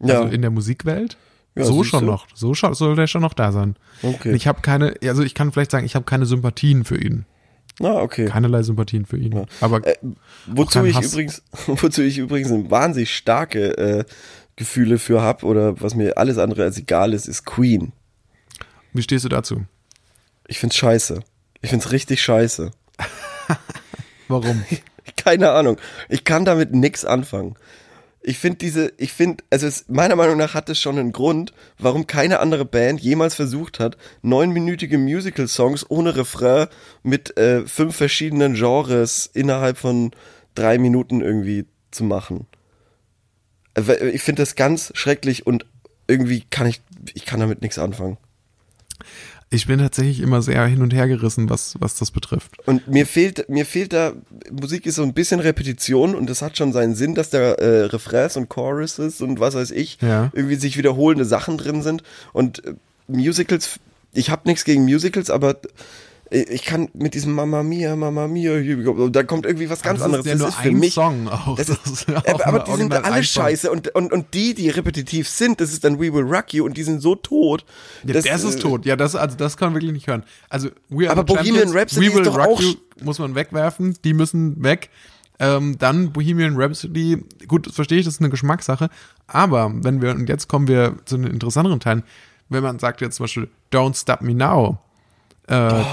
Ja. 0.00 0.20
Also 0.20 0.34
in 0.34 0.42
der 0.42 0.50
Musikwelt. 0.50 1.16
Ja, 1.54 1.64
so 1.64 1.84
schon 1.84 2.04
du. 2.04 2.10
noch. 2.10 2.26
So 2.34 2.52
soll 2.52 2.96
der 2.96 3.06
schon 3.06 3.22
noch 3.22 3.32
da 3.32 3.50
sein. 3.50 3.76
Okay. 4.02 4.34
Ich 4.34 4.46
habe 4.46 4.60
keine, 4.60 4.94
also 5.04 5.22
ich 5.22 5.34
kann 5.34 5.52
vielleicht 5.52 5.70
sagen, 5.70 5.86
ich 5.86 5.94
habe 5.94 6.04
keine 6.04 6.26
Sympathien 6.26 6.84
für 6.84 6.98
ihn. 6.98 7.24
Na, 7.80 8.00
okay. 8.00 8.26
Keinerlei 8.26 8.62
Sympathien 8.62 9.06
für 9.06 9.16
ihn. 9.16 9.46
Aber 9.60 9.86
Äh, 9.86 9.96
wozu 10.46 10.84
ich 10.84 10.96
Hass. 10.96 11.12
übrigens, 11.12 11.42
wozu 11.66 12.02
ich 12.02 12.18
übrigens 12.18 12.50
ein 12.50 12.70
wahnsinnig 12.70 13.14
starke 13.14 13.76
äh, 13.78 14.04
Gefühle 14.56 14.98
für 14.98 15.22
hab 15.22 15.42
oder 15.42 15.80
was 15.80 15.94
mir 15.94 16.18
alles 16.18 16.38
andere 16.38 16.64
als 16.64 16.76
egal 16.78 17.14
ist, 17.14 17.26
ist 17.26 17.44
Queen. 17.46 17.92
wie 18.92 19.02
stehst 19.02 19.24
du 19.24 19.28
dazu? 19.28 19.64
Ich 20.46 20.58
find's 20.58 20.76
scheiße. 20.76 21.20
Ich 21.62 21.70
find's 21.70 21.92
richtig 21.92 22.20
scheiße. 22.22 22.70
Warum? 24.28 24.64
Keine 25.16 25.50
Ahnung. 25.52 25.78
Ich 26.08 26.24
kann 26.24 26.44
damit 26.44 26.72
nix 26.74 27.04
anfangen. 27.04 27.54
Ich 28.24 28.38
finde 28.38 28.58
diese, 28.58 28.92
ich 28.98 29.12
finde, 29.12 29.42
also 29.50 29.66
es, 29.66 29.86
meiner 29.88 30.14
Meinung 30.14 30.36
nach 30.36 30.54
hat 30.54 30.68
es 30.68 30.78
schon 30.80 30.96
einen 30.98 31.10
Grund, 31.10 31.52
warum 31.78 32.06
keine 32.06 32.38
andere 32.38 32.64
Band 32.64 33.00
jemals 33.00 33.34
versucht 33.34 33.80
hat, 33.80 33.96
neunminütige 34.22 34.96
Musical-Songs 34.96 35.90
ohne 35.90 36.14
Refrain 36.14 36.68
mit 37.02 37.36
äh, 37.36 37.66
fünf 37.66 37.96
verschiedenen 37.96 38.54
Genres 38.54 39.28
innerhalb 39.32 39.76
von 39.76 40.12
drei 40.54 40.78
Minuten 40.78 41.20
irgendwie 41.20 41.66
zu 41.90 42.04
machen. 42.04 42.46
Äh, 43.74 44.10
Ich 44.10 44.22
finde 44.22 44.42
das 44.42 44.54
ganz 44.54 44.92
schrecklich 44.94 45.44
und 45.46 45.66
irgendwie 46.06 46.44
kann 46.48 46.66
ich, 46.68 46.80
ich 47.14 47.24
kann 47.24 47.40
damit 47.40 47.60
nichts 47.60 47.78
anfangen. 47.78 48.18
Ich 49.54 49.66
bin 49.66 49.78
tatsächlich 49.80 50.20
immer 50.20 50.40
sehr 50.40 50.64
hin 50.66 50.80
und 50.80 50.94
her 50.94 51.06
gerissen, 51.06 51.50
was, 51.50 51.74
was 51.78 51.96
das 51.96 52.10
betrifft. 52.10 52.52
Und 52.66 52.88
mir 52.88 53.04
fehlt, 53.06 53.48
mir 53.50 53.66
fehlt 53.66 53.92
da, 53.92 54.14
Musik 54.50 54.86
ist 54.86 54.94
so 54.94 55.02
ein 55.02 55.12
bisschen 55.12 55.40
Repetition 55.40 56.14
und 56.14 56.30
das 56.30 56.40
hat 56.40 56.56
schon 56.56 56.72
seinen 56.72 56.94
Sinn, 56.94 57.14
dass 57.14 57.28
da 57.28 57.38
äh, 57.52 57.84
Refrains 57.84 58.38
und 58.38 58.48
Choruses 58.48 59.20
und 59.20 59.40
was 59.40 59.54
weiß 59.54 59.70
ich, 59.72 59.98
Ja. 60.00 60.30
irgendwie 60.32 60.54
sich 60.54 60.78
wiederholende 60.78 61.26
Sachen 61.26 61.58
drin 61.58 61.82
sind. 61.82 62.02
Und 62.32 62.64
äh, 62.64 62.72
Musicals, 63.08 63.78
ich 64.14 64.30
habe 64.30 64.48
nichts 64.48 64.64
gegen 64.64 64.84
Musicals, 64.84 65.28
aber 65.28 65.56
ich 66.32 66.64
kann 66.64 66.88
mit 66.94 67.14
diesem 67.14 67.34
Mama 67.34 67.62
Mia, 67.62 67.94
Mama 67.94 68.26
Mia, 68.26 68.60
da 69.10 69.22
kommt 69.22 69.44
irgendwie 69.44 69.68
was 69.68 69.82
ganz 69.82 69.98
das 69.98 70.06
anderes. 70.06 70.24
ist 70.24 70.32
ja 70.32 70.38
nur 70.38 70.46
das 70.46 70.54
ist 70.56 70.62
für 70.62 70.68
ein 70.68 70.78
mich. 70.78 70.94
Song 70.94 71.28
auch. 71.28 71.56
Das 71.62 71.68
ist, 71.68 71.86
ist 71.86 72.08
ja 72.08 72.22
aber, 72.44 72.60
die 72.60 72.76
sind 72.76 72.92
alle 72.92 73.22
scheiße 73.22 73.70
und, 73.70 73.94
und, 73.94 74.12
und 74.12 74.34
die, 74.34 74.54
die 74.54 74.70
repetitiv 74.70 75.28
sind, 75.28 75.60
das 75.60 75.72
ist 75.72 75.84
dann 75.84 76.00
We 76.00 76.12
Will 76.12 76.24
Rock 76.24 76.54
You 76.54 76.64
und 76.64 76.76
die 76.76 76.82
sind 76.82 77.00
so 77.00 77.14
tot. 77.14 77.64
Ja, 78.04 78.14
dass, 78.14 78.24
das 78.24 78.44
ist 78.44 78.56
äh, 78.56 78.60
tot. 78.60 78.86
Ja, 78.86 78.96
das, 78.96 79.14
also 79.14 79.36
das 79.36 79.56
kann 79.56 79.68
man 79.68 79.74
wirklich 79.74 79.92
nicht 79.92 80.06
hören. 80.06 80.24
Also 80.48 80.70
We 80.88 81.08
Are 81.08 81.12
Aber 81.12 81.24
Bohemian 81.24 81.70
Rhapsody 81.70 82.08
We 82.08 82.14
Will 82.14 82.22
ist 82.22 82.26
doch 82.28 82.38
Rock 82.38 82.48
auch 82.48 82.60
You 82.60 82.74
muss 83.02 83.18
man 83.18 83.34
wegwerfen. 83.34 83.96
Die 84.04 84.14
müssen 84.14 84.62
weg. 84.62 84.90
Ähm, 85.38 85.76
dann 85.78 86.12
Bohemian 86.12 86.56
Rhapsody. 86.56 87.24
Gut, 87.48 87.66
das 87.66 87.74
verstehe 87.74 87.98
ich, 87.98 88.04
das 88.04 88.14
ist 88.14 88.20
eine 88.20 88.30
Geschmackssache. 88.30 88.90
Aber 89.26 89.72
wenn 89.74 90.00
wir, 90.00 90.10
und 90.10 90.28
jetzt 90.28 90.48
kommen 90.48 90.68
wir 90.68 90.96
zu 91.04 91.16
den 91.16 91.26
interessanteren 91.26 91.80
Teilen, 91.80 92.02
wenn 92.48 92.62
man 92.62 92.78
sagt 92.78 93.00
jetzt 93.00 93.16
zum 93.16 93.24
Beispiel 93.24 93.48
Don't 93.72 94.00
Stop 94.00 94.22
Me 94.22 94.34
Now, 94.34 94.78
äh, 95.48 95.54
Oh, 95.72 95.84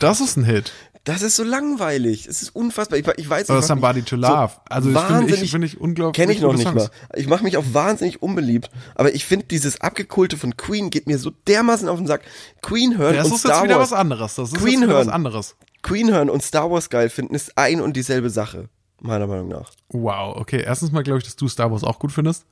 das 0.00 0.20
ist 0.20 0.36
ein 0.36 0.44
Hit. 0.44 0.72
Das 1.04 1.22
ist 1.22 1.36
so 1.36 1.42
langweilig. 1.44 2.26
Es 2.26 2.42
ist 2.42 2.54
unfassbar. 2.54 2.98
Ich, 2.98 3.06
ich 3.16 3.30
weiß 3.30 3.48
Oder 3.48 3.62
Somebody 3.62 4.02
to 4.02 4.16
Love. 4.16 4.52
also 4.68 4.90
ich 4.90 4.98
finde 4.98 5.34
ich, 5.36 5.50
finde 5.50 5.66
ich 5.66 5.80
unglaublich 5.80 6.14
Kenne 6.20 6.32
ich 6.34 6.42
noch 6.42 6.52
nicht 6.52 6.64
Songs. 6.64 6.74
mal. 6.74 6.90
Ich 7.16 7.26
mache 7.26 7.44
mich 7.44 7.56
auch 7.56 7.64
wahnsinnig 7.72 8.20
unbeliebt. 8.20 8.68
Aber 8.94 9.14
ich 9.14 9.24
finde 9.24 9.46
dieses 9.46 9.80
abgekulte 9.80 10.36
von 10.36 10.58
Queen 10.58 10.90
geht 10.90 11.06
mir 11.06 11.18
so 11.18 11.30
dermaßen 11.30 11.88
auf 11.88 11.96
den 11.96 12.06
Sack. 12.06 12.22
Queen 12.60 12.98
hören 12.98 13.16
Das 13.16 13.28
und 13.28 13.34
ist 13.34 13.40
Star 13.40 13.54
jetzt 13.54 13.64
wieder 13.64 13.78
Wars. 13.78 13.90
was 13.92 13.98
anderes. 13.98 14.34
Das 14.34 14.52
ist 14.52 14.58
Queen 14.58 14.82
wieder 14.82 14.88
was 14.94 15.06
hören. 15.06 15.08
anderes. 15.14 15.56
Queen 15.82 16.10
hören 16.12 16.28
und 16.28 16.42
Star 16.42 16.70
Wars 16.70 16.90
geil 16.90 17.08
finden 17.08 17.34
ist 17.34 17.56
ein 17.56 17.80
und 17.80 17.96
dieselbe 17.96 18.28
Sache. 18.28 18.68
Meiner 19.00 19.26
Meinung 19.28 19.48
nach. 19.48 19.70
Wow, 19.88 20.36
okay. 20.36 20.62
Erstens 20.62 20.92
mal 20.92 21.04
glaube 21.04 21.20
ich, 21.20 21.24
dass 21.24 21.36
du 21.36 21.48
Star 21.48 21.70
Wars 21.70 21.84
auch 21.84 22.00
gut 22.00 22.12
findest. 22.12 22.44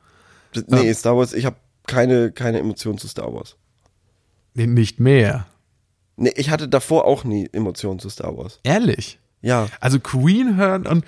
Das- 0.55 0.65
Nee, 0.69 0.95
Star 0.95 1.15
Wars, 1.17 1.35
ich 1.35 1.45
habe 1.45 1.57
keine, 1.87 2.33
keine 2.33 2.61
Emotionen 2.61 2.97
zu 2.99 3.09
Star 3.09 3.35
Wars. 3.35 3.57
Nee, 4.55 4.67
nicht 4.67 4.99
mehr. 4.99 5.47
Nee, 6.17 6.33
ich 6.37 6.51
hatte 6.51 6.69
davor 6.69 7.05
auch 7.05 7.25
nie 7.25 7.49
Emotionen 7.53 7.99
zu 7.99 8.09
Star 8.09 8.37
Wars. 8.37 8.61
Ehrlich. 8.63 9.19
Ja. 9.43 9.67
Also 9.81 10.01
Queen 10.01 10.57
hören 10.57 10.87
und 10.87 11.05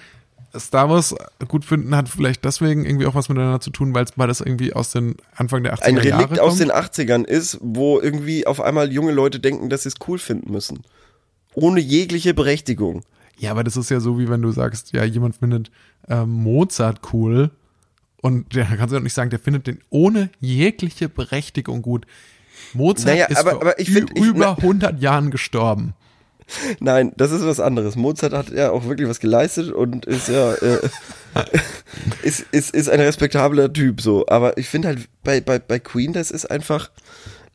Star 0.58 0.88
Wars 0.88 1.14
gut 1.48 1.64
finden 1.64 1.94
hat 1.94 2.08
vielleicht 2.08 2.44
deswegen 2.44 2.84
irgendwie 2.84 3.06
auch 3.06 3.14
was 3.14 3.28
miteinander 3.28 3.60
zu 3.60 3.70
tun, 3.70 3.94
weil 3.94 4.04
es 4.04 4.12
das 4.16 4.40
irgendwie 4.40 4.72
aus 4.72 4.92
den 4.92 5.16
Anfang 5.34 5.62
der 5.62 5.74
80er 5.74 5.82
Ein 5.82 5.96
Jahre 5.96 6.24
Relikt 6.24 6.40
aus 6.40 6.58
kommt. 6.58 6.60
den 6.60 6.72
80ern 6.72 7.24
ist, 7.24 7.58
wo 7.60 8.00
irgendwie 8.00 8.46
auf 8.46 8.60
einmal 8.60 8.92
junge 8.92 9.12
Leute 9.12 9.40
denken, 9.40 9.68
dass 9.68 9.82
sie 9.82 9.90
es 9.90 9.94
cool 10.06 10.18
finden 10.18 10.52
müssen. 10.52 10.80
Ohne 11.54 11.80
jegliche 11.80 12.34
Berechtigung. 12.34 13.02
ja, 13.38 13.50
aber 13.50 13.64
das 13.64 13.76
ist 13.76 13.90
ja 13.90 14.00
so, 14.00 14.18
wie 14.18 14.28
wenn 14.28 14.42
du 14.42 14.50
sagst, 14.52 14.92
ja, 14.92 15.04
jemand 15.04 15.36
findet 15.36 15.70
ähm, 16.08 16.30
Mozart 16.30 17.00
cool 17.12 17.50
und 18.20 18.54
der 18.54 18.64
kannst 18.64 18.92
du 18.92 18.96
doch 18.96 19.02
nicht 19.02 19.14
sagen, 19.14 19.30
der 19.30 19.38
findet 19.38 19.66
den 19.66 19.80
ohne 19.90 20.30
jegliche 20.40 21.08
Berechtigung 21.08 21.82
gut. 21.82 22.06
Mozart 22.74 23.06
Naja, 23.08 23.26
ist 23.26 23.36
aber- 23.38 23.52
aber 23.52 23.78
ich 23.78 23.90
find- 23.90 24.10
ich- 24.14 24.24
über 24.24 24.56
100 24.56 25.00
Jahren 25.00 25.30
gestorben. 25.30 25.94
Nein, 26.80 27.12
das 27.16 27.30
ist 27.30 27.44
was 27.44 27.60
anderes. 27.60 27.94
Mozart 27.96 28.32
hat 28.32 28.50
ja 28.50 28.70
auch 28.70 28.86
wirklich 28.86 29.08
was 29.08 29.20
geleistet 29.20 29.70
und 29.70 30.06
ist 30.06 30.28
ja 30.28 30.54
äh, 30.54 30.78
ist, 32.22 32.46
ist, 32.52 32.74
ist 32.74 32.88
ein 32.88 33.00
respektabler 33.00 33.72
Typ 33.72 34.00
so. 34.00 34.26
Aber 34.28 34.56
ich 34.56 34.68
finde 34.68 34.88
halt 34.88 35.08
bei, 35.22 35.40
bei, 35.40 35.58
bei 35.58 35.78
Queen, 35.78 36.12
das 36.12 36.30
ist 36.30 36.46
einfach, 36.50 36.90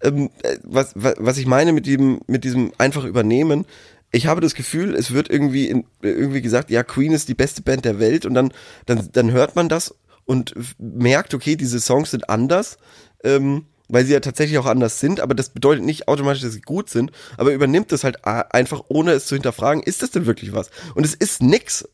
ähm, 0.03 0.29
äh, 0.43 0.57
was, 0.63 0.91
was, 0.95 1.15
was 1.17 1.37
ich 1.37 1.45
meine 1.47 1.73
mit 1.73 1.87
dem, 1.87 2.21
mit 2.27 2.43
diesem 2.43 2.71
einfach 2.77 3.03
übernehmen. 3.05 3.65
Ich 4.11 4.27
habe 4.27 4.41
das 4.41 4.53
Gefühl, 4.53 4.93
es 4.93 5.11
wird 5.11 5.27
irgendwie, 5.29 5.67
in, 5.67 5.85
irgendwie 6.03 6.43
gesagt, 6.43 6.69
ja, 6.69 6.83
Queen 6.83 7.13
ist 7.13 7.29
die 7.29 7.33
beste 7.33 7.63
Band 7.63 7.85
der 7.85 7.99
Welt 7.99 8.27
und 8.27 8.35
dann, 8.35 8.53
dann, 8.85 9.09
dann 9.11 9.31
hört 9.31 9.55
man 9.55 9.69
das 9.69 9.95
und 10.25 10.53
merkt, 10.77 11.33
okay, 11.33 11.55
diese 11.55 11.79
Songs 11.79 12.11
sind 12.11 12.29
anders. 12.29 12.77
Ähm, 13.23 13.65
weil 13.93 14.05
sie 14.05 14.13
ja 14.13 14.19
tatsächlich 14.19 14.57
auch 14.57 14.65
anders 14.65 14.99
sind, 14.99 15.19
aber 15.19 15.35
das 15.35 15.49
bedeutet 15.49 15.85
nicht 15.85 16.07
automatisch, 16.07 16.41
dass 16.41 16.53
sie 16.53 16.61
gut 16.61 16.89
sind, 16.89 17.11
aber 17.37 17.53
übernimmt 17.53 17.91
das 17.91 18.03
halt 18.03 18.25
einfach, 18.25 18.83
ohne 18.87 19.11
es 19.11 19.27
zu 19.27 19.35
hinterfragen, 19.35 19.83
ist 19.83 20.01
das 20.01 20.09
denn 20.09 20.25
wirklich 20.25 20.51
was? 20.51 20.71
Und 20.95 21.05
es 21.05 21.13
ist 21.13 21.43
nix. 21.43 21.87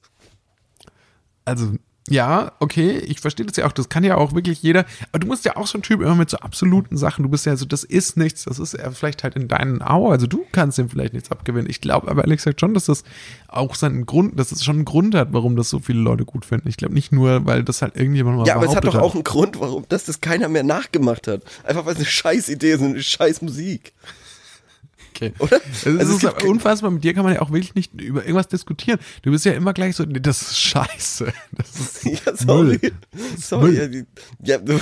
Also, 1.44 1.74
ja, 2.08 2.54
okay, 2.60 2.98
ich 2.98 3.20
verstehe 3.20 3.46
das 3.46 3.58
ja 3.58 3.68
auch. 3.68 3.72
Das 3.72 3.90
kann 3.90 4.04
ja 4.04 4.16
auch 4.18 4.34
wirklich 4.34 4.64
jeder. 4.64 4.86
Aber 5.12 5.20
du 5.20 5.28
musst 5.28 5.46
ja 5.46 5.58
auch 5.58 5.68
so 5.68 5.78
ein 5.78 5.84
Typ 5.84 6.02
immer 6.02 6.16
mit 6.16 6.30
so 6.30 6.38
absoluten 6.38 6.98
Sachen. 6.98 7.24
Du 7.24 7.30
bist 7.30 7.46
ja 7.46 7.56
so, 7.56 7.66
das 7.66 7.84
ist 7.84 8.18
nichts. 8.18 8.46
Das 8.46 8.58
ist 8.58 8.74
ja 8.74 8.90
vielleicht 8.92 9.24
halt 9.24 9.36
in 9.36 9.48
deinen 9.48 9.82
Augen. 9.82 10.12
Also 10.12 10.26
du 10.26 10.46
kannst 10.52 10.78
dem 10.78 10.90
vielleicht 10.90 11.14
nichts 11.14 11.30
abgewinnen. 11.32 11.70
Ich 11.70 11.82
glaube 11.82 12.10
aber 12.10 12.24
ehrlich 12.24 12.38
gesagt 12.38 12.62
schon, 12.62 12.74
dass 12.74 12.86
das 12.86 13.04
auch 13.48 13.76
seinen 13.76 14.06
Grund, 14.06 14.40
dass 14.40 14.52
es 14.52 14.64
schon 14.64 14.78
einen 14.78 14.86
Grund 14.86 15.14
hat, 15.14 15.34
warum 15.34 15.56
das 15.56 15.70
so 15.70 15.80
viele 15.80 16.00
Leute 16.00 16.26
gut 16.26 16.46
finden. 16.46 16.68
Ich 16.68 16.78
glaube 16.78 16.96
nicht 16.96 17.12
nur, 17.12 17.46
weil 17.46 17.64
das 17.64 17.82
halt 17.82 17.96
irgendjemand 17.96 18.38
mal 18.38 18.48
Ja, 18.48 18.56
aber 18.56 18.66
es 18.66 18.76
hat 18.76 18.86
doch 18.86 18.96
auch 18.96 19.14
einen 19.14 19.24
Grund, 19.24 19.60
warum 19.60 19.86
dass 19.90 20.06
das 20.06 20.22
keiner 20.22 20.50
mehr 20.50 20.64
nachgemacht 20.64 21.28
hat. 21.28 21.44
Einfach 21.64 21.86
weil 21.86 21.94
es 21.94 22.00
eine 22.00 22.08
scheiß 22.08 22.50
Idee 22.50 22.72
ist 22.72 22.82
und 22.82 22.92
eine 22.92 23.04
scheiß 23.04 23.42
Musik. 23.42 23.94
Okay. 25.22 25.34
Oder? 25.40 25.60
Es 25.72 25.86
Also 25.86 26.00
es 26.00 26.10
ist 26.10 26.20
gibt- 26.22 26.44
unfassbar, 26.44 26.92
mit 26.92 27.04
dir 27.04 27.14
kann 27.14 27.24
man 27.24 27.34
ja 27.34 27.42
auch 27.42 27.52
wirklich 27.52 27.76
nicht 27.76 27.94
über 28.00 28.22
irgendwas 28.22 28.48
diskutieren. 28.48 29.00
Du 29.22 29.32
bist 29.32 29.44
ja 29.46 29.52
immer 29.52 29.74
gleich 29.74 29.96
so, 29.96 30.04
nee, 30.04 30.20
das 30.20 30.42
ist 30.42 30.58
scheiße. 30.60 31.34
Das 31.58 31.80
ist 31.80 32.04
Ja, 32.26 32.36
sorry. 32.36 32.80
Müll. 32.82 32.92
Sorry. 33.38 33.72
Müll. 33.72 34.08
Ja, 34.44 34.60
ja, 34.60 34.76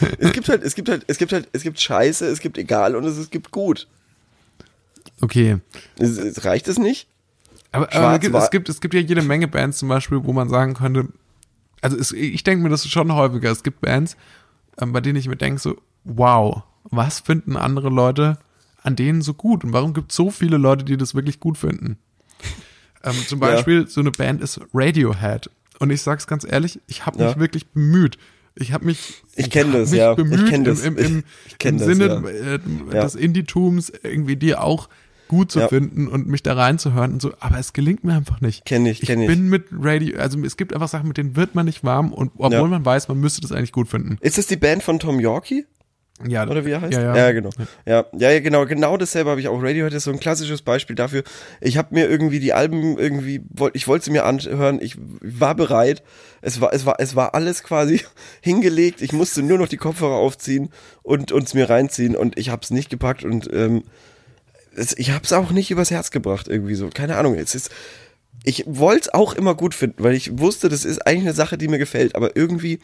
es 0.18 0.32
gibt 0.32 0.48
halt, 0.48 0.62
es 0.62 0.74
gibt 0.74 0.88
halt, 0.88 1.04
es 1.06 1.18
gibt 1.18 1.32
halt, 1.32 1.48
es 1.52 1.62
gibt 1.62 1.80
Scheiße, 1.80 2.26
es 2.26 2.40
gibt 2.40 2.58
egal 2.58 2.94
und 2.94 3.04
es, 3.04 3.16
es 3.16 3.30
gibt 3.30 3.50
gut. 3.50 3.88
Okay. 5.20 5.58
Es, 5.98 6.10
es, 6.18 6.44
reicht 6.44 6.68
es 6.68 6.78
nicht? 6.78 7.08
Aber, 7.72 7.92
aber 7.94 8.14
es, 8.14 8.20
gibt, 8.20 8.34
es, 8.36 8.50
gibt, 8.50 8.68
es 8.68 8.80
gibt 8.80 8.94
ja 8.94 9.00
jede 9.00 9.22
Menge 9.22 9.48
Bands 9.48 9.78
zum 9.78 9.88
Beispiel, 9.88 10.20
wo 10.24 10.32
man 10.32 10.48
sagen 10.48 10.74
könnte, 10.74 11.08
also 11.80 11.96
es, 11.96 12.12
ich 12.12 12.44
denke 12.44 12.62
mir 12.62 12.70
das 12.70 12.84
ist 12.84 12.90
schon 12.92 13.12
häufiger. 13.12 13.50
Es 13.50 13.62
gibt 13.62 13.80
Bands, 13.80 14.16
ähm, 14.80 14.92
bei 14.92 15.00
denen 15.00 15.16
ich 15.16 15.28
mir 15.28 15.36
denke 15.36 15.60
so, 15.60 15.76
wow, 16.04 16.62
was 16.84 17.20
finden 17.20 17.56
andere 17.56 17.88
Leute 17.90 18.38
an 18.88 18.96
denen 18.96 19.22
so 19.22 19.34
gut? 19.34 19.62
Und 19.64 19.72
warum 19.72 19.94
gibt 19.94 20.10
es 20.10 20.16
so 20.16 20.30
viele 20.30 20.56
Leute, 20.56 20.84
die 20.84 20.96
das 20.96 21.14
wirklich 21.14 21.38
gut 21.38 21.56
finden? 21.56 21.96
Ähm, 23.04 23.14
zum 23.26 23.40
Ja. 23.42 23.46
Beispiel, 23.48 23.86
so 23.86 24.00
eine 24.00 24.10
Band 24.10 24.42
ist 24.42 24.60
Radiohead. 24.74 25.50
Und 25.78 25.90
ich 25.90 26.02
sag's 26.02 26.26
ganz 26.26 26.44
ehrlich, 26.48 26.80
ich 26.88 27.06
habe 27.06 27.18
mich 27.22 27.34
Ja. 27.34 27.40
wirklich 27.40 27.66
bemüht. 27.68 28.18
Ich 28.56 28.72
habe 28.72 28.86
mich, 28.86 29.22
Ich 29.36 29.50
kenn 29.50 29.70
das, 29.72 29.90
mich 29.92 30.00
ja. 30.00 30.10
Ich 30.10 30.16
bemüht 30.16 30.48
kenn 30.48 30.64
das. 30.64 30.82
im, 30.84 30.96
im, 30.98 31.04
im, 31.18 31.24
Ich 31.46 31.58
kenn 31.58 31.74
im 31.74 31.78
das, 31.78 31.86
Sinne 31.86 32.06
ja. 32.06 32.54
äh, 32.54 32.58
Ja. 32.92 33.02
des 33.04 33.14
Indie-Tums 33.14 33.92
irgendwie 34.02 34.34
die 34.34 34.56
auch 34.56 34.88
gut 35.28 35.52
zu 35.52 35.60
Ja. 35.60 35.68
finden 35.68 36.08
und 36.08 36.26
mich 36.26 36.42
da 36.42 36.54
reinzuhören 36.54 37.12
und 37.12 37.22
so, 37.22 37.32
aber 37.38 37.58
es 37.58 37.74
gelingt 37.74 38.02
mir 38.02 38.14
einfach 38.14 38.40
nicht. 38.40 38.64
Kenn 38.64 38.86
ich, 38.86 39.02
kenn 39.02 39.20
ich. 39.20 39.28
bin 39.28 39.48
mit 39.50 39.66
Radio, 39.70 40.18
also 40.18 40.40
es 40.42 40.56
gibt 40.56 40.72
einfach 40.72 40.88
Sachen, 40.88 41.06
mit 41.06 41.18
denen 41.18 41.36
wird 41.36 41.54
man 41.54 41.66
nicht 41.66 41.84
warm 41.84 42.12
und 42.14 42.32
obwohl 42.38 42.52
Ja. 42.54 42.64
man 42.66 42.84
weiß, 42.84 43.08
man 43.08 43.20
müsste 43.20 43.42
das 43.42 43.52
eigentlich 43.52 43.72
gut 43.72 43.88
finden. 43.88 44.16
Ist 44.22 44.38
es 44.38 44.46
die 44.46 44.56
Band 44.56 44.82
von 44.82 44.98
Tom 44.98 45.20
Yorkie? 45.20 45.66
Ja, 46.26 46.48
Oder 46.48 46.64
wie 46.64 46.70
er 46.70 46.80
heißt? 46.80 46.92
Ja, 46.92 47.16
ja. 47.16 47.32
genau. 47.32 47.50
Ja, 47.86 48.04
ja, 48.12 48.30
ja 48.30 48.40
genau, 48.40 48.66
genau 48.66 48.96
dasselbe 48.96 49.30
habe 49.30 49.40
ich 49.40 49.46
auch. 49.46 49.62
Radiohead 49.62 49.94
ist 49.94 50.04
so 50.04 50.10
ein 50.10 50.18
klassisches 50.18 50.62
Beispiel 50.62 50.96
dafür. 50.96 51.22
Ich 51.60 51.76
habe 51.76 51.94
mir 51.94 52.08
irgendwie 52.08 52.40
die 52.40 52.52
Alben 52.52 52.98
irgendwie, 52.98 53.42
ich 53.72 53.86
wollte 53.86 54.06
sie 54.06 54.10
mir 54.10 54.24
anhören, 54.24 54.80
ich 54.80 54.96
war 54.98 55.54
bereit. 55.54 56.02
Es 56.40 56.60
war, 56.60 56.72
es 56.72 56.86
war, 56.86 56.96
es 56.98 57.14
war 57.14 57.34
alles 57.34 57.62
quasi 57.62 58.00
hingelegt. 58.40 59.00
Ich 59.00 59.12
musste 59.12 59.42
nur 59.42 59.58
noch 59.58 59.68
die 59.68 59.76
Kopfhörer 59.76 60.16
aufziehen 60.16 60.70
und 61.02 61.30
uns 61.30 61.54
mir 61.54 61.70
reinziehen 61.70 62.16
und 62.16 62.36
ich 62.36 62.50
habe 62.50 62.62
es 62.62 62.70
nicht 62.70 62.90
gepackt 62.90 63.24
und 63.24 63.48
ähm, 63.52 63.84
es, 64.74 64.96
ich 64.98 65.12
habe 65.12 65.24
es 65.24 65.32
auch 65.32 65.50
nicht 65.52 65.70
übers 65.70 65.90
Herz 65.90 66.10
gebracht 66.10 66.48
irgendwie 66.48 66.74
so. 66.74 66.88
Keine 66.92 67.16
Ahnung. 67.16 67.36
Es 67.36 67.54
ist, 67.54 67.70
ich 68.44 68.64
wollte 68.66 69.02
es 69.02 69.14
auch 69.14 69.34
immer 69.34 69.54
gut 69.54 69.74
finden, 69.74 70.02
weil 70.02 70.14
ich 70.14 70.38
wusste, 70.38 70.68
das 70.68 70.84
ist 70.84 71.06
eigentlich 71.06 71.22
eine 71.22 71.34
Sache, 71.34 71.58
die 71.58 71.68
mir 71.68 71.78
gefällt, 71.78 72.16
aber 72.16 72.36
irgendwie 72.36 72.80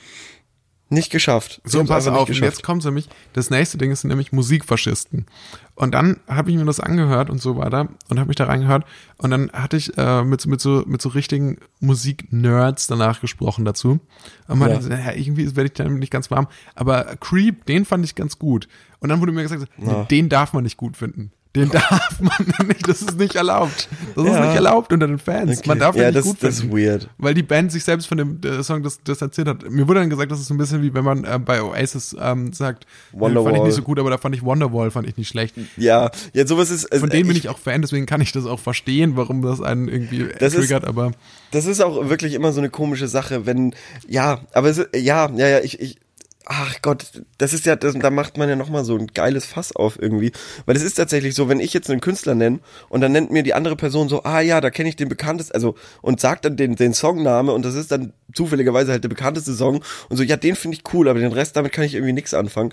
nicht 0.91 1.11
geschafft. 1.11 1.61
Ich 1.65 1.73
So, 1.73 1.83
pass 1.85 2.07
auf, 2.07 2.29
jetzt 2.29 2.63
kommt 2.63 2.85
nämlich, 2.85 3.09
das 3.33 3.51
nächste 3.51 3.79
Ding 3.79 3.91
ist 3.91 4.05
nämlich 4.05 4.33
Musikfaschisten. 4.33 5.27
Und 5.75 5.93
dann 5.93 6.21
habe 6.29 6.51
ich 6.51 6.57
mir 6.57 6.65
das 6.67 6.79
angehört 6.79 7.31
und 7.31 7.41
so 7.43 7.57
weiter 7.57 7.89
und 8.09 8.19
habe 8.21 8.29
mich 8.29 8.37
da 8.37 8.45
reingehört 8.45 8.85
und 9.17 9.31
dann 9.31 9.51
hatte 9.53 9.77
ich 9.77 9.97
äh, 9.99 10.23
mit, 10.23 10.41
so- 10.41 10.49
mit, 10.51 10.61
so, 10.61 10.85
mit 10.87 11.03
so 11.03 11.09
richtigen 11.09 11.59
Musik-Nerds 11.81 12.87
danach 12.87 13.21
gesprochen 13.21 13.65
dazu. 13.65 13.99
Und 14.47 14.59
man 14.59 14.69
Ja. 14.71 14.77
dachte, 14.79 14.91
ja, 14.91 15.13
irgendwie 15.13 15.47
werde 15.57 15.67
ich 15.67 15.73
damit 15.73 15.99
nicht 15.99 16.13
ganz 16.13 16.31
warm. 16.31 16.49
Aber 16.75 17.17
Creep, 17.19 17.65
den 17.67 17.85
fand 17.85 18.05
ich 18.05 18.15
ganz 18.15 18.39
gut. 18.39 18.69
Und 19.01 19.09
dann 19.09 19.21
wurde 19.21 19.33
mir 19.33 19.43
gesagt, 19.43 19.67
Ja. 19.79 20.05
den 20.05 20.29
darf 20.29 20.53
man 20.53 20.65
nicht 20.65 20.77
gut 20.77 20.97
finden. 20.97 21.33
Den 21.57 21.71
darf 21.71 22.21
man 22.21 22.33
nicht, 22.67 22.89
das 22.89 23.01
ist 23.03 23.17
nicht 23.17 23.37
erlaubt. 23.37 23.89
Das 24.17 24.25
ist 24.25 24.33
Ja. 24.33 24.45
nicht 24.47 24.55
erlaubt 24.57 24.93
unter 24.93 25.07
den 25.07 25.21
Fans. 25.21 25.59
Okay. 25.59 25.69
Man 25.69 25.79
darf 25.79 25.95
ja, 25.95 26.03
den 26.11 26.15
nicht 26.15 26.17
das, 26.19 26.25
gut 26.25 26.43
das 26.43 26.61
finden 26.61 26.77
ist 26.77 26.85
weird. 26.85 27.09
weil 27.19 27.35
die 27.35 27.45
Band 27.45 27.71
sich 27.71 27.85
selbst 27.85 28.07
von 28.09 28.19
dem 28.19 28.41
Song 28.65 28.83
das, 28.83 28.99
das 29.05 29.23
erzählt 29.23 29.47
hat. 29.47 29.71
Mir 29.71 29.87
wurde 29.87 30.01
dann 30.01 30.11
gesagt, 30.11 30.33
das 30.33 30.41
ist 30.41 30.47
so 30.49 30.55
ein 30.55 30.59
bisschen 30.59 30.83
wie 30.83 30.93
wenn 30.95 31.05
man 31.05 31.25
äh, 31.25 31.39
bei 31.39 31.63
Oasis 31.63 32.17
ähm, 32.21 32.53
sagt, 32.53 32.85
äh, 32.85 32.87
fand 32.87 33.13
ich 33.15 33.21
Wonderwall. 33.21 33.61
nicht 33.67 33.75
so 33.75 33.83
gut, 33.83 34.01
aber 34.01 34.11
da 34.11 34.19
fand 34.19 34.35
ich 34.35 34.43
Wonderwall, 34.43 34.91
fand 34.91 35.07
ich 35.09 35.17
nicht 35.17 35.29
schlecht. 35.29 35.55
Ja, 35.77 36.11
ja, 36.33 36.47
sowas 36.47 36.71
ist. 36.71 36.87
Also 36.93 37.03
Von 37.03 37.11
denen 37.11 37.29
bin 37.29 37.37
ich 37.37 37.49
auch 37.49 37.59
Fan, 37.59 37.83
deswegen 37.83 38.07
kann 38.07 38.21
ich 38.21 38.33
das 38.33 38.47
auch 38.47 38.59
verstehen, 38.61 39.13
warum 39.17 39.43
das 39.43 39.61
einen 39.61 39.87
irgendwie 39.89 40.27
Das 40.41 40.55
ist- 40.55 40.61
triggert, 40.61 40.85
aber 40.85 41.13
Das 41.53 41.67
ist 41.67 41.81
auch 41.81 42.09
wirklich 42.09 42.35
immer 42.35 42.53
so 42.53 42.59
eine 42.61 42.69
komische 42.71 43.07
Sache, 43.07 43.47
wenn. 43.47 43.75
Ja, 44.09 44.41
aber 44.53 44.71
es, 44.71 44.79
ja, 44.95 45.31
ja, 45.31 45.49
ja, 45.49 45.61
ich, 45.61 45.79
ich. 45.81 45.99
Ach 46.47 46.83
Gott, 46.83 47.23
das 47.39 47.53
ist 47.53 47.67
ja, 47.67 47.77
das, 47.77 47.95
da 47.95 48.11
macht 48.11 48.37
man 48.37 48.49
ja 48.49 48.57
nochmal 48.57 48.85
so 48.85 48.97
ein 48.97 49.07
geiles 49.09 49.47
Fass 49.47 49.75
auf 49.75 50.01
irgendwie. 50.01 50.33
Weil 50.67 50.77
es 50.77 50.83
ist 50.83 50.95
tatsächlich 50.95 51.35
so, 51.35 51.49
wenn 51.49 51.61
ich 51.61 51.73
jetzt 51.73 51.91
einen 51.91 52.01
Künstler 52.01 52.35
nenne 52.35 52.61
und 52.89 53.01
dann 53.01 53.13
nennt 53.13 53.31
mir 53.31 53.43
die 53.43 53.55
andere 53.55 53.77
Person 53.77 54.09
so, 54.09 54.25
ah 54.25 54.41
ja, 54.41 54.61
da 54.61 54.71
kenne 54.71 54.89
ich 54.89 54.97
den 54.97 55.09
bekanntesten, 55.09 55.55
also 55.55 55.75
und 56.03 56.21
sagt 56.21 56.45
dann 56.45 56.57
den, 56.57 56.77
den 56.77 56.93
Songname 56.93 57.53
und 57.53 57.65
das 57.65 57.75
ist 57.75 57.91
dann 57.91 58.13
zufälligerweise 58.35 58.93
halt 58.93 59.05
der 59.05 59.09
bekannteste 59.09 59.55
Song 59.55 59.83
und 60.09 60.17
so, 60.17 60.23
ja, 60.23 60.37
den 60.37 60.57
finde 60.57 60.77
ich 60.77 60.95
cool, 60.95 61.09
aber 61.09 61.21
den 61.21 61.33
Rest 61.33 61.57
damit 61.57 61.73
kann 61.73 61.85
ich 61.85 61.95
irgendwie 61.95 62.13
nichts 62.13 62.35
anfangen. 62.35 62.73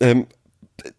Ähm, 0.00 0.26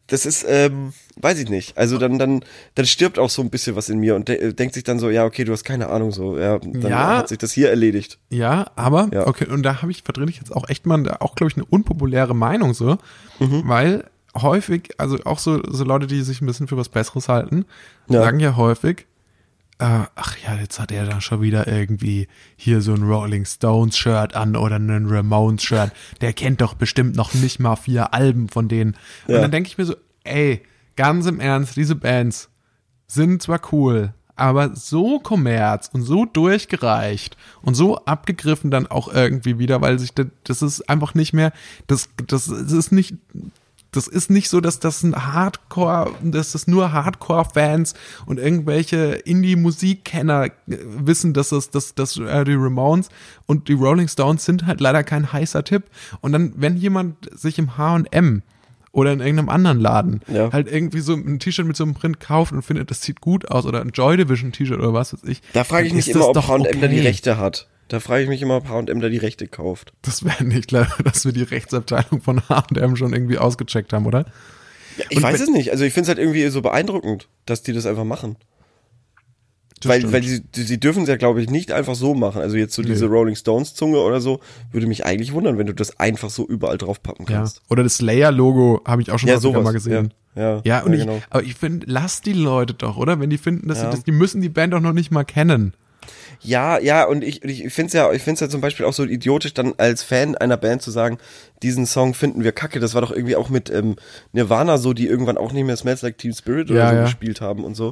das 0.08 0.26
ist, 0.26 0.46
ähm, 0.48 0.94
weiß 1.22 1.40
ich 1.40 1.50
nicht. 1.50 1.78
Also 1.78 1.98
dann, 1.98 2.20
dann, 2.20 2.44
dann 2.76 2.86
stirbt 2.86 3.18
auch 3.20 3.30
so 3.30 3.42
ein 3.42 3.50
bisschen 3.50 3.76
was 3.76 3.90
in 3.90 4.00
mir 4.00 4.16
und 4.16 4.28
de 4.28 4.54
denkt 4.54 4.74
sich 4.74 4.84
dann 4.84 5.00
so, 5.00 5.10
ja, 5.10 5.24
okay, 5.26 5.44
du 5.46 5.54
hast 5.54 5.64
keine 5.64 5.88
Ahnung, 5.90 6.12
so, 6.12 6.38
ja, 6.38 6.60
dann 6.60 6.82
Ja. 6.92 7.18
hat 7.18 7.30
sich 7.30 7.38
das 7.38 7.52
hier 7.54 7.70
erledigt. 7.70 8.20
Ja, 8.30 8.72
aber, 8.76 9.10
Ja. 9.14 9.26
okay, 9.28 9.46
und 9.48 9.64
da 9.64 9.82
habe 9.82 9.92
ich, 9.92 10.04
vertrete 10.04 10.30
ich 10.30 10.38
jetzt 10.38 10.56
auch 10.56 10.68
echt 10.70 10.86
mal, 10.86 11.10
auch 11.20 11.36
glaube 11.36 11.50
ich, 11.52 11.56
eine 11.58 11.66
unpopuläre 11.66 12.36
Meinung 12.36 12.74
so, 12.74 12.98
weil 13.40 14.06
häufig, 14.38 14.90
also 14.98 15.18
auch 15.26 15.40
so, 15.40 15.62
so 15.68 15.84
Leute, 15.86 16.08
die 16.08 16.22
sich 16.22 16.42
ein 16.42 16.46
bisschen 16.46 16.68
für 16.68 16.78
was 16.78 16.90
Besseres 16.90 17.30
halten, 17.30 17.66
Ja. 18.10 18.22
sagen 18.22 18.40
ja 18.40 18.56
häufig, 18.58 19.06
äh, 19.80 20.04
ach 20.16 20.38
ja, 20.46 20.56
jetzt 20.56 20.80
hat 20.80 20.92
er 20.92 21.06
da 21.06 21.20
schon 21.22 21.42
wieder 21.42 21.68
irgendwie 21.68 22.28
hier 22.56 22.82
so 22.82 22.94
ein 22.94 23.04
Rolling 23.04 23.46
Stones 23.46 23.98
Shirt 23.98 24.34
an 24.36 24.56
oder 24.56 24.76
einen 24.76 25.08
Ramones 25.10 25.64
Shirt. 25.64 25.92
Der 26.22 26.32
kennt 26.34 26.62
doch 26.62 26.74
bestimmt 26.76 27.16
noch 27.18 27.34
nicht 27.34 27.60
mal 27.60 27.76
vier 27.76 28.14
Alben 28.14 28.48
von 28.48 28.68
denen. 28.70 28.96
Und 29.28 29.36
Ja. 29.36 29.42
dann 29.42 29.52
denke 29.52 29.68
ich 29.68 29.78
mir 29.78 29.84
so, 29.86 29.96
ey, 30.24 30.62
ganz 30.96 31.26
im 31.26 31.40
Ernst, 31.40 31.76
diese 31.76 31.96
Bands 31.96 32.50
sind 33.08 33.42
zwar 33.42 33.62
cool, 33.72 34.14
aber 34.36 34.76
so 34.76 35.20
kommerz 35.20 35.90
und 35.94 36.04
so 36.04 36.26
durchgereicht 36.26 37.38
und 37.62 37.76
so 37.76 37.98
abgegriffen 38.06 38.72
dann 38.72 38.88
auch 38.88 39.08
irgendwie 39.14 39.60
wieder, 39.60 39.82
weil 39.82 40.00
sich 40.00 40.14
das, 40.14 40.28
das 40.44 40.62
ist 40.62 40.90
einfach 40.90 41.14
nicht 41.14 41.34
mehr, 41.34 41.54
das, 41.88 42.10
das, 42.28 42.48
ist 42.48 42.92
nicht, 42.92 43.16
das 43.92 44.08
ist 44.08 44.30
nicht 44.30 44.50
so, 44.50 44.60
dass 44.60 44.80
das 44.80 45.04
ein 45.04 45.16
Hardcore, 45.16 46.12
dass 46.22 46.52
das 46.52 46.68
nur 46.68 46.92
Hardcore-Fans 46.92 47.94
und 48.26 48.40
irgendwelche 48.40 49.14
Indie-Musikkenner 49.14 50.50
wissen, 50.66 51.34
dass 51.34 51.50
das, 51.50 51.70
dass, 51.70 51.96
dass 51.96 52.18
äh, 52.18 52.44
die 52.44 52.56
Ramones 52.56 53.10
und 53.46 53.70
die 53.70 53.74
Rolling 53.74 54.10
Stones 54.10 54.44
sind 54.44 54.66
halt 54.66 54.82
leider 54.82 55.04
kein 55.04 55.32
heißer 55.32 55.64
Tipp. 55.64 55.84
Und 56.20 56.34
dann, 56.34 56.54
wenn 56.58 56.76
jemand 56.76 57.30
sich 57.40 57.58
im 57.58 57.78
H&M 57.78 58.42
oder 58.96 59.12
in 59.12 59.20
irgendeinem 59.20 59.50
anderen 59.50 59.80
Laden 59.80 60.22
Ja. 60.32 60.52
halt 60.54 60.72
irgendwie 60.72 61.02
so 61.02 61.14
ein 61.14 61.38
T-Shirt 61.38 61.66
mit 61.68 61.76
so 61.76 61.84
einem 61.84 61.94
Print 61.94 62.20
kauft 62.20 62.54
und 62.54 62.62
findet, 62.62 62.90
das 62.90 63.02
sieht 63.02 63.20
gut 63.20 63.52
aus 63.52 63.66
oder 63.66 63.82
ein 63.82 63.90
Joy 63.90 64.16
Division 64.18 64.52
T-Shirt 64.54 64.80
oder 64.80 64.94
was 64.94 65.14
weiß 65.14 65.24
ich. 65.26 65.42
Da 65.54 65.64
frage 65.66 65.88
ich 65.88 65.94
mich 65.94 66.10
immer, 66.10 66.30
ob 66.30 66.48
H&M 66.48 66.64
da 66.64 66.88
die 66.88 66.96
okay. 67.00 67.08
Rechte 67.08 67.38
hat. 67.38 67.68
Da 67.90 68.00
frage 68.00 68.24
ich 68.24 68.30
mich 68.30 68.42
immer, 68.42 68.56
ob 68.56 68.70
H&M 68.70 69.00
da 69.02 69.10
die 69.10 69.18
Rechte 69.18 69.48
kauft. 69.48 69.94
Das 70.02 70.24
wäre 70.24 70.44
nicht 70.46 70.70
klar, 70.70 70.88
dass 71.04 71.26
wir 71.26 71.34
die 71.34 71.44
Rechtsabteilung 71.44 72.22
von 72.22 72.42
H&M 72.48 72.96
schon 72.96 73.14
irgendwie 73.14 73.38
ausgecheckt 73.38 73.92
haben, 73.92 74.06
oder? 74.06 74.26
Ich 75.10 75.18
Und 75.18 75.24
weiß 75.24 75.42
es 75.42 75.50
nicht. 75.50 75.72
Also 75.72 75.84
ich 75.84 75.94
finde 75.94 76.04
es 76.04 76.08
halt 76.10 76.20
irgendwie 76.20 76.48
so 76.48 76.62
beeindruckend, 76.62 77.28
dass 77.46 77.64
die 77.64 77.74
das 77.74 77.86
einfach 77.86 78.06
machen. 78.06 78.38
Das 79.82 79.90
weil 79.90 80.00
stimmt. 80.00 80.14
weil 80.14 80.24
sie, 80.24 80.42
sie 80.54 80.80
dürfen 80.80 81.04
es 81.04 81.10
ja, 81.10 81.18
glaube 81.18 81.42
ich, 81.42 81.50
nicht 81.50 81.72
einfach 81.72 81.96
so 81.96 82.14
machen. 82.16 82.42
Also 82.42 82.56
jetzt 82.56 82.74
so 82.74 82.82
Nee. 82.82 82.90
diese 82.90 83.08
Rolling 83.08 83.36
Stones 83.36 83.74
Zunge 83.76 84.00
oder 84.00 84.22
so, 84.22 84.40
würde 84.72 84.88
mich 84.88 85.06
eigentlich 85.06 85.34
wundern, 85.34 85.58
wenn 85.58 85.68
du 85.68 85.74
das 85.74 86.00
einfach 86.00 86.30
so 86.30 86.46
überall 86.48 86.78
draufpappen 86.78 87.26
ja. 87.30 87.38
kannst. 87.38 87.62
Oder 87.70 87.84
das 87.84 87.98
Slayer-Logo 87.98 88.82
habe 88.86 89.02
ich 89.02 89.12
auch 89.12 89.20
schon 89.20 89.30
Ja, 89.30 89.38
sowas. 89.40 89.64
mal 89.64 89.74
gesehen. 89.74 90.14
Ja, 90.36 90.42
ja, 90.42 90.62
Ja, 90.64 90.84
und 90.84 90.94
ja, 90.94 91.00
ich, 91.00 91.06
genau. 91.06 91.22
aber 91.30 91.44
ich 91.44 91.56
finde, 91.56 91.86
lass 91.90 92.22
die 92.22 92.34
Leute 92.34 92.74
doch, 92.74 92.98
oder? 92.98 93.20
Wenn 93.20 93.30
die 93.30 93.38
finden, 93.38 93.68
dass 93.68 93.80
Ja. 93.80 93.86
sie 93.92 93.98
das, 93.98 94.04
die 94.06 94.12
müssen 94.12 94.42
die 94.42 94.50
Band 94.50 94.74
doch 94.74 94.80
noch 94.82 94.94
nicht 94.94 95.12
mal 95.12 95.24
kennen. 95.26 95.74
Ja, 96.42 96.78
ja, 96.80 97.06
und 97.06 97.24
ich, 97.24 97.44
ich 97.44 97.74
finde 97.74 97.88
es 97.88 97.94
ja, 97.94 98.12
ich 98.12 98.22
finde 98.22 98.36
es 98.36 98.40
ja 98.42 98.50
zum 98.50 98.62
Beispiel 98.62 98.86
auch 98.86 98.94
so 98.94 99.04
idiotisch, 99.04 99.54
dann 99.54 99.74
als 99.78 100.04
Fan 100.04 100.36
einer 100.36 100.58
Band 100.58 100.82
zu 100.82 100.92
sagen, 100.92 101.18
diesen 101.64 101.86
Song 101.86 102.14
finden 102.14 102.44
wir 102.44 102.52
kacke. 102.52 102.80
Das 102.80 102.94
war 102.94 103.02
doch 103.02 103.12
irgendwie 103.12 103.36
auch 103.36 103.50
mit 103.50 103.70
ähm, 103.72 103.96
Nirvana 104.34 104.78
so, 104.78 104.94
die 104.94 105.08
irgendwann 105.08 105.38
auch 105.38 105.54
nicht 105.54 105.66
mehr 105.66 105.78
Smells 105.78 106.02
Like 106.02 106.18
Teen 106.18 106.34
Spirit 106.34 106.70
oder 106.70 106.80
Ja, 106.80 106.90
so 106.90 106.96
ja. 106.98 107.04
gespielt 107.06 107.42
haben 107.42 107.64
und 107.64 107.76
so. 107.76 107.92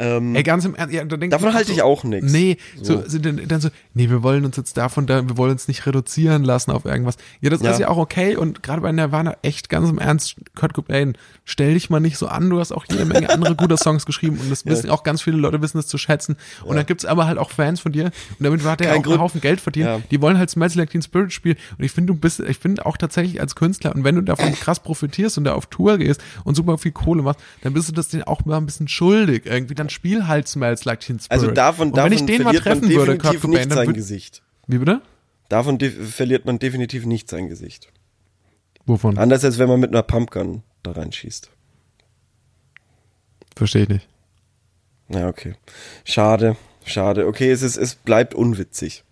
Ähm, 0.00 0.34
Ey, 0.34 0.42
ganz 0.42 0.64
im 0.64 0.74
Ernst, 0.74 0.94
ja, 0.94 1.04
da 1.04 1.16
denk 1.18 1.30
Davon 1.30 1.52
halte 1.52 1.68
so, 1.68 1.72
ich 1.74 1.82
auch 1.82 2.04
nix. 2.04 2.32
Nee, 2.32 2.56
so, 2.80 3.02
So. 3.02 3.08
sind 3.08 3.26
dann, 3.26 3.40
dann 3.46 3.60
so, 3.60 3.68
nee, 3.92 4.08
wir 4.08 4.22
wollen 4.22 4.44
uns 4.46 4.56
jetzt 4.56 4.76
davon, 4.78 5.06
da, 5.06 5.28
wir 5.28 5.36
wollen 5.36 5.52
uns 5.52 5.68
nicht 5.68 5.84
reduzieren 5.84 6.42
lassen 6.42 6.70
auf 6.70 6.86
irgendwas. 6.86 7.16
Ja, 7.42 7.50
das 7.50 7.60
Ja. 7.60 7.70
ist 7.72 7.78
ja 7.80 7.88
auch 7.88 7.98
okay 7.98 8.34
und 8.36 8.62
gerade 8.62 8.80
bei 8.80 8.90
Nirvana 8.92 9.36
echt 9.42 9.68
ganz 9.68 9.90
im 9.90 9.98
Ernst, 9.98 10.36
Kurt 10.54 10.72
Cobain, 10.72 11.18
stell 11.44 11.74
dich 11.74 11.90
mal 11.90 12.00
nicht 12.00 12.16
so 12.16 12.28
an, 12.28 12.48
du 12.48 12.58
hast 12.60 12.72
auch 12.72 12.86
jede 12.90 13.04
Menge 13.04 13.28
andere 13.30 13.54
gute 13.56 13.76
Songs 13.76 14.06
geschrieben 14.06 14.38
und 14.38 14.50
das 14.50 14.64
wissen 14.70 14.88
auch 14.88 15.02
ganz 15.02 15.20
viele 15.20 15.36
Leute 15.36 15.60
wissen 15.60 15.76
das 15.76 15.86
zu 15.86 15.98
schätzen 15.98 16.36
und 16.64 16.76
dann 16.76 16.86
gibt's 16.86 17.04
aber 17.04 17.26
halt 17.26 17.36
auch 17.38 17.50
Fans 17.50 17.80
von 17.80 17.92
dir 17.92 18.06
und 18.06 18.44
damit 18.44 18.64
hat 18.64 18.80
er 18.80 18.92
auch 18.92 19.02
Grund. 19.02 19.08
einen 19.14 19.20
Haufen 19.20 19.40
Geld 19.42 19.60
verdient, 19.60 19.86
Ja. 19.86 20.00
die 20.10 20.22
wollen 20.22 20.38
halt 20.38 20.48
Smells 20.48 20.74
Like 20.76 20.90
Teen 20.90 21.02
Spirit 21.02 21.32
spielen 21.32 21.56
und 21.76 21.84
ich 21.84 21.92
finde, 21.92 22.14
du 22.14 22.18
bist, 22.18 22.40
ich 22.40 22.58
finde 22.58 22.86
auch 22.86 22.96
tatsächlich 22.96 23.40
als 23.40 23.54
Künstler 23.54 23.94
und 23.94 24.02
wenn 24.04 24.14
du 24.14 24.22
davon 24.22 24.52
krass 24.54 24.80
profitierst 24.80 25.36
und 25.36 25.44
da 25.44 25.52
auf 25.54 25.66
Tour 25.66 25.98
gehst 25.98 26.22
und 26.44 26.54
super 26.54 26.78
viel 26.78 26.92
Kohle 26.92 27.22
machst, 27.22 27.40
dann 27.62 27.74
bist 27.74 27.88
du 27.88 27.92
das 27.92 28.08
denen 28.08 28.22
auch 28.22 28.44
mal 28.46 28.56
ein 28.56 28.64
bisschen 28.66 28.88
schuldig 28.88 29.42
irgendwie, 29.44 29.74
dann 29.74 29.89
spiel 29.90 30.26
halt 30.26 30.48
Smells 30.48 30.84
Like 30.84 31.00
Teen 31.00 31.18
Spirit. 31.18 31.32
also 31.32 31.50
davon, 31.50 31.88
und 31.88 31.96
davon 31.96 32.10
wenn 32.10 32.18
ich 32.18 32.26
den 32.26 32.42
mal 32.42 32.52
verliert 32.52 32.64
man 32.64 32.72
treffen 32.80 32.90
würde, 32.90 33.12
definitiv 33.12 33.22
Kurt 33.30 33.42
Cobain, 33.42 33.60
nicht 33.68 33.72
sein 33.74 33.86
würd, 33.88 33.96
Gesicht. 33.96 34.42
wie 34.66 34.78
bitte? 34.78 35.02
Davon 35.48 35.80
verliert 35.80 36.44
man 36.46 36.58
definitiv 36.58 37.06
nicht 37.06 37.28
sein 37.28 37.48
Gesicht. 37.48 37.92
Wovon? 38.86 39.18
Anders 39.18 39.44
als 39.44 39.58
wenn 39.58 39.68
man 39.68 39.80
mit 39.80 39.90
einer 39.90 40.02
Pumpgun 40.02 40.62
da 40.82 40.92
reinschießt. 40.92 41.50
Verstehe 43.56 43.82
ich 43.82 43.88
nicht. 43.88 44.08
Ja, 45.08 45.28
okay. 45.28 45.54
Schade, 46.04 46.56
schade. 46.84 47.26
Okay, 47.26 47.50
es 47.50 47.62
ist, 47.62 47.76
es 47.76 47.94
bleibt 47.96 48.34
unwitzig. 48.34 49.04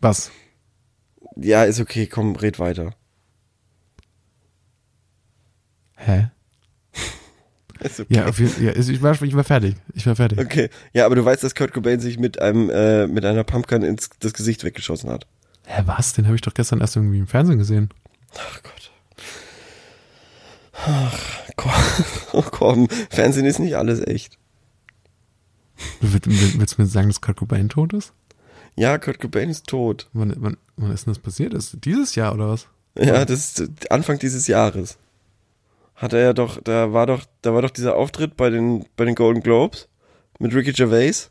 Was? 0.00 0.30
Ja, 1.36 1.64
ist 1.64 1.80
okay, 1.80 2.06
komm, 2.06 2.36
red 2.36 2.58
weiter. 2.58 2.94
Hä? 5.96 6.30
Ist 7.84 8.00
okay. 8.00 8.14
Ja, 8.14 8.26
auf 8.26 8.38
ja 8.38 8.72
ich, 8.74 9.02
war, 9.02 9.20
ich 9.22 9.36
war 9.36 9.44
fertig. 9.44 9.76
Ich 9.94 10.06
war 10.06 10.16
fertig. 10.16 10.38
Okay. 10.38 10.70
Ja, 10.92 11.06
aber 11.06 11.14
du 11.16 11.24
weißt, 11.24 11.44
dass 11.44 11.54
Kurt 11.54 11.72
Cobain 11.72 12.00
sich 12.00 12.18
mit 12.18 12.40
einem, 12.40 12.70
äh, 12.70 13.06
mit 13.06 13.24
einer 13.24 13.44
Pumpgun 13.44 13.82
ins 13.82 14.10
das 14.20 14.32
Gesicht 14.32 14.64
weggeschossen 14.64 15.10
hat. 15.10 15.26
Hä, 15.66 15.82
was? 15.86 16.12
Den 16.14 16.24
habe 16.26 16.34
ich 16.34 16.40
doch 16.42 16.54
gestern 16.54 16.80
erst 16.80 16.96
irgendwie 16.96 17.18
im 17.18 17.26
Fernsehen 17.26 17.58
gesehen. 17.58 17.90
Ach 18.36 18.62
Gott. 18.62 18.90
Ach, 20.72 21.18
komm, 21.56 21.72
oh, 22.32 22.42
komm. 22.50 22.88
Fernsehen 23.10 23.46
ist 23.46 23.58
nicht 23.60 23.76
alles 23.76 24.00
echt. 24.06 24.38
Willst, 26.00 26.26
will- 26.26 26.54
willst 26.58 26.78
du 26.78 26.82
mir 26.82 26.88
sagen, 26.88 27.08
dass 27.08 27.20
Kurt 27.20 27.36
Cobain 27.38 27.68
tot 27.68 27.92
ist? 27.92 28.12
Ja, 28.76 28.98
Kurt 28.98 29.20
Cobain 29.20 29.50
ist 29.50 29.66
tot. 29.66 30.08
Wann, 30.12 30.32
wann, 30.38 30.56
wann 30.76 30.90
ist 30.90 31.06
denn 31.06 31.12
das 31.14 31.22
passiert? 31.22 31.54
Ist 31.54 31.76
dieses 31.84 32.14
Jahr 32.16 32.34
oder 32.34 32.48
was? 32.48 32.66
Ja, 32.98 33.24
das 33.24 33.58
ist 33.60 33.90
Anfang 33.90 34.18
dieses 34.18 34.46
Jahres. 34.46 34.96
Hat 35.94 36.12
er 36.12 36.20
ja 36.20 36.32
doch, 36.32 36.60
da 36.62 36.92
war 36.92 37.06
doch, 37.06 37.22
da 37.42 37.54
war 37.54 37.62
doch 37.62 37.70
dieser 37.70 37.96
Auftritt 37.96 38.36
bei 38.36 38.50
den, 38.50 38.84
bei 38.96 39.04
den 39.04 39.14
Golden 39.14 39.42
Globes 39.42 39.88
mit 40.38 40.54
Ricky 40.54 40.72
Gervais. 40.72 41.30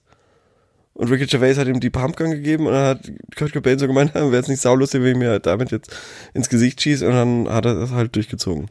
Und 0.93 1.09
Ricky 1.09 1.25
Gervais 1.25 1.57
hat 1.57 1.67
ihm 1.67 1.79
die 1.79 1.89
Pumpgun 1.89 2.31
gegeben 2.31 2.67
und 2.67 2.73
dann 2.73 2.85
hat 2.85 3.11
Kurt 3.35 3.51
Cobain 3.51 3.79
so 3.79 3.87
gemeint, 3.87 4.13
wäre 4.13 4.35
es 4.35 4.47
nicht 4.47 4.61
saulustig, 4.61 5.01
wenn 5.01 5.13
ich 5.13 5.17
mir 5.17 5.29
halt 5.31 5.45
damit 5.45 5.71
jetzt 5.71 5.95
ins 6.33 6.49
Gesicht 6.49 6.81
schieße 6.81 7.05
und 7.07 7.13
dann 7.13 7.49
hat 7.49 7.65
er 7.65 7.75
das 7.75 7.91
halt 7.91 8.15
durchgezogen. 8.15 8.69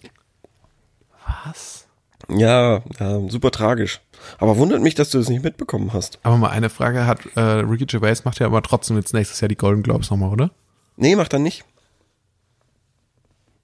Was? 1.45 1.87
Ja, 2.29 2.83
ja, 3.01 3.29
super 3.29 3.51
tragisch. 3.51 4.01
Aber 4.39 4.57
wundert 4.57 4.81
mich, 4.81 4.95
dass 4.95 5.11
du 5.11 5.19
das 5.19 5.29
nicht 5.29 5.43
mitbekommen 5.43 5.93
hast. 5.93 6.21
Aber 6.23 6.37
mal 6.37 6.51
eine 6.51 6.71
Frage 6.71 7.07
hat, 7.07 7.21
äh, 7.35 7.41
Ricky 7.41 7.87
Gervais 7.87 8.25
macht 8.25 8.39
ja 8.39 8.47
aber 8.47 8.63
trotzdem 8.63 8.97
jetzt 8.97 9.13
nächstes 9.13 9.41
Jahr 9.41 9.49
die 9.49 9.57
Golden 9.57 9.83
Globes 9.83 10.11
nochmal, 10.11 10.31
oder? 10.31 10.51
Nee, 10.97 11.17
macht 11.17 11.33
er 11.33 11.41
nicht. 11.41 11.65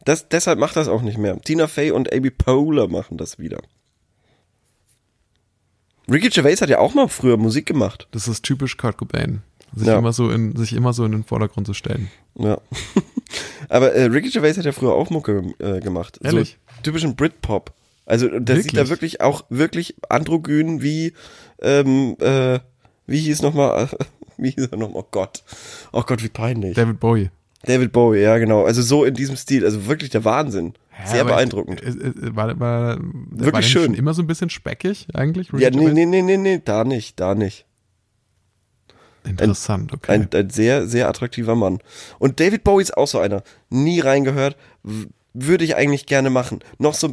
Das, 0.08 0.26
deshalb 0.26 0.58
macht 0.58 0.74
das 0.74 0.88
auch 0.88 1.02
nicht 1.02 1.18
mehr. 1.18 1.38
Tina 1.42 1.66
Fey 1.66 1.90
und 1.90 2.10
Amy 2.14 2.30
Poehler 2.30 2.88
machen 2.88 3.18
das 3.18 3.38
wieder. 3.38 3.58
Ricky 6.10 6.30
Gervais 6.30 6.62
hat 6.62 6.70
ja 6.70 6.78
auch 6.78 6.94
mal 6.94 7.08
früher 7.08 7.36
Musik 7.36 7.66
gemacht. 7.66 8.08
Das 8.12 8.26
ist 8.26 8.42
typisch 8.42 8.78
Kurt 8.78 8.96
Cobain. 8.96 9.42
Sich, 9.74 9.86
Ja. 9.86 9.98
immer, 9.98 10.14
so 10.14 10.30
in, 10.30 10.56
sich 10.56 10.72
immer 10.72 10.94
so 10.94 11.04
in 11.04 11.12
den 11.12 11.24
Vordergrund 11.24 11.66
zu 11.66 11.74
stellen. 11.74 12.10
Ja. 12.36 12.58
Aber 13.68 13.92
äh, 13.92 14.04
Ricky 14.04 14.30
Gervais 14.30 14.56
hat 14.56 14.64
ja 14.64 14.72
früher 14.72 14.94
auch 14.94 15.10
Mucke 15.10 15.52
äh, 15.58 15.80
gemacht. 15.80 16.18
Ehrlich? 16.22 16.56
So 16.76 16.82
typischen 16.84 17.14
Britpop. 17.14 17.74
Also 18.06 18.28
der 18.38 18.62
sieht 18.62 18.72
da 18.72 18.76
Wirklich? 18.88 18.88
wirklich 18.88 19.20
auch 19.20 19.44
wirklich 19.50 19.96
androgyn 20.08 20.80
wie, 20.80 21.12
ähm, 21.60 22.16
äh, 22.20 22.60
wie 23.06 23.18
hieß 23.18 23.42
nochmal, 23.42 23.90
wie 24.38 24.52
hieß 24.52 24.68
er 24.68 24.78
nochmal? 24.78 25.02
Oh 25.02 25.08
Gott. 25.10 25.42
Oh 25.92 26.00
Gott, 26.02 26.22
wie 26.22 26.30
peinlich. 26.30 26.76
David 26.76 26.98
Bowie. 26.98 27.30
David 27.62 27.92
Bowie, 27.92 28.20
ja 28.20 28.38
genau. 28.38 28.64
Also 28.64 28.82
so 28.82 29.04
in 29.04 29.14
diesem 29.14 29.36
Stil. 29.36 29.64
Also 29.64 29.86
wirklich 29.86 30.10
der 30.10 30.24
Wahnsinn. 30.24 30.74
Sehr 31.04 31.20
aber 31.20 31.30
beeindruckend. 31.30 31.82
Äh, 31.82 31.88
äh, 31.88 32.36
war, 32.36 32.58
war, 32.58 32.98
Wirklich 33.00 33.52
war 33.52 33.62
schön. 33.62 33.94
immer 33.94 34.14
so 34.14 34.22
ein 34.22 34.26
bisschen 34.26 34.50
speckig 34.50 35.06
eigentlich? 35.14 35.48
Ja, 35.56 35.70
nee, 35.70 35.90
nee, 35.90 36.06
nee, 36.06 36.22
nee, 36.22 36.36
nee, 36.36 36.60
da 36.64 36.84
nicht, 36.84 37.20
da 37.20 37.34
nicht. 37.34 37.66
Interessant, 39.24 39.92
okay. 39.92 40.12
Ein, 40.12 40.28
ein 40.32 40.50
sehr, 40.50 40.86
sehr 40.86 41.08
attraktiver 41.08 41.54
Mann. 41.54 41.78
Und 42.18 42.40
David 42.40 42.64
Bowie 42.64 42.82
ist 42.82 42.96
auch 42.96 43.06
so 43.08 43.18
einer. 43.18 43.42
Nie 43.68 44.00
reingehört. 44.00 44.56
Würde 45.34 45.62
ich 45.62 45.76
eigentlich 45.76 46.06
gerne 46.06 46.30
machen. 46.30 46.60
Noch 46.78 46.94
so, 46.94 47.12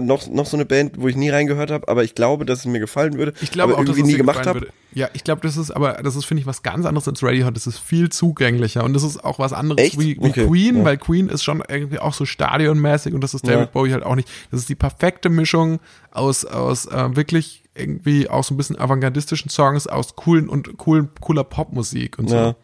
noch, 0.00 0.28
noch 0.28 0.46
so 0.46 0.56
eine 0.56 0.66
Band, 0.66 1.00
wo 1.00 1.08
ich 1.08 1.16
nie 1.16 1.30
reingehört 1.30 1.70
habe, 1.70 1.88
aber 1.88 2.04
ich 2.04 2.14
glaube, 2.14 2.44
dass 2.44 2.60
es 2.60 2.66
mir 2.66 2.78
gefallen 2.78 3.16
würde. 3.16 3.32
Ich 3.40 3.50
glaube 3.50 3.72
aber 3.72 3.82
auch, 3.82 3.86
dass 3.86 3.96
es 3.96 4.04
nie 4.04 4.16
gemacht 4.16 4.46
habe. 4.46 4.68
Ja, 4.92 5.08
ich 5.12 5.24
glaube, 5.24 5.40
das 5.40 5.56
ist 5.56 5.70
aber, 5.70 5.94
das 5.94 6.14
ist, 6.14 6.24
finde 6.26 6.42
ich, 6.42 6.46
was 6.46 6.62
ganz 6.62 6.86
anderes 6.86 7.08
als 7.08 7.22
Radiohead. 7.22 7.56
Das 7.56 7.66
ist 7.66 7.78
viel 7.78 8.10
zugänglicher 8.10 8.84
und 8.84 8.92
das 8.92 9.02
ist 9.02 9.24
auch 9.24 9.38
was 9.38 9.52
anderes 9.52 9.82
Echt? 9.82 9.98
wie, 9.98 10.16
wie 10.20 10.28
Okay, 10.28 10.46
Queen, 10.46 10.78
ja. 10.78 10.84
weil 10.84 10.98
Queen 10.98 11.28
ist 11.28 11.42
schon 11.42 11.62
irgendwie 11.66 11.98
auch 11.98 12.12
so 12.12 12.26
stadionmäßig 12.26 13.14
und 13.14 13.22
das 13.22 13.34
ist 13.34 13.46
David 13.46 13.58
Ja. 13.60 13.64
Bowie 13.72 13.92
halt 13.92 14.04
auch 14.04 14.14
nicht. 14.14 14.28
Das 14.50 14.60
ist 14.60 14.68
die 14.68 14.76
perfekte 14.76 15.30
Mischung 15.30 15.80
aus, 16.12 16.44
aus 16.44 16.86
äh, 16.86 17.16
wirklich 17.16 17.64
irgendwie 17.74 18.28
auch 18.28 18.44
so 18.44 18.54
ein 18.54 18.56
bisschen 18.56 18.78
avantgardistischen 18.78 19.50
Songs, 19.50 19.86
aus 19.86 20.14
coolen 20.14 20.48
und 20.48 20.76
coolen, 20.76 21.08
cooler 21.20 21.44
Popmusik 21.44 22.18
und 22.18 22.28
so. 22.28 22.36
Ja. 22.36 22.56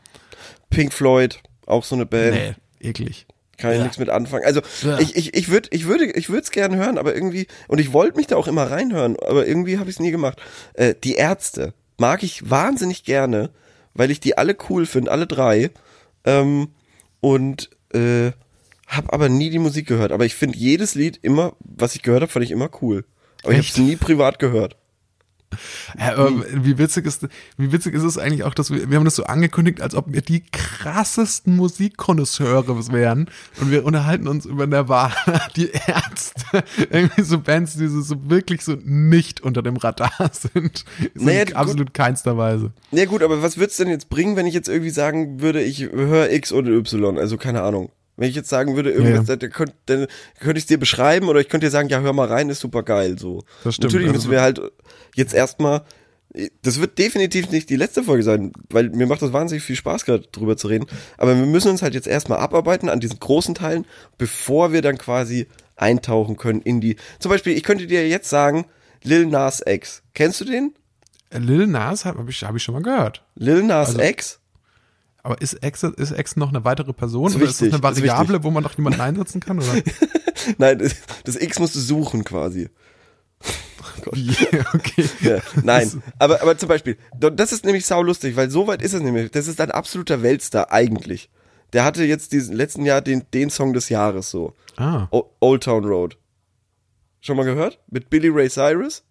Pink 0.69 0.93
Floyd, 0.93 1.41
auch 1.67 1.83
so 1.85 1.97
eine 1.97 2.07
Band. 2.07 2.37
Nee, 2.81 2.89
eklig. 2.89 3.27
Kann 3.61 3.71
ich 3.73 3.77
Ja. 3.79 3.83
nichts 3.85 3.99
mit 3.99 4.09
anfangen. 4.09 4.45
Also 4.45 4.61
Ja. 4.83 4.99
ich, 4.99 5.15
ich, 5.17 5.35
ich 5.35 5.49
würde 5.51 5.69
ich 5.73 5.87
würde 5.87 6.07
ich 6.07 6.29
würde 6.29 6.43
es 6.43 6.51
gerne 6.51 6.77
hören, 6.77 6.99
aber 6.99 7.15
irgendwie 7.15 7.47
und 7.69 7.79
ich 7.81 7.93
wollte 7.93 8.17
mich 8.17 8.27
da 8.27 8.37
auch 8.37 8.49
immer 8.49 8.71
reinhören, 8.71 9.17
aber 9.21 9.47
irgendwie 9.47 9.79
habe 9.79 9.89
ich 9.91 9.97
es 9.97 10.01
nie 10.01 10.11
gemacht. 10.11 10.41
Äh, 10.75 10.95
die 11.05 11.15
Ärzte 11.15 11.75
mag 11.99 12.23
ich 12.23 12.49
wahnsinnig 12.51 13.05
gerne, 13.05 13.51
weil 13.95 14.11
ich 14.11 14.21
die 14.21 14.37
alle 14.39 14.57
cool 14.69 14.87
finde, 14.87 15.11
alle 15.13 15.27
drei. 15.27 15.71
Ähm, 16.25 16.69
und 17.21 17.71
äh, 17.93 18.31
habe 18.87 19.13
aber 19.13 19.29
nie 19.29 19.51
die 19.51 19.59
Musik 19.59 19.87
gehört. 19.87 20.11
Aber 20.13 20.25
ich 20.25 20.35
finde 20.35 20.59
jedes 20.59 20.95
Lied 20.95 21.19
immer, 21.23 21.55
was 21.61 21.95
ich 21.95 22.03
gehört 22.03 22.23
habe, 22.23 22.33
fand 22.33 22.45
ich 22.45 22.51
immer 22.51 22.71
cool. 22.83 23.05
Aber 23.43 23.53
ich 23.53 23.59
Echt? 23.61 23.75
habe 23.77 23.83
es 23.83 23.89
nie 23.89 23.97
privat 23.97 24.39
gehört. 24.39 24.77
Ja, 25.99 26.29
wie 26.53 26.79
witzig 26.79 27.07
ist, 27.07 27.27
wie 27.57 27.73
witzig 27.73 27.95
ist 27.95 28.03
es 28.03 28.19
eigentlich 28.19 28.45
auch, 28.45 28.55
dass 28.55 28.71
wir, 28.71 28.91
wir 28.91 28.97
haben 28.97 29.05
das 29.05 29.17
so 29.17 29.25
angekündigt, 29.25 29.81
als 29.81 29.95
ob 29.95 30.13
wir 30.13 30.23
die 30.23 30.45
krassesten 30.51 31.57
Musikkonnoisseure 31.57 32.93
wären 32.93 33.29
und 33.61 33.71
wir 33.71 33.85
unterhalten 33.85 34.29
uns 34.29 34.47
über 34.47 34.67
Nirvana, 34.67 35.15
die 35.57 35.71
Ärzte, 35.71 36.65
irgendwie 36.91 37.23
so 37.23 37.41
Bands, 37.41 37.77
die 37.77 37.89
so, 37.89 38.31
wirklich 38.31 38.65
so 38.65 38.77
nicht 38.83 39.41
unter 39.41 39.63
dem 39.63 39.77
Radar 39.77 40.13
sind. 40.33 40.85
sind 40.99 41.17
Naja, 41.17 41.45
gut. 41.45 41.57
absolut 41.57 41.95
keinster 41.95 42.37
Weise. 42.37 42.73
Ja 42.93 43.05
gut, 43.07 43.23
aber 43.23 43.43
was 43.43 43.59
wird's 43.59 43.77
denn 43.77 43.89
jetzt 43.89 44.09
bringen, 44.09 44.37
wenn 44.37 44.47
ich 44.47 44.55
jetzt 44.55 44.69
irgendwie 44.69 44.91
sagen 44.91 45.41
würde, 45.41 45.63
ich 45.63 45.81
höre 45.81 46.31
X 46.31 46.53
oder 46.53 46.71
Y? 46.71 47.19
Also 47.19 47.37
keine 47.37 47.63
Ahnung. 47.63 47.91
Wenn 48.21 48.29
ich 48.29 48.37
jetzt 48.37 48.51
sagen 48.51 48.77
würde, 48.77 48.91
irgendwas, 48.91 49.29
Ja, 49.29 49.37
dann 49.37 49.51
könnte, 49.51 49.75
dann 49.87 50.07
könnte 50.39 50.59
ich 50.59 50.65
es 50.65 50.67
dir 50.67 50.79
beschreiben 50.79 51.29
oder 51.29 51.41
ich 51.41 51.49
könnte 51.49 51.67
dir 51.67 51.71
sagen, 51.71 51.89
ja, 51.89 52.01
hör 52.01 52.13
mal 52.13 52.29
rein, 52.29 52.51
ist 52.51 52.61
super 52.61 52.83
geil. 52.83 53.19
So. 53.19 53.43
Das 53.65 53.77
stimmt, 53.77 53.85
Natürlich 53.93 54.09
also 54.09 54.19
müssen 54.19 54.31
wir 54.31 54.43
halt 54.43 54.61
jetzt 55.17 55.33
erstmal. 55.33 55.83
Das 56.63 56.81
wird 56.81 56.99
definitiv 56.99 57.51
nicht 57.51 57.71
die 57.71 57.77
letzte 57.77 58.05
Folge 58.05 58.23
sein, 58.23 58.53
weil 58.69 58.91
mir 58.91 59.07
macht 59.07 59.23
das 59.23 59.33
wahnsinnig 59.33 59.65
viel 59.65 59.75
Spaß, 59.75 60.05
gerade 60.05 60.25
drüber 60.31 60.59
zu 60.59 60.69
reden. 60.69 60.85
Aber 61.17 61.35
wir 61.35 61.47
müssen 61.47 61.71
uns 61.71 61.81
halt 61.81 61.95
jetzt 61.95 62.07
erstmal 62.07 62.39
abarbeiten 62.41 62.91
an 62.91 63.01
diesen 63.01 63.19
großen 63.19 63.55
Teilen, 63.55 63.87
bevor 64.19 64.73
wir 64.75 64.83
dann 64.83 64.99
quasi 64.99 65.49
eintauchen 65.77 66.37
können 66.37 66.61
in 66.61 66.83
die. 66.83 66.97
Zum 67.21 67.31
Beispiel, 67.31 67.57
ich 67.57 67.63
könnte 67.63 67.87
dir 67.87 68.07
jetzt 68.07 68.29
sagen, 68.29 68.67
Lil 69.03 69.27
Nas 69.27 69.63
X. 69.67 70.03
Kennst 70.13 70.43
du 70.43 70.45
den? 70.45 70.75
Lil 71.33 71.67
Nas 71.67 72.05
habe 72.05 72.23
ich, 72.29 72.45
hab 72.45 72.55
ich 72.55 72.63
schon 72.63 72.75
mal 72.75 72.83
gehört. 72.83 73.25
Lil 73.35 73.63
Nas 73.63 73.89
Also- 73.89 74.01
X? 74.03 74.40
Aber 75.23 75.41
ist 75.41 75.55
Ex, 75.63 75.83
ist 75.83 76.13
Ex 76.13 76.37
noch 76.37 76.49
eine 76.49 76.65
weitere 76.65 76.93
Person 76.93 77.29
Ist 77.29 77.37
oder 77.37 77.45
ist 77.45 77.61
das 77.61 77.73
wichtig, 77.73 77.75
eine 77.75 77.83
Variable, 77.83 78.43
wo 78.43 78.51
man 78.51 78.63
noch 78.63 78.77
jemanden 78.77 79.01
einsetzen 79.01 79.41
kann? 79.41 79.59
Oder? 79.59 79.83
Nein, 80.59 80.79
das, 80.79 80.97
das 81.25 81.37
X 81.37 81.59
musst 81.59 81.75
du 81.75 81.81
suchen 81.81 82.25
quasi. 82.25 82.69
Wie? 84.13 84.31
Okay. 84.75 85.09
Ja, 85.21 85.39
nein, 85.63 86.03
aber, 86.19 86.41
aber 86.41 86.57
zum 86.57 86.69
Beispiel, 86.69 86.97
das 87.19 87.53
ist 87.53 87.65
nämlich 87.65 87.85
saulustig, 87.85 88.37
weil 88.37 88.51
so 88.51 88.67
weit 88.67 88.83
ist 88.83 88.95
es 88.95 89.03
nämlich. 89.03 89.31
Das 89.31 89.47
ist 89.47 89.61
ein 89.61 89.71
absoluter 89.71 90.23
Weltstar 90.23 90.73
eigentlich. 90.73 91.29
Der 91.73 91.85
hatte 91.85 92.05
jetzt 92.05 92.33
diesen 92.33 92.55
letzten 92.57 92.85
Jahr 92.85 93.01
den, 93.01 93.25
den 93.33 93.51
Song 93.51 93.73
des 93.73 93.89
Jahres 93.89 94.31
so. 94.31 94.55
Ah, 94.77 95.07
O 95.11 95.31
Old 95.41 95.65
Town 95.65 95.85
Road. 95.85 96.17
Schon 97.21 97.37
mal 97.37 97.45
gehört? 97.45 97.79
Mit 97.89 98.11
Billy 98.11 98.29
Ray 98.29 98.49
Cyrus? 98.49 99.05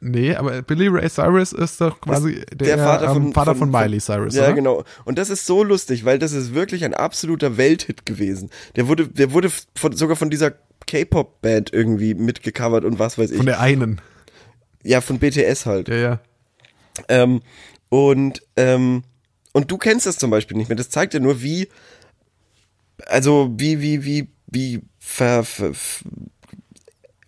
Nee, 0.00 0.34
aber 0.34 0.62
Billy 0.62 0.88
Ray 0.88 1.08
Cyrus 1.08 1.52
ist 1.52 1.80
doch 1.80 2.00
quasi 2.00 2.44
der, 2.52 2.76
der 2.76 2.78
Vater 2.78 3.12
von, 3.12 3.26
ähm, 3.26 3.32
Vater 3.32 3.54
von, 3.54 3.70
Miley 3.70 4.00
Cyrus, 4.00 4.34
Ja, 4.34 4.44
oder? 4.44 4.52
genau. 4.54 4.84
Und 5.04 5.18
das 5.18 5.30
ist 5.30 5.46
so 5.46 5.62
lustig, 5.64 6.04
weil 6.04 6.18
das 6.18 6.32
ist 6.32 6.54
wirklich 6.54 6.84
ein 6.84 6.94
absoluter 6.94 7.56
Welthit 7.56 8.06
gewesen. 8.06 8.50
Der 8.76 8.88
wurde, 8.88 9.08
der 9.08 9.32
wurde 9.32 9.50
von, 9.74 9.92
sogar 9.92 10.16
von 10.16 10.30
dieser 10.30 10.52
K-Pop-Band 10.86 11.72
irgendwie 11.72 12.14
mitgecovert 12.14 12.84
und 12.84 12.98
was 12.98 13.18
weiß 13.18 13.30
ich. 13.30 13.36
Von 13.36 13.46
der 13.46 13.60
einen. 13.60 14.00
ja, 14.82 15.00
von 15.00 15.18
BTS 15.18 15.66
halt. 15.66 15.88
Ja, 15.88 15.96
ja. 15.96 16.20
Ähm, 17.08 17.42
und, 17.88 18.42
ähm, 18.56 19.02
und 19.52 19.70
du 19.70 19.78
kennst 19.78 20.06
das 20.06 20.16
zum 20.18 20.30
Beispiel 20.30 20.56
nicht 20.56 20.68
mehr. 20.68 20.76
Das 20.76 20.90
zeigt 20.90 21.14
ja 21.14 21.20
nur, 21.20 21.42
wie, 21.42 21.68
also 23.06 23.52
wie, 23.56 23.80
wie, 23.80 24.04
wie, 24.04 24.28
wie 24.46 24.80
ver, 24.98 25.44
ver, 25.44 25.74
ver 25.74 26.10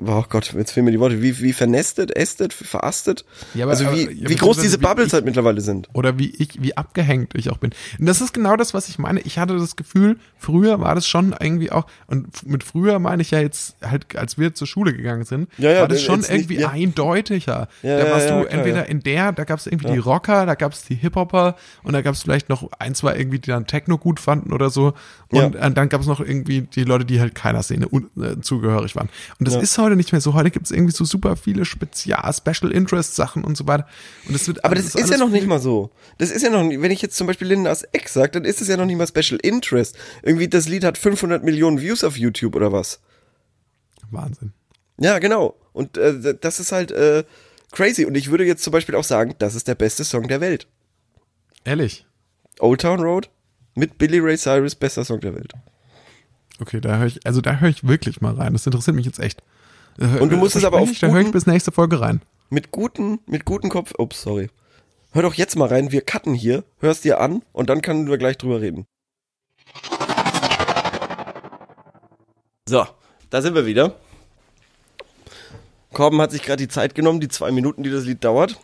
Oh 0.01 0.23
Gott, 0.29 0.53
jetzt 0.57 0.71
fehlen 0.71 0.85
mir 0.87 0.93
die 0.93 1.01
Worte. 1.01 1.21
Wie, 1.23 1.41
wie 1.41 1.53
vernestet, 1.53 2.15
ästet, 2.17 2.53
verastet? 2.53 3.25
Ja, 3.55 3.65
aber- 3.65 3.73
also 3.73 3.85
wie, 3.87 3.89
aber- 4.05 4.13
ja, 4.13 4.29
wie 4.29 4.37
groß 4.37 4.57
beziehungsweise 4.59 4.63
diese 4.63 4.79
Bubbles 4.79 5.07
ich- 5.09 5.13
halt 5.15 5.25
mittlerweile 5.25 5.61
sind. 5.61 5.89
Oder 5.93 6.19
wie 6.19 6.31
ich, 6.31 6.63
wie 6.63 6.77
abgehängt 6.77 7.33
ich 7.35 7.51
auch 7.51 7.59
bin. 7.59 7.73
Und 7.99 8.07
das 8.07 8.21
ist 8.21 8.33
genau 8.33 8.57
das, 8.57 8.75
was 8.75 8.89
ich 8.89 8.99
meine. 9.01 9.21
Ich 9.23 9.39
hatte 9.39 9.57
das 9.59 9.75
Gefühl, 9.75 10.19
früher 10.39 10.79
war 10.81 10.95
das 10.95 11.09
schon 11.09 11.35
irgendwie 11.41 11.73
auch, 11.73 11.87
und 12.07 12.47
mit 12.47 12.63
früher 12.63 13.01
meine 13.01 13.23
ich 13.23 13.33
ja 13.33 13.41
jetzt 13.41 13.77
halt, 13.83 14.15
als 14.17 14.39
wir 14.39 14.55
zur 14.55 14.69
Schule 14.69 14.93
gegangen 14.95 15.25
sind, 15.25 15.49
Ja, 15.59 15.73
ja, 15.73 15.81
war 15.81 15.89
das 15.89 16.01
schon 16.03 16.21
jetzt 16.21 16.31
nicht- 16.31 16.43
irgendwie 16.43 16.63
ja. 16.63 16.69
eindeutiger. 16.71 17.69
Da 17.83 18.11
warst 18.11 18.27
du 18.31 18.35
klar, 18.43 18.51
entweder 18.51 18.87
in 18.89 19.01
der, 19.01 19.33
da 19.33 19.43
gab 19.45 19.59
es 19.59 19.67
irgendwie 19.67 19.91
die 19.93 19.99
Rocker, 19.99 20.47
da 20.47 20.55
gab 20.55 20.73
es 20.75 20.85
die 20.85 20.95
Hip-Hopper 20.95 21.57
und 21.83 21.93
da 21.93 22.03
gab 22.03 22.15
es 22.15 22.23
vielleicht 22.23 22.49
noch 22.49 22.71
ein, 22.79 22.95
zwei 22.95 23.17
irgendwie, 23.17 23.39
die 23.41 23.51
dann 23.51 23.67
Techno 23.67 23.99
gut 23.99 24.21
fanden 24.21 24.53
oder 24.53 24.71
so. 24.71 24.95
Und 25.31 25.57
äh, 25.57 25.71
dann 25.71 25.89
gab 25.89 26.01
es 26.01 26.07
noch 26.07 26.21
irgendwie 26.21 26.63
die 26.63 26.85
Leute, 26.85 27.05
die 27.05 27.21
halt 27.21 27.35
keiner 27.35 27.63
Szene 27.63 27.87
äh, 27.87 28.41
zugehörig 28.41 28.95
waren. 28.97 29.09
Und 29.41 29.49
das 29.49 29.57
ist 29.57 29.77
heute 29.79 29.88
nicht 29.97 30.13
mehr 30.13 30.21
so. 30.21 30.35
Heute 30.35 30.51
gibt 30.51 30.67
es 30.67 30.73
irgendwie 30.73 30.93
so 30.93 31.05
super 31.05 31.37
viele 31.37 31.65
Spezial, 31.65 32.33
Special 32.33 32.73
Interest 32.73 33.15
Sachen 33.15 33.45
und 33.45 33.57
so 33.57 33.67
weiter. 33.67 33.87
Und 34.27 34.35
das 34.35 34.47
wird 34.47 34.65
Aber 34.65 34.75
das 34.75 34.87
ist, 34.87 34.95
ja 34.95 35.05
alles 35.05 35.19
noch 35.19 35.31
nicht 35.31 35.47
mal 35.47 35.61
so. 35.61 35.91
Das 36.19 36.31
ist 36.31 36.43
ja 36.43 36.51
noch 36.51 36.63
nicht, 36.63 36.81
wenn 36.83 36.91
ich 36.91 37.03
jetzt 37.03 37.17
zum 37.17 37.27
Beispiel 37.27 37.49
Lindas 37.49 37.83
Ex 37.93 38.13
sage, 38.13 38.33
dann 38.33 38.45
ist 38.45 38.61
es 38.61 38.69
ja 38.69 38.77
noch 38.77 38.87
nicht 38.87 38.97
mal 38.97 39.07
Special 39.07 39.39
Interest. 39.43 39.97
Irgendwie 40.23 40.49
das 40.49 40.69
Lied 40.69 40.85
hat 40.85 40.99
500 40.99 41.45
Millionen 41.45 41.81
Views 41.81 42.05
auf 42.05 42.17
YouTube 42.17 42.57
oder 42.57 42.73
was. 42.73 43.01
Wahnsinn. 44.11 44.53
Ja, 44.99 45.19
genau. 45.19 45.57
Und 45.73 45.97
äh, 45.97 46.35
das 46.41 46.61
ist 46.61 46.73
halt 46.73 46.91
äh, 46.91 47.25
crazy. 47.73 48.05
Und 48.05 48.17
ich 48.17 48.31
würde 48.31 48.45
jetzt 48.45 48.65
zum 48.65 48.73
Beispiel 48.73 48.95
auch 48.95 49.05
sagen, 49.05 49.35
das 49.39 49.55
ist 49.55 49.69
der 49.69 49.75
beste 49.75 50.05
Song 50.05 50.29
der 50.29 50.41
Welt. 50.41 50.67
Ehrlich. 51.65 52.07
Old 52.61 52.81
Town 52.81 53.01
Road 53.01 53.31
mit 53.75 53.99
Billy 53.99 54.19
Ray 54.19 54.37
Cyrus, 54.37 54.75
bester 54.75 55.05
Song 55.05 55.21
der 55.21 55.35
Welt. 55.35 55.53
Okay, 56.61 56.81
da 56.81 56.99
höre 56.99 57.07
ich, 57.07 57.25
also 57.27 57.41
da 57.41 57.59
höre 57.59 57.69
ich 57.69 57.87
wirklich 57.87 58.21
mal 58.21 58.35
rein. 58.35 58.53
Das 58.53 58.67
interessiert 58.67 58.97
mich 58.97 59.07
jetzt 59.07 59.21
echt. 59.21 59.43
Und 59.99 60.31
du 60.31 60.37
musst 60.37 60.55
es 60.57 60.65
aber 60.65 60.79
auf 60.79 60.91
ich, 60.91 61.01
Da 61.01 61.09
höre 61.09 61.17
ich 61.19 61.27
guten- 61.27 61.33
bis 61.33 61.47
nächste 61.47 61.73
Folge 61.73 62.01
rein. 62.01 62.23
Mit 62.51 62.71
guten, 62.71 63.19
mit 63.27 63.45
guten 63.45 63.69
Kopf. 63.69 63.93
Ups, 63.99 64.23
sorry. 64.23 64.49
Hör 65.13 65.23
doch 65.23 65.35
jetzt 65.35 65.57
mal 65.57 65.69
rein, 65.69 65.91
wir 65.91 66.03
cutten 66.03 66.35
hier, 66.35 66.65
hörst 66.81 67.05
dir 67.05 67.21
an 67.21 67.43
und 67.53 67.69
dann 67.71 67.83
können 67.83 68.09
wir 68.09 68.19
gleich 68.19 68.39
drüber 68.39 68.61
reden. 68.61 68.87
So, 72.69 72.87
da 73.31 73.43
sind 73.43 73.55
wir 73.55 73.67
wieder. 73.67 73.95
Korben 75.93 76.21
hat 76.21 76.31
sich 76.31 76.43
gerade 76.43 76.59
die 76.63 76.69
Zeit 76.69 76.95
genommen, 76.95 77.21
die 77.21 77.29
zwei 77.29 77.51
Minuten, 77.51 77.83
die 77.83 77.91
das 77.91 78.05
Lied 78.05 78.23
dauert. 78.23 78.59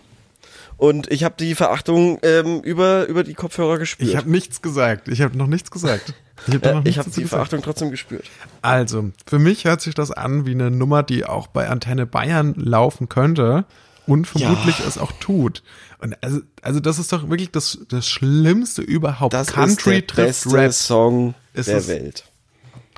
Und 0.77 1.11
ich 1.11 1.25
habe 1.25 1.35
die 1.39 1.55
Verachtung 1.55 2.19
ähm, 2.23 2.61
über, 2.61 3.07
über 3.07 3.25
die 3.25 3.35
Kopfhörer 3.35 3.79
gespürt. 3.79 4.11
Ich 4.11 4.17
habe 4.17 4.31
nichts 4.31 4.61
gesagt. 4.61 5.09
Ich 5.09 5.23
habe 5.23 5.37
noch 5.39 5.47
nichts 5.47 5.71
gesagt. 5.71 6.13
Ich 6.47 6.55
habe 6.55 6.67
äh, 6.67 6.93
dazu 6.93 7.11
die 7.11 7.23
gesagt. 7.23 7.29
Verachtung 7.29 7.63
trotzdem 7.63 7.91
gespürt. 7.91 8.25
Also, 8.63 9.11
für 9.27 9.39
mich 9.39 9.65
hört 9.65 9.81
sich 9.81 9.95
das 9.95 10.11
an 10.11 10.47
wie 10.47 10.53
eine 10.53 10.71
Nummer, 10.71 11.03
die 11.03 11.25
auch 11.25 11.47
bei 11.47 11.69
Antenne 11.69 12.07
Bayern 12.07 12.55
laufen 12.57 13.09
könnte 13.09 13.65
und 14.07 14.27
vermutlich 14.27 14.79
Ja. 14.81 14.87
es 14.87 14.99
auch 14.99 15.13
tut. 15.13 15.63
Und 15.99 16.17
also, 16.23 16.41
also 16.63 16.81
das 16.81 16.99
ist 16.99 17.13
doch 17.13 17.29
wirklich 17.31 17.51
das, 17.51 17.79
das 17.89 18.09
Schlimmste 18.09 18.83
überhaupt. 18.83 19.33
Das 19.33 19.49
Country 19.49 19.99
ist 19.99 20.09
der 20.11 20.25
trifft 20.27 20.45
beste 20.45 20.53
Rap. 20.53 20.73
Song 20.73 21.35
Ist 21.55 21.69
der 21.69 21.87
Welt. 21.87 22.25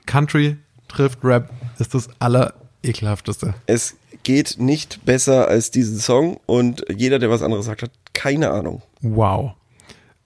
Country 0.06 0.56
trifft 0.88 1.18
Rap 1.22 1.50
ist 1.78 1.94
das 1.94 2.08
allerekelhafteste. 2.18 3.54
Es 3.66 3.96
geht 4.22 4.56
nicht 4.58 5.04
besser 5.04 5.46
als 5.48 5.70
diesen 5.70 5.98
Song 6.00 6.40
und 6.46 6.84
jeder, 6.94 7.18
der 7.18 7.30
was 7.30 7.42
anderes 7.42 7.66
sagt, 7.66 7.82
hat 7.82 7.92
keine 8.12 8.50
Ahnung. 8.50 8.82
Wow. 9.02 9.52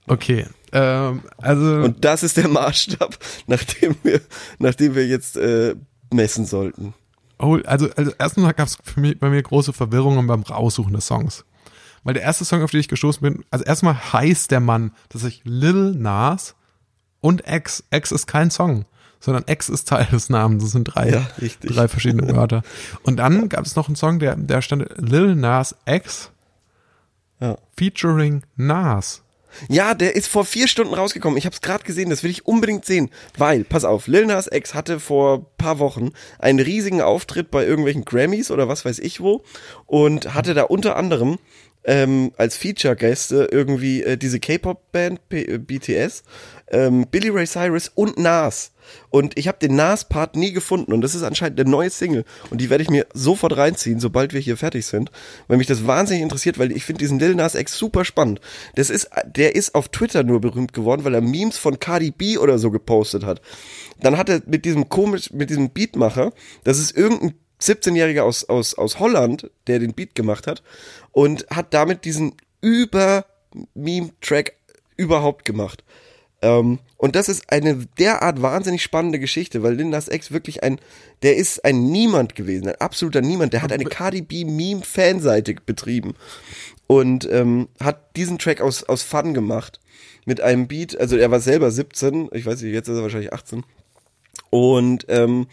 Okay. 0.07 0.47
Ähm, 0.73 1.23
also 1.39 1.65
Und 1.65 2.05
das 2.05 2.23
ist 2.23 2.37
der 2.37 2.49
Maßstab, 2.49 3.19
nach 3.47 3.63
dem 3.65 3.97
wir, 4.03 4.21
nach 4.59 4.75
dem 4.75 4.95
wir 4.95 5.07
jetzt 5.07 5.37
äh, 5.37 5.75
messen 6.13 6.47
sollten. 6.47 6.95
Oh, 7.39 7.59
also, 7.65 7.89
also 7.97 8.13
erstmal 8.19 8.53
gab 8.53 8.69
es 8.69 8.79
für 8.83 9.01
mich, 9.01 9.19
bei 9.19 9.31
mir 9.31 9.43
große 9.43 9.73
Verwirrungen 9.73 10.27
beim 10.27 10.43
Raussuchen 10.43 10.93
des 10.93 11.07
Songs. 11.07 11.45
Weil 12.05 12.15
der 12.15 12.23
erste 12.23 12.45
Song, 12.45 12.63
auf 12.63 12.71
den 12.71 12.81
ich 12.81 12.89
gestoßen 12.89 13.21
bin, 13.23 13.45
also 13.51 13.65
erstmal 13.65 13.95
heißt 14.13 14.51
der 14.51 14.61
Mann 14.61 14.93
tatsächlich 15.09 15.43
Lil 15.45 15.95
Nas 15.95 16.55
und 17.21 17.43
X. 17.47 17.85
X 17.91 18.13
ist 18.13 18.27
kein 18.27 18.51
Song, 18.51 18.85
sondern 19.21 19.45
X 19.47 19.69
ist 19.69 19.89
Teil 19.89 20.07
des 20.07 20.31
Namens. 20.31 20.63
Das 20.63 20.73
sind 20.73 20.85
drei, 20.85 21.11
Ja, 21.11 21.27
drei 21.63 21.89
verschiedene 21.89 22.35
Wörter. 22.35 22.63
Und 23.03 23.17
dann 23.17 23.49
gab 23.49 23.67
es 23.67 23.77
noch 23.77 23.89
einen 23.89 23.97
Song, 23.97 24.19
der, 24.19 24.37
der 24.37 24.63
stand 24.63 24.87
Lil 24.97 25.35
Nas 25.35 25.75
X 25.87 26.31
Ja. 27.41 27.59
featuring 27.77 28.43
Nas. 28.57 29.23
Ja, 29.69 29.95
der 29.95 30.17
ist 30.17 30.29
vor 30.29 30.45
vier 30.45 30.69
Stunden 30.69 30.95
rausgekommen. 30.95 31.37
Ich 31.37 31.47
habe 31.47 31.55
es 31.55 31.61
gerade 31.61 31.85
gesehen, 31.85 32.11
das 32.11 32.23
will 32.23 32.31
ich 32.31 32.47
unbedingt 32.47 32.85
sehen. 32.85 33.11
Weil, 33.37 33.65
pass 33.65 33.85
auf, 33.85 34.07
Lil 34.07 34.27
Nas 34.27 34.49
X 34.51 34.75
hatte 34.75 35.01
vor 35.01 35.47
paar 35.57 35.79
Wochen 35.79 36.11
einen 36.39 36.61
riesigen 36.61 37.01
Auftritt 37.01 37.51
bei 37.51 37.65
irgendwelchen 37.65 38.05
Grammys 38.05 38.51
oder 38.51 38.69
was 38.69 38.85
weiß 38.85 38.99
ich 38.99 39.21
wo 39.21 39.43
und 39.87 40.35
hatte 40.35 40.55
da 40.55 40.63
unter 40.63 40.97
anderem 40.97 41.39
ähm, 41.85 42.33
als 42.37 42.57
Feature-Gäste 42.57 43.49
irgendwie 43.51 44.03
äh, 44.03 44.17
diese 44.17 44.41
K-Pop-Band 44.41 45.21
äh, 45.31 45.59
BTS, 45.59 46.23
ähm, 46.71 47.07
Billy 47.11 47.29
Ray 47.29 47.47
Cyrus 47.47 47.91
und 47.95 48.19
Nas. 48.19 48.73
Und 49.11 49.39
ich 49.39 49.47
habe 49.47 49.59
den 49.59 49.77
Nas-Part 49.77 50.37
nie 50.37 50.53
gefunden 50.53 50.93
und 50.93 51.01
das 51.01 51.15
ist 51.15 51.23
anscheinend 51.23 51.61
eine 51.61 51.71
neue 51.71 51.91
Single 51.91 52.25
und 52.51 52.61
die 52.61 52.71
werde 52.71 52.83
ich 52.83 52.91
mir 52.91 53.07
sofort 53.13 53.57
reinziehen, 53.57 54.01
sobald 54.01 54.33
wir 54.33 54.41
hier 54.41 54.57
fertig 54.57 54.87
sind, 54.87 55.13
weil 55.47 55.59
mich 55.59 55.67
das 55.67 55.87
wahnsinnig 55.87 56.23
interessiert, 56.23 56.59
weil 56.59 56.73
ich 56.73 56.85
finde 56.85 57.01
diesen 57.01 57.19
Lil 57.19 57.35
Nas 57.35 57.55
X 57.55 57.77
super 57.77 58.05
spannend. 58.05 58.41
Das 58.75 58.91
ist, 58.91 59.11
der 59.27 59.55
ist 59.55 59.75
auf 59.75 59.89
Twitter 59.89 60.23
nur 60.23 60.41
berühmt 60.41 60.73
geworden, 60.73 61.05
weil 61.05 61.15
er 61.15 61.21
Memes 61.21 61.59
von 61.59 61.79
Cardi 61.79 62.11
B 62.11 62.39
oder 62.39 62.59
so 62.59 62.71
gepostet 62.71 63.25
hat. 63.25 63.41
Dann 64.01 64.17
hat 64.17 64.29
er 64.29 64.43
mit 64.47 64.65
diesem 64.65 64.89
komisch, 64.89 65.31
mit 65.33 65.51
diesem 65.51 65.71
Beatmacher, 65.71 66.33
das 66.65 66.79
ist 66.79 66.97
irgendein 66.97 67.35
17-Jähriger 67.61 68.23
aus, 68.23 68.49
aus, 68.49 68.75
aus 68.75 68.99
Holland, 68.99 69.51
der 69.67 69.79
den 69.79 69.93
Beat 69.93 70.15
gemacht 70.15 70.47
hat 70.47 70.63
und 71.13 71.47
hat 71.51 71.75
damit 71.75 72.05
diesen 72.05 72.35
Über-Meme-Track 72.63 74.55
überhaupt 74.97 75.45
gemacht. 75.45 75.85
Ähm, 76.43 76.79
und 76.97 77.17
das 77.17 77.29
ist 77.29 77.53
eine 77.53 77.87
derart 77.99 78.41
wahnsinnig 78.41 78.83
spannende 78.83 79.19
Geschichte, 79.19 79.63
weil 79.63 79.75
Lindas 79.75 80.09
Ex 80.09 80.31
wirklich 80.31 80.63
ein, 80.63 80.79
der 81.23 81.37
ist 81.37 81.65
ein 81.65 81.91
Niemand 81.91 82.35
gewesen, 82.35 82.69
ein 82.69 82.81
absoluter 82.81 83.21
Niemand. 83.21 83.53
Der 83.53 83.63
hat 83.63 83.73
eine 83.73 83.85
Cardi 83.85 84.23
B 84.23 84.45
Meme 84.45 84.83
Fanseite 84.83 85.55
betrieben 85.55 86.15
und 86.87 87.29
ähm, 87.31 87.69
hat 87.81 88.17
diesen 88.17 88.39
Track 88.39 88.61
aus, 88.61 88.85
aus 88.85 89.03
Fun 89.03 89.35
gemacht 89.35 89.81
mit 90.25 90.41
einem 90.41 90.67
Beat. 90.67 90.99
Also 90.99 91.17
er 91.17 91.31
war 91.31 91.41
selber 91.41 91.71
17, 91.71 92.31
ich 92.33 92.47
weiß 92.47 92.63
nicht, 92.63 92.73
jetzt 92.73 92.89
ist 92.89 92.97
er 92.97 93.03
wahrscheinlich 93.03 93.33
18. 93.33 93.65
Und 94.51 95.07
ähm, 95.09 95.47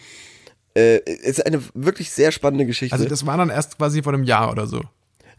äh, 0.76 1.00
ist 1.06 1.46
eine 1.46 1.62
wirklich 1.74 2.12
sehr 2.12 2.32
spannende 2.32 2.66
Geschichte. 2.66 2.96
Also 2.96 3.08
das 3.08 3.26
war 3.26 3.38
dann 3.38 3.50
erst 3.50 3.78
quasi 3.78 4.02
vor 4.02 4.14
einem 4.14 4.24
Jahr 4.24 4.52
oder 4.52 4.68
so. 4.68 4.84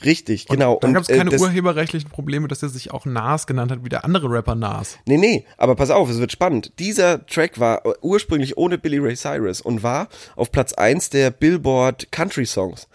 Richtig, 0.04 0.46
genau. 0.46 0.74
Und 0.74 0.84
dann 0.84 0.94
gab 0.94 1.02
es 1.02 1.08
keine 1.08 1.32
äh, 1.32 1.38
urheberrechtlichen 1.38 2.08
Probleme, 2.08 2.46
dass 2.46 2.62
er 2.62 2.68
sich 2.68 2.92
auch 2.92 3.04
Nas 3.04 3.46
genannt 3.46 3.72
hat, 3.72 3.84
wie 3.84 3.88
der 3.88 4.04
andere 4.04 4.30
Rapper 4.30 4.54
Nas. 4.54 4.98
Nee, 5.06 5.16
nee, 5.16 5.44
aber 5.56 5.74
pass 5.74 5.90
auf, 5.90 6.08
es 6.08 6.18
wird 6.18 6.30
spannend. 6.30 6.72
Dieser 6.78 7.26
Track 7.26 7.58
war 7.58 7.82
ursprünglich 8.02 8.56
ohne 8.56 8.78
Billy 8.78 8.98
Ray 8.98 9.16
Cyrus 9.16 9.60
und 9.60 9.82
war 9.82 10.08
auf 10.36 10.52
Platz 10.52 10.72
eins 10.72 11.10
der 11.10 11.30
Billboard 11.30 12.12
Country 12.12 12.46
Songs. 12.46 12.86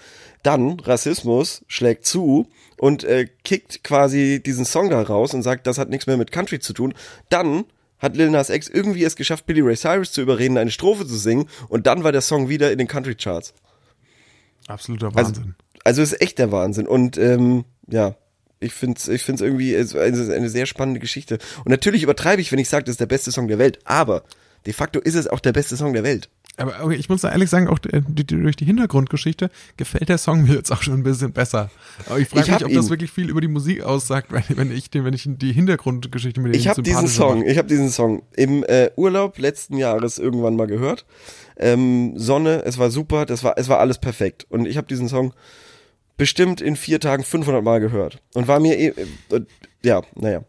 Dann 0.43 0.79
Rassismus 0.79 1.63
schlägt 1.67 2.05
zu 2.05 2.47
und 2.77 3.03
äh, 3.03 3.27
kickt 3.43 3.83
quasi 3.83 4.41
diesen 4.45 4.65
Song 4.65 4.89
da 4.89 5.01
raus 5.01 5.33
und 5.33 5.41
sagt, 5.41 5.67
das 5.67 5.77
hat 5.77 5.89
nichts 5.89 6.07
mehr 6.07 6.17
mit 6.17 6.31
Country 6.31 6.59
zu 6.59 6.73
tun. 6.73 6.93
Dann 7.29 7.65
hat 7.99 8.15
Lil 8.17 8.29
Nas 8.29 8.49
X 8.49 8.67
irgendwie 8.67 9.03
es 9.03 9.15
geschafft, 9.15 9.45
Billy 9.45 9.61
Ray 9.61 9.75
Cyrus 9.75 10.11
zu 10.11 10.21
überreden, 10.21 10.57
eine 10.57 10.71
Strophe 10.71 11.07
zu 11.07 11.15
singen 11.15 11.47
und 11.69 11.87
dann 11.87 12.03
war 12.03 12.11
der 12.11 12.21
Song 12.21 12.49
wieder 12.49 12.71
in 12.71 12.77
den 12.77 12.87
Country 12.87 13.15
Charts. 13.15 13.53
Absoluter 14.67 15.13
Wahnsinn. 15.15 15.43
Also, 15.43 15.62
also 15.83 16.01
ist 16.01 16.21
echt 16.21 16.39
der 16.39 16.51
Wahnsinn. 16.51 16.87
Und 16.87 17.17
ähm, 17.17 17.65
ja, 17.87 18.15
ich 18.59 18.73
finde 18.73 18.97
es 18.97 19.07
ich 19.07 19.23
find's 19.23 19.41
irgendwie 19.41 19.75
eine, 19.75 20.33
eine 20.33 20.49
sehr 20.49 20.65
spannende 20.65 20.99
Geschichte. 20.99 21.39
Und 21.59 21.69
natürlich 21.69 22.03
übertreibe 22.03 22.41
ich, 22.41 22.51
wenn 22.51 22.59
ich 22.59 22.69
sage, 22.69 22.85
das 22.85 22.93
ist 22.93 23.01
der 23.01 23.05
beste 23.05 23.31
Song 23.31 23.47
der 23.47 23.59
Welt. 23.59 23.79
Aber 23.85 24.23
de 24.65 24.73
facto 24.73 24.99
ist 24.99 25.15
es 25.15 25.27
auch 25.27 25.39
der 25.39 25.53
beste 25.53 25.77
Song 25.77 25.93
der 25.93 26.03
Welt. 26.03 26.29
Aber 26.55 26.83
okay, 26.83 26.95
ich 26.95 27.09
muss 27.09 27.21
da 27.21 27.31
ehrlich 27.31 27.49
sagen, 27.49 27.67
auch 27.67 27.79
die, 27.79 28.27
durch 28.27 28.55
die 28.55 28.65
Hintergrundgeschichte 28.65 29.49
gefällt 29.75 30.09
der 30.09 30.19
Song 30.19 30.43
mir 30.47 30.53
jetzt 30.53 30.71
auch 30.71 30.83
schon 30.83 30.93
ein 30.93 31.03
bisschen 31.03 31.33
besser. 31.33 31.71
Aber 32.07 32.19
ich 32.19 32.29
frage 32.29 32.51
mich, 32.51 32.63
ob 32.63 32.69
ihn. 32.69 32.77
das 32.77 32.89
wirklich 32.89 33.11
viel 33.11 33.29
über 33.29 33.41
die 33.41 33.47
Musik 33.47 33.81
aussagt, 33.81 34.27
wenn 34.49 34.71
ich, 34.71 34.89
wenn 34.93 35.13
ich 35.13 35.27
die 35.27 35.51
Hintergrundgeschichte 35.51 36.39
mit 36.39 36.53
dem 36.53 36.59
Ich 36.59 36.67
habe 36.67 36.83
diesen 36.83 37.07
Song, 37.07 37.39
mache. 37.39 37.49
ich 37.49 37.57
habe 37.57 37.67
diesen 37.67 37.89
Song 37.89 38.21
im 38.35 38.63
äh, 38.63 38.91
Urlaub 38.95 39.39
letzten 39.39 39.77
Jahres 39.77 40.19
irgendwann 40.19 40.55
mal 40.55 40.67
gehört. 40.67 41.05
Ähm, 41.57 42.13
Sonne, 42.17 42.63
es 42.65 42.77
war 42.77 42.91
super, 42.91 43.25
das 43.25 43.43
war, 43.43 43.57
es 43.57 43.67
war 43.67 43.79
alles 43.79 43.97
perfekt. 43.97 44.45
Und 44.49 44.67
ich 44.67 44.77
habe 44.77 44.87
diesen 44.87 45.09
Song 45.09 45.33
bestimmt 46.17 46.61
in 46.61 46.75
vier 46.75 46.99
Tagen 46.99 47.23
500 47.23 47.63
Mal 47.63 47.79
gehört 47.79 48.21
und 48.33 48.47
war 48.47 48.59
mir 48.59 48.77
eh, 48.77 48.87
äh, 48.87 49.41
ja, 49.83 50.01
naja. 50.15 50.43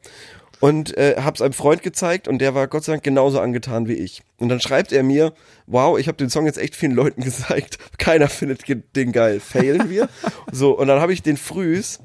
Und 0.61 0.97
äh, 0.97 1.17
hab's 1.19 1.43
einem 1.43 1.53
Freund 1.53 1.83
gezeigt 1.83 2.27
und 2.27 2.39
der 2.39 2.55
war 2.55 2.69
Gott 2.69 2.85
sei 2.85 2.93
Dank 2.93 3.03
genauso 3.03 3.39
angetan 3.39 3.87
wie 3.87 3.95
ich. 3.95 4.23
Und 4.39 4.49
dann 4.49 4.61
schreibt 4.61 4.93
er 4.93 5.03
mir, 5.03 5.35
wow, 5.67 5.99
ich 5.99 6.09
habe 6.09 6.17
den 6.17 6.31
Song 6.31 6.47
jetzt 6.47 6.59
echt 6.59 6.75
vielen 6.75 6.93
Leuten 6.93 7.23
gezeigt, 7.25 7.79
keiner 7.99 8.29
findet 8.29 8.63
den 8.97 9.13
geil, 9.13 9.41
failen 9.41 9.91
wir? 9.91 10.09
so, 10.53 10.79
und 10.79 10.87
dann 10.89 11.01
habe 11.01 11.13
ich 11.13 11.23
den 11.23 11.37
frühs 11.37 12.01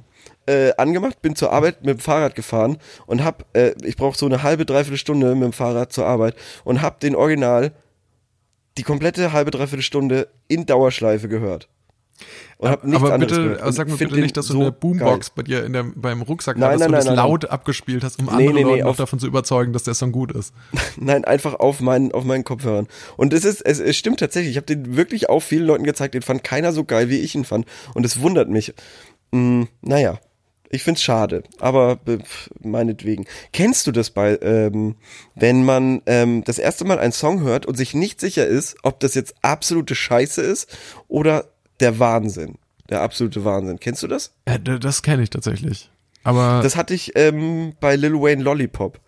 äh, 0.45 0.73
angemacht, 0.77 1.21
bin 1.21 1.35
zur 1.35 1.53
Arbeit 1.53 1.85
mit 1.85 1.97
dem 1.97 1.99
Fahrrad 1.99 2.35
gefahren 2.35 2.79
und 3.05 3.23
hab, 3.23 3.45
äh, 3.55 3.75
ich 3.83 3.95
brauche 3.95 4.17
so 4.17 4.25
eine 4.25 4.43
halbe, 4.43 4.65
dreiviertel 4.65 4.97
Stunde 4.97 5.35
mit 5.35 5.43
dem 5.43 5.53
Fahrrad 5.53 5.93
zur 5.93 6.05
Arbeit 6.05 6.35
und 6.63 6.81
hab 6.81 6.99
den 6.99 7.15
Original 7.15 7.71
die 8.77 8.83
komplette 8.83 9.31
halbe, 9.31 9.51
dreiviertel 9.51 9.83
Stunde 9.83 10.27
in 10.47 10.65
Dauerschleife 10.65 11.27
gehört. 11.27 11.69
Und 12.59 12.69
hab 12.69 12.83
aber 12.83 13.17
bitte, 13.19 13.57
sag 13.71 13.87
mir 13.87 13.95
bitte 13.95 14.19
nicht, 14.19 14.35
dass 14.35 14.47
du 14.47 14.53
so 14.53 14.59
eine 14.59 14.73
Boombox 14.73 15.27
geil. 15.27 15.33
bei 15.33 15.43
dir 15.43 15.63
in 15.63 15.71
der, 15.71 15.83
beim 15.95 16.21
Rucksack 16.21 16.57
nein, 16.57 16.71
hast, 16.71 16.81
dass 16.81 16.81
nein, 16.81 16.91
du 16.91 16.95
das 16.97 17.05
nein, 17.05 17.15
laut 17.15 17.45
abgespielt 17.45 18.03
hast, 18.03 18.19
um 18.19 18.25
nee, 18.25 18.31
andere 18.31 18.53
nee, 18.53 18.61
Leute 18.63 18.83
noch 18.83 18.97
davon 18.97 19.17
zu 19.17 19.27
überzeugen, 19.27 19.71
dass 19.71 19.83
der 19.83 19.93
Song 19.93 20.11
gut 20.11 20.33
ist. 20.33 20.53
nein, 20.97 21.23
einfach 21.23 21.53
auf 21.53 21.79
meinen, 21.79 22.11
auf 22.11 22.25
meinen 22.25 22.43
Kopfhörern. 22.43 22.87
Und 23.15 23.31
es 23.31 23.45
ist, 23.45 23.61
es, 23.61 23.79
es 23.79 23.95
stimmt 23.95 24.19
tatsächlich. 24.19 24.51
Ich 24.51 24.57
habe 24.57 24.65
den 24.65 24.97
wirklich 24.97 25.29
auch 25.29 25.39
vielen 25.39 25.65
Leuten 25.65 25.85
gezeigt. 25.85 26.15
Den 26.15 26.21
fand 26.21 26.43
keiner 26.43 26.73
so 26.73 26.83
geil, 26.83 27.09
wie 27.09 27.19
ich 27.19 27.33
ihn 27.33 27.45
fand. 27.45 27.65
Und 27.93 28.05
es 28.05 28.19
wundert 28.19 28.49
mich. 28.49 28.73
Hm, 29.31 29.69
naja. 29.81 30.19
Ich 30.71 30.83
find's 30.83 31.01
schade, 31.01 31.41
aber 31.57 31.99
meinetwegen. 32.61 33.25
Kennst 33.53 33.87
du 33.87 33.91
das 33.91 34.11
bei, 34.11 34.37
ähm, 34.43 34.97
wenn 35.33 35.63
man 35.63 36.03
ähm, 36.05 36.43
das 36.43 36.59
erste 36.59 36.85
Mal 36.85 36.99
einen 36.99 37.11
Song 37.11 37.41
hört 37.41 37.65
und 37.65 37.75
sich 37.75 37.95
nicht 37.95 38.19
sicher 38.19 38.45
ist, 38.45 38.75
ob 38.83 38.99
das 38.99 39.15
jetzt 39.15 39.33
absolute 39.41 39.95
Scheiße 39.95 40.43
ist 40.43 40.77
oder 41.07 41.45
der 41.79 41.99
Wahnsinn. 41.99 42.57
Der 42.89 43.01
absolute 43.01 43.45
Wahnsinn. 43.45 43.79
Kennst 43.79 44.03
du 44.03 44.07
das? 44.07 44.33
Ja, 44.47 44.57
das 44.57 45.03
kenne 45.03 45.23
ich 45.23 45.29
tatsächlich. 45.29 45.89
Aber. 46.23 46.61
Das 46.63 46.75
hatte 46.75 46.93
ich 46.93 47.11
ähm, 47.15 47.73
bei 47.79 47.95
Lil 47.95 48.13
Wayne 48.13 48.43
Lollipop. 48.43 48.99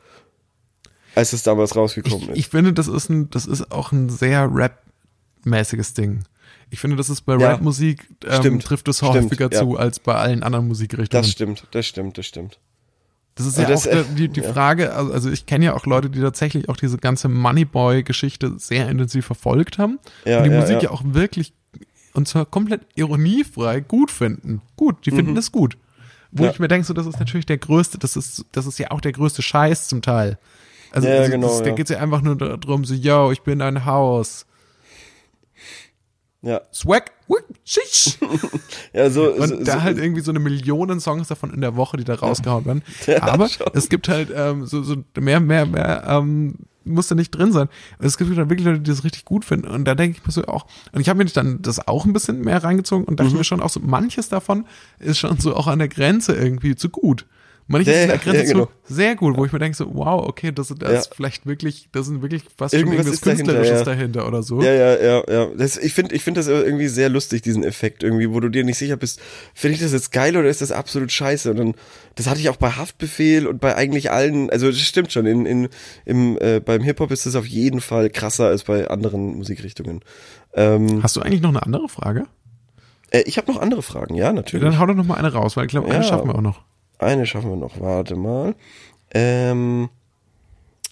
Als 1.16 1.34
es 1.34 1.44
damals 1.44 1.76
rausgekommen 1.76 2.24
ich, 2.24 2.30
ist. 2.30 2.38
Ich 2.38 2.48
finde, 2.48 2.74
das 2.74 2.88
ist 2.88 3.10
ein, 3.10 3.30
das 3.30 3.46
ist 3.46 3.72
auch 3.72 3.92
ein 3.92 4.10
sehr 4.10 4.50
Rap-mäßiges 4.54 5.94
Ding. 5.94 6.24
Ich 6.70 6.80
finde, 6.80 6.96
das 6.96 7.10
ist 7.10 7.22
bei 7.22 7.36
ja, 7.36 7.50
Rap-Musik 7.50 8.08
ähm, 8.26 8.60
trifft 8.62 8.88
es 8.88 9.02
häufiger 9.02 9.48
stimmt, 9.48 9.56
zu 9.56 9.74
ja. 9.74 9.80
als 9.80 10.00
bei 10.00 10.16
allen 10.16 10.42
anderen 10.42 10.70
Musikrichtungen. 10.70 11.22
Das 11.22 11.30
stimmt, 11.30 11.68
das 11.72 11.86
stimmt, 11.86 12.18
das 12.18 12.26
stimmt. 12.26 12.60
Das 13.36 13.46
ist 13.46 13.58
ja 13.58 13.66
das, 13.66 13.88
auch 13.88 14.06
die, 14.16 14.30
die 14.30 14.42
ja. 14.42 14.54
Frage, 14.54 14.94
also, 14.94 15.12
also 15.12 15.30
ich 15.30 15.46
kenne 15.46 15.66
ja 15.66 15.74
auch 15.74 15.86
Leute, 15.86 16.10
die 16.10 16.20
tatsächlich 16.20 16.70
auch 16.70 16.78
diese 16.78 16.98
ganze 16.98 17.28
Moneyboy-Geschichte 17.28 18.54
sehr 18.58 18.90
intensiv 18.90 19.26
verfolgt 19.26 19.78
haben 19.78 20.00
ja, 20.26 20.38
und 20.38 20.46
die 20.46 20.50
Musik 20.50 20.84
ja. 20.84 20.92
auch 20.92 21.02
wirklich 21.06 21.54
und 22.14 22.28
zwar 22.28 22.46
komplett 22.46 22.82
ironiefrei 22.96 23.80
gut 23.80 24.12
finden. 24.12 24.62
Gut, 24.76 25.06
die 25.06 25.12
finden 25.12 25.32
mhm. 25.32 25.36
das 25.36 25.52
gut. 25.52 25.78
Wo 26.32 26.46
ja. 26.46 26.52
ich 26.52 26.60
mir 26.60 26.68
denke, 26.68 26.86
so, 26.86 26.94
das 26.94 27.08
ist 27.08 27.20
natürlich 27.20 27.46
der 27.46 27.58
größte, 27.58 27.98
das 27.98 28.16
ist, 28.16 28.46
das 28.52 28.66
ist 28.66 28.80
ja 28.80 28.92
auch 28.92 29.02
der 29.02 29.12
größte 29.12 29.42
Scheiß 29.42 29.88
zum 29.88 30.02
Teil. 30.02 30.38
Also, 30.92 31.08
ja, 31.08 31.20
also 31.20 31.32
genau, 31.32 31.48
das, 31.48 31.60
ja. 31.60 31.66
da 31.66 31.72
geht 31.72 31.90
es 31.90 31.96
ja 31.96 32.02
einfach 32.02 32.22
nur 32.22 32.38
darum, 32.38 32.86
so, 32.86 32.94
yo, 32.94 33.32
ich 33.32 33.42
bin 33.42 33.62
ein 33.62 33.86
Haus. 33.86 34.46
Ja. 36.42 36.62
Swag, 36.74 37.12
ja, 38.94 39.10
so, 39.10 39.32
und 39.32 39.48
so, 39.48 39.64
da 39.64 39.74
so, 39.74 39.82
halt 39.84 39.98
irgendwie 39.98 40.22
so 40.22 40.32
eine 40.32 40.40
Million 40.40 41.00
Songs 41.00 41.28
davon 41.28 41.54
in 41.54 41.62
der 41.62 41.76
Woche, 41.76 41.98
die 41.98 42.04
da 42.04 42.16
rausgehauen 42.16 42.66
werden. 42.66 42.84
Ja, 43.08 43.24
Aber 43.24 43.48
schon. 43.48 43.68
es 43.74 43.90
gibt 43.90 44.10
halt 44.10 44.30
ähm, 44.36 44.66
so, 44.66 44.84
so 44.84 44.98
mehr, 45.20 45.40
mehr, 45.40 45.66
mehr 45.66 46.04
ähm, 46.08 46.56
muss 46.84 47.08
da 47.08 47.16
nicht 47.16 47.32
drin 47.32 47.52
sein. 47.52 47.70
Es 48.00 48.18
gibt 48.18 48.30
dann 48.32 48.50
wirklich 48.50 48.66
Leute, 48.66 48.80
die 48.80 48.90
das 48.90 49.04
richtig 49.04 49.26
gut 49.26 49.46
finden. 49.46 49.68
Und 49.68 49.86
da 49.86 49.96
denke 49.96 50.18
ich 50.18 50.26
mir 50.26 50.32
so 50.32 50.46
auch, 50.46 50.66
und 50.92 51.02
ich 51.02 51.10
habe 51.10 51.24
mir 51.24 51.30
dann 51.30 51.62
das 51.62 51.88
auch 51.88 52.06
ein 52.06 52.14
bisschen 52.14 52.42
mehr 52.42 52.64
reingezogen 52.64 53.06
und 53.06 53.20
dachte 53.20 53.32
mhm. 53.32 53.38
mir 53.38 53.44
schon 53.44 53.62
auch 53.62 53.70
so, 53.70 53.80
manches 53.80 54.30
davon 54.30 54.66
ist 55.00 55.20
schon 55.20 55.38
so 55.40 55.56
auch 55.56 55.68
an 55.68 55.80
der 55.80 55.90
Grenze 55.90 56.34
irgendwie 56.34 56.76
zu 56.76 56.90
gut. 56.90 57.26
Manches 57.72 57.96
ja, 57.96 58.14
ist 58.14 58.26
ja, 58.26 58.44
genau. 58.44 58.70
sehr 58.84 59.16
gut, 59.16 59.38
wo 59.38 59.46
ich 59.46 59.52
mir 59.52 59.60
denke 59.60 59.76
so, 59.76 59.88
wow, 59.94 60.28
okay, 60.28 60.52
das, 60.52 60.68
das 60.68 60.92
ja. 60.92 61.00
ist 61.00 61.16
vielleicht 61.16 61.46
wirklich, 61.46 61.88
das 61.92 62.08
sind 62.08 62.22
wirklich 62.22 62.44
fast 62.56 62.74
irgendwas 62.74 63.06
irgendwas 63.06 63.22
Künstlerisches 63.22 63.84
dahinter, 63.84 64.22
dahinter, 64.22 64.28
oder 64.28 64.44
so. 64.44 64.62
Ja, 64.62 64.74
ja, 64.74 65.02
ja, 65.02 65.24
ja. 65.28 65.48
Das, 65.58 65.78
ich 65.78 65.94
finde 65.94 66.14
ich 66.16 66.24
finde 66.24 66.40
das 66.40 66.48
irgendwie 66.48 66.88
sehr 66.88 67.10
lustig, 67.10 67.42
diesen 67.42 67.64
Effekt 67.64 68.04
irgendwie, 68.04 68.30
wo 68.32 68.40
du 68.40 68.50
dir 68.50 68.64
nicht 68.64 68.78
sicher 68.78 68.98
bist, 68.98 69.20
finde 69.54 69.76
ich 69.76 69.82
das 69.82 69.94
jetzt 69.94 70.12
geil 70.12 70.36
oder 70.38 70.50
ist 70.50 70.62
das 70.62 70.72
absolut 70.72 71.12
scheiße? 71.12 71.52
Und 71.52 71.58
dann, 71.58 71.74
das 72.16 72.28
hatte 72.28 72.40
ich 72.40 72.50
auch 72.50 72.58
bei 72.58 72.72
Haftbefehl 72.72 73.48
und 73.48 73.62
bei 73.62 73.76
eigentlich 73.76 74.12
allen, 74.12 74.50
also 74.50 74.68
das 74.68 74.80
stimmt 74.80 75.12
schon, 75.12 75.26
in, 75.26 75.46
in, 75.46 75.70
im, 76.06 76.38
äh, 76.42 76.60
beim 76.60 76.82
Hip-Hop 76.82 77.12
ist 77.12 77.26
das 77.26 77.36
auf 77.36 77.48
jeden 77.48 77.82
Fall 77.82 78.10
krasser 78.10 78.48
als 78.48 78.64
bei 78.64 78.88
anderen 78.88 79.38
Musikrichtungen. 79.38 80.02
Ähm, 80.54 81.02
Hast 81.02 81.16
du 81.16 81.22
eigentlich 81.22 81.42
noch 81.42 81.50
eine 81.50 81.64
andere 81.64 81.88
Frage? 81.88 82.26
Äh, 83.12 83.24
ich 83.26 83.38
habe 83.38 83.52
noch 83.52 83.62
andere 83.62 83.84
Fragen, 83.84 84.16
ja, 84.16 84.34
natürlich. 84.34 84.64
Dann 84.64 84.80
hau 84.80 84.86
doch 84.86 84.96
noch 84.96 85.06
mal 85.06 85.16
eine 85.16 85.32
raus, 85.32 85.56
weil 85.56 85.66
ich 85.66 85.72
glaube, 85.72 85.92
eine 85.92 86.04
schaffen 86.04 86.28
wir 86.28 86.36
auch 86.36 86.42
noch. 86.42 86.62
Eine 87.02 87.26
schaffen 87.26 87.50
wir 87.50 87.58
noch. 87.58 87.80
Warte 87.82 88.16
mal. 88.16 88.56
Ähm, 89.14 89.90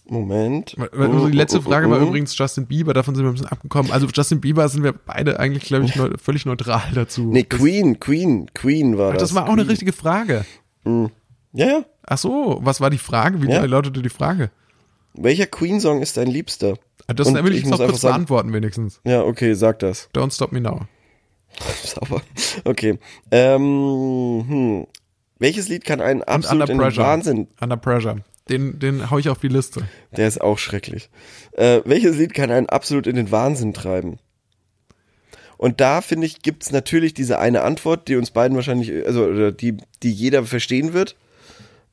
Moment. 0.07 0.75
Also 0.91 1.29
die 1.29 1.37
letzte 1.37 1.61
Frage 1.61 1.89
war 1.89 1.99
übrigens 1.99 2.35
Justin 2.37 2.65
Bieber, 2.65 2.93
davon 2.95 3.13
sind 3.13 3.23
wir 3.23 3.29
ein 3.29 3.33
bisschen 3.33 3.47
abgekommen. 3.47 3.91
Also 3.91 4.07
Justin 4.07 4.41
Bieber 4.41 4.67
sind 4.67 4.83
wir 4.83 4.91
beide 4.93 5.39
eigentlich, 5.39 5.65
glaube 5.65 5.85
ich, 5.85 5.95
neu, 5.95 6.09
völlig 6.21 6.45
neutral 6.47 6.81
dazu. 6.95 7.29
Nee, 7.31 7.43
Queen, 7.43 7.99
Queen, 7.99 8.49
Queen 8.55 8.97
war 8.97 9.09
Ach, 9.09 9.13
das. 9.13 9.21
Das 9.29 9.35
war 9.35 9.43
auch 9.43 9.47
Queen. 9.53 9.59
eine 9.59 9.69
richtige 9.69 9.93
Frage. 9.93 10.45
Mhm. 10.83 11.11
Ja, 11.53 11.67
ja. 11.67 11.85
Ach 12.07 12.17
so, 12.17 12.59
was 12.63 12.81
war 12.81 12.89
die 12.89 12.97
Frage? 12.97 13.41
Wie 13.43 13.49
Ja. 13.51 13.63
lautete 13.65 14.01
die 14.01 14.09
Frage? 14.09 14.49
Welcher 15.13 15.45
Queen-Song 15.45 16.01
ist 16.01 16.17
dein 16.17 16.27
Liebster? 16.27 16.75
Ah, 17.07 17.13
Das 17.13 17.27
Und 17.27 17.43
will 17.43 17.53
ich 17.53 17.59
ich 17.59 17.65
noch 17.67 17.77
kurz 17.77 18.01
sagen- 18.01 18.13
beantworten, 18.15 18.51
wenigstens. 18.53 18.99
Ja, 19.05 19.21
okay, 19.23 19.53
sag 19.53 19.77
das. 19.79 20.09
Don't 20.15 20.33
stop 20.33 20.51
me 20.51 20.61
now. 20.61 20.81
Sauber. 21.83 22.21
Okay. 22.65 22.97
Ähm, 23.31 24.45
hm. 24.47 24.87
Welches 25.39 25.69
Lied 25.69 25.85
kann 25.85 26.01
einen 26.01 26.21
absolut 26.23 26.69
in 26.69 26.77
den. 26.77 26.95
Wahnsinn 26.97 27.47
Under 27.59 27.77
Pressure. 27.77 28.17
Den, 28.49 28.79
den 28.79 29.09
hau 29.09 29.17
ich 29.17 29.29
auf 29.29 29.39
die 29.39 29.47
Liste. 29.47 29.87
Der 30.15 30.27
ist 30.27 30.41
auch 30.41 30.57
schrecklich. 30.57 31.09
Äh, 31.53 31.81
welches 31.85 32.17
Lied 32.17 32.33
kann 32.33 32.51
einen 32.51 32.67
absolut 32.67 33.07
in 33.07 33.15
den 33.15 33.31
Wahnsinn 33.31 33.73
treiben? 33.73 34.19
Und 35.57 35.81
da, 35.81 36.01
finde 36.01 36.25
ich, 36.25 36.41
gibt's 36.41 36.71
natürlich 36.71 37.13
diese 37.13 37.37
eine 37.37 37.61
Antwort, 37.61 38.07
die 38.07 38.15
uns 38.15 38.31
beiden 38.31 38.55
wahrscheinlich, 38.55 39.05
also 39.05 39.25
oder 39.25 39.51
die, 39.51 39.77
die 40.03 40.11
jeder 40.11 40.43
verstehen 40.45 40.93
wird. 40.93 41.15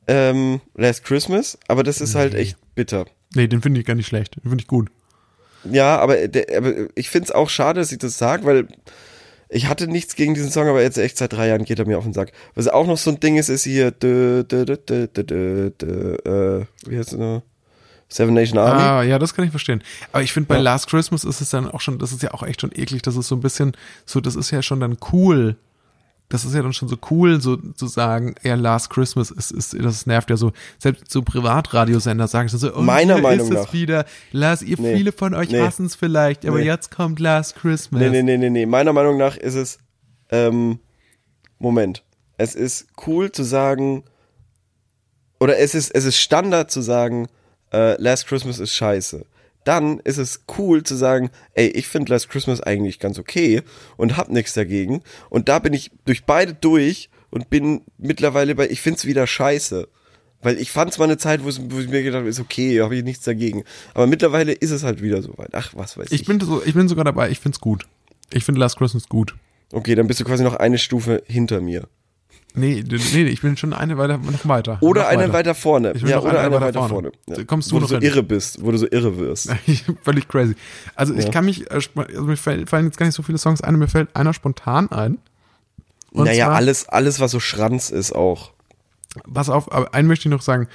Ähm, 0.09 0.61
Last 0.75 1.05
Christmas, 1.05 1.59
aber 1.67 1.83
das 1.83 2.01
ist 2.01 2.15
halt 2.15 2.35
echt 2.35 2.57
bitter. 2.75 3.07
Nee, 3.35 3.49
den 3.49 3.61
finde 3.61 3.81
ich 3.81 3.87
gar 3.87 3.97
nicht 3.97 4.07
schlecht. 4.07 4.37
Den 4.37 4.51
finde 4.51 4.63
ich 4.63 4.69
gut. 4.69 4.89
Ja, 5.65 5.99
aber, 5.99 6.29
der, 6.29 6.57
aber 6.57 6.87
ich 6.95 7.11
finde 7.11 7.25
es 7.25 7.33
auch 7.33 7.51
schade, 7.51 7.81
dass 7.81 7.91
ich 7.91 7.99
das 7.99 8.19
sage, 8.19 8.45
weil 8.45 8.69
ich 9.49 9.69
hatte 9.69 9.87
nichts 9.89 10.17
gegen 10.17 10.35
diesen 10.35 10.51
Song, 10.51 10.69
aber 10.69 10.83
jetzt 10.83 10.99
echt 10.99 11.19
seit 11.19 11.33
drei 11.33 11.49
Jahren 11.49 11.65
geht 11.65 11.79
er 11.79 11.87
mir 11.87 11.99
auf 11.99 12.05
den 12.05 12.13
Sack. 12.13 12.33
Was 12.55 12.69
auch 12.69 12.87
noch 12.87 12.99
so 12.99 13.11
ein 13.11 13.21
Ding 13.21 13.37
ist, 13.37 13.49
ist 13.49 13.65
hier 13.65 13.91
dö, 13.91 14.43
dö, 14.45 14.65
dö, 14.65 14.77
dö, 14.77 15.07
dö, 15.09 15.71
dö, 15.71 16.15
äh, 16.61 16.67
wie 16.89 16.99
heißt 16.99 17.17
noch? 17.17 17.43
Seven 18.09 18.35
Nation 18.35 18.59
Army. 18.59 18.81
Ah, 18.83 19.03
ja, 19.03 19.19
das 19.19 19.35
kann 19.35 19.45
ich 19.45 19.51
verstehen. 19.51 19.83
Aber 20.13 20.23
ich 20.23 20.33
finde, 20.33 20.47
bei 20.47 20.55
Ja. 20.57 20.61
Last 20.61 20.89
Christmas 20.89 21.25
ist 21.25 21.41
es 21.41 21.51
dann 21.51 21.69
auch 21.69 21.81
schon, 21.81 21.99
das 21.99 22.13
ist 22.13 22.23
ja 22.23 22.33
auch 22.35 22.45
echt 22.45 22.61
schon 22.61 22.71
eklig. 22.73 23.03
Das 23.03 23.17
ist 23.17 23.27
so 23.27 23.35
ein 23.35 23.41
bisschen, 23.41 23.73
so, 24.05 24.21
das 24.21 24.37
ist 24.37 24.53
ja 24.53 24.63
schon 24.63 24.79
dann 24.79 24.97
cool. 25.13 25.57
Das 26.29 26.45
ist 26.45 26.55
ja 26.55 26.63
dann 26.63 26.73
schon 26.73 26.89
so 26.89 26.97
cool, 27.11 27.41
so 27.41 27.57
zu 27.57 27.87
sagen, 27.87 28.35
ja, 28.43 28.57
Last 28.57 28.91
Christmas 28.91 29.31
ist, 29.31 29.53
ist, 29.53 29.77
das 29.81 30.07
nervt 30.07 30.29
ja 30.29 30.37
so. 30.37 30.53
Selbst 30.79 31.11
so 31.11 31.23
Privatradiosender 31.23 32.27
sagen 32.27 32.49
schon 32.49 32.59
so, 32.59 32.75
oh, 32.75 32.81
Meiner 32.83 33.19
Meinung 33.21 33.47
ist 33.47 33.55
es 33.59 33.67
nach. 33.67 33.73
wieder. 33.73 34.05
Last, 34.33 34.63
ihr 34.63 34.77
Nee. 34.81 34.97
viele 34.97 35.13
von 35.13 35.35
euch 35.35 35.51
Nee. 35.51 35.61
hassen 35.61 35.87
es 35.87 35.95
vielleicht, 35.95 36.45
aber 36.45 36.59
Nee. 36.59 36.65
jetzt 36.67 36.91
kommt 36.91 37.21
Last 37.21 37.55
Christmas. 37.55 38.01
Nee, 38.03 38.11
nee, 38.11 38.23
nee, 38.23 38.39
nee, 38.39 38.51
nee. 38.51 38.67
Meiner 38.67 38.93
Meinung 38.93 39.17
nach 39.19 39.37
ist 39.37 39.55
es, 39.55 39.79
ähm, 40.31 40.81
Moment. 41.61 42.03
Es 42.39 42.55
ist 42.57 42.89
cool 43.07 43.31
zu 43.31 43.45
sagen, 43.45 44.03
oder 45.39 45.59
es 45.59 45.75
ist, 45.75 45.95
es 45.95 46.05
ist 46.05 46.19
Standard 46.19 46.71
zu 46.71 46.81
sagen, 46.81 47.29
äh, 47.73 48.01
Last 48.03 48.27
Christmas 48.27 48.59
ist 48.59 48.73
scheiße. 48.75 49.25
Dann 49.67 49.99
ist 49.99 50.19
es 50.19 50.45
cool 50.59 50.85
zu 50.85 50.95
sagen, 50.95 51.31
ey, 51.55 51.67
ich 51.67 51.89
finde 51.89 52.13
Last 52.13 52.29
Christmas 52.29 52.61
eigentlich 52.61 53.01
ganz 53.01 53.19
okay 53.19 53.63
und 53.97 54.17
hab 54.17 54.31
nichts 54.31 54.55
dagegen. 54.55 55.03
Und 55.29 55.49
da 55.49 55.59
bin 55.59 55.73
ich 55.73 55.91
durch 56.05 56.25
beide 56.25 56.55
durch 56.55 57.11
und 57.31 57.51
bin 57.51 57.81
mittlerweile 57.99 58.55
bei, 58.55 58.69
ich 58.71 58.81
find's 58.81 59.07
wieder 59.07 59.27
scheiße. 59.27 59.89
Weil 60.41 60.59
ich 60.59 60.71
fand's 60.71 60.99
mal 60.99 61.07
eine 61.07 61.17
Zeit, 61.17 61.43
wo, 61.43 61.49
ich 61.49 61.89
mir 61.89 62.05
gedacht 62.05 62.21
habe, 62.21 62.29
ist 62.29 62.39
okay, 62.39 62.81
habe 62.81 62.95
ich 62.95 63.03
nichts 63.03 63.25
dagegen. 63.25 63.65
Aber 63.93 64.07
mittlerweile 64.07 64.53
ist 64.53 64.71
es 64.71 64.85
halt 64.85 65.03
wieder 65.03 65.21
soweit. 65.21 65.49
Ach, 65.55 65.73
was 65.75 65.99
weiß 65.99 66.13
ich. 66.13 66.21
Ich 66.21 66.27
bin 66.29 66.39
so, 66.39 66.63
ich 66.65 66.75
bin 66.75 66.87
sogar 66.87 67.05
dabei, 67.05 67.31
ich 67.31 67.41
find's 67.41 67.59
gut. 67.59 67.89
Ich 68.33 68.45
finde 68.45 68.61
Last 68.61 68.77
Christmas 68.79 69.09
gut. 69.09 69.35
Okay, 69.73 69.97
dann 69.97 70.07
bist 70.07 70.21
du 70.21 70.25
quasi 70.25 70.45
noch 70.45 70.55
eine 70.55 70.79
Stufe 70.79 71.25
hinter 71.27 71.61
mir. 71.61 71.89
Nee, 72.57 72.83
nee, 72.89 73.25
ich 73.25 73.43
bin 73.43 73.57
schon 73.57 73.73
eine 73.73 73.99
weiter, 73.99 74.19
noch 74.19 74.49
weiter. 74.49 74.79
Oder 74.81 75.03
noch 75.03 75.09
eine 75.09 75.33
weiter 75.33 75.55
vorne. 75.55 75.93
Ich 75.95 76.03
will 76.03 76.11
Ja, 76.11 76.21
oder 76.21 76.31
eine 76.31 76.39
eine 76.41 76.55
weiter 76.57 76.67
weiter 76.67 76.89
vorne. 76.89 77.11
vorne. 77.27 77.39
Ja. 77.39 77.45
Kommst 77.45 77.71
du 77.71 77.77
wo 77.77 77.81
du 77.81 77.87
so 77.87 77.99
irre 77.99 78.23
bist, 78.23 78.65
wo 78.65 78.71
du 78.71 78.79
so 78.79 78.87
irre 78.91 79.19
wirst. 79.19 79.51
Völlig 80.03 80.27
crazy. 80.29 80.55
Also 80.95 81.15
ich 81.15 81.25
Ja. 81.27 81.31
kann 81.31 81.45
mich, 81.45 81.71
äh, 81.71 81.75
also 81.75 81.91
mir 82.23 82.37
fallen 82.37 82.67
jetzt 82.87 82.97
gar 82.97 83.07
nicht 83.07 83.15
so 83.15 83.23
viele 83.23 83.39
Songs 83.39 83.61
ein, 83.61 83.77
mir 83.77 83.89
fällt 83.89 84.15
einer 84.17 84.33
spontan 84.33 84.91
ein. 84.91 85.19
Und 86.13 86.25
naja, 86.25 86.47
zwar- 86.47 86.57
alles, 86.57 86.89
alles, 86.89 87.21
was 87.21 87.31
so 87.31 87.41
Schranz 87.41 87.91
ist 87.91 88.13
auch. 88.13 88.53
Pass 89.33 89.49
auf, 89.51 89.71
aber 89.73 89.95
einen 89.95 90.09
möchte 90.09 90.29
ich 90.29 90.31
noch 90.31 90.43
sagen. 90.43 90.67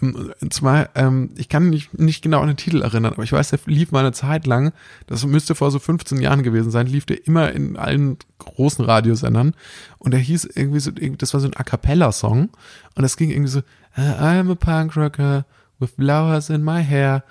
Und 0.00 0.52
zwar, 0.54 0.90
ähm, 0.94 1.30
ich 1.36 1.48
kann 1.48 1.70
mich 1.70 1.92
nicht 1.92 2.22
genau 2.22 2.40
an 2.40 2.46
den 2.46 2.56
Titel 2.56 2.82
erinnern, 2.82 3.12
aber 3.14 3.24
ich 3.24 3.32
weiß, 3.32 3.50
der 3.50 3.58
lief 3.66 3.90
mal 3.90 4.00
eine 4.00 4.12
Zeit 4.12 4.46
lang, 4.46 4.72
das 5.08 5.26
müsste 5.26 5.54
vor 5.56 5.70
so 5.72 5.78
15 5.80 6.20
Jahren 6.20 6.44
gewesen 6.44 6.70
sein, 6.70 6.86
lief 6.86 7.04
der 7.04 7.26
immer 7.26 7.50
in 7.50 7.76
allen 7.76 8.16
großen 8.38 8.84
Radiosendern 8.84 9.54
und 9.98 10.12
der 10.12 10.20
hieß 10.20 10.44
irgendwie 10.54 10.78
so, 10.80 10.92
das 10.92 11.34
war 11.34 11.40
so 11.40 11.48
ein 11.48 11.56
A 11.56 11.64
Cappella-Song 11.64 12.48
und 12.94 13.02
das 13.02 13.16
ging 13.16 13.30
irgendwie 13.30 13.50
so, 13.50 13.58
"Uh, 13.96 14.00
I'm 14.00 14.52
a 14.52 14.54
punk 14.54 14.96
rocker 14.96 15.44
with 15.80 15.90
flowers 15.96 16.48
in 16.50 16.62
my 16.62 16.82
hair. 16.84 17.24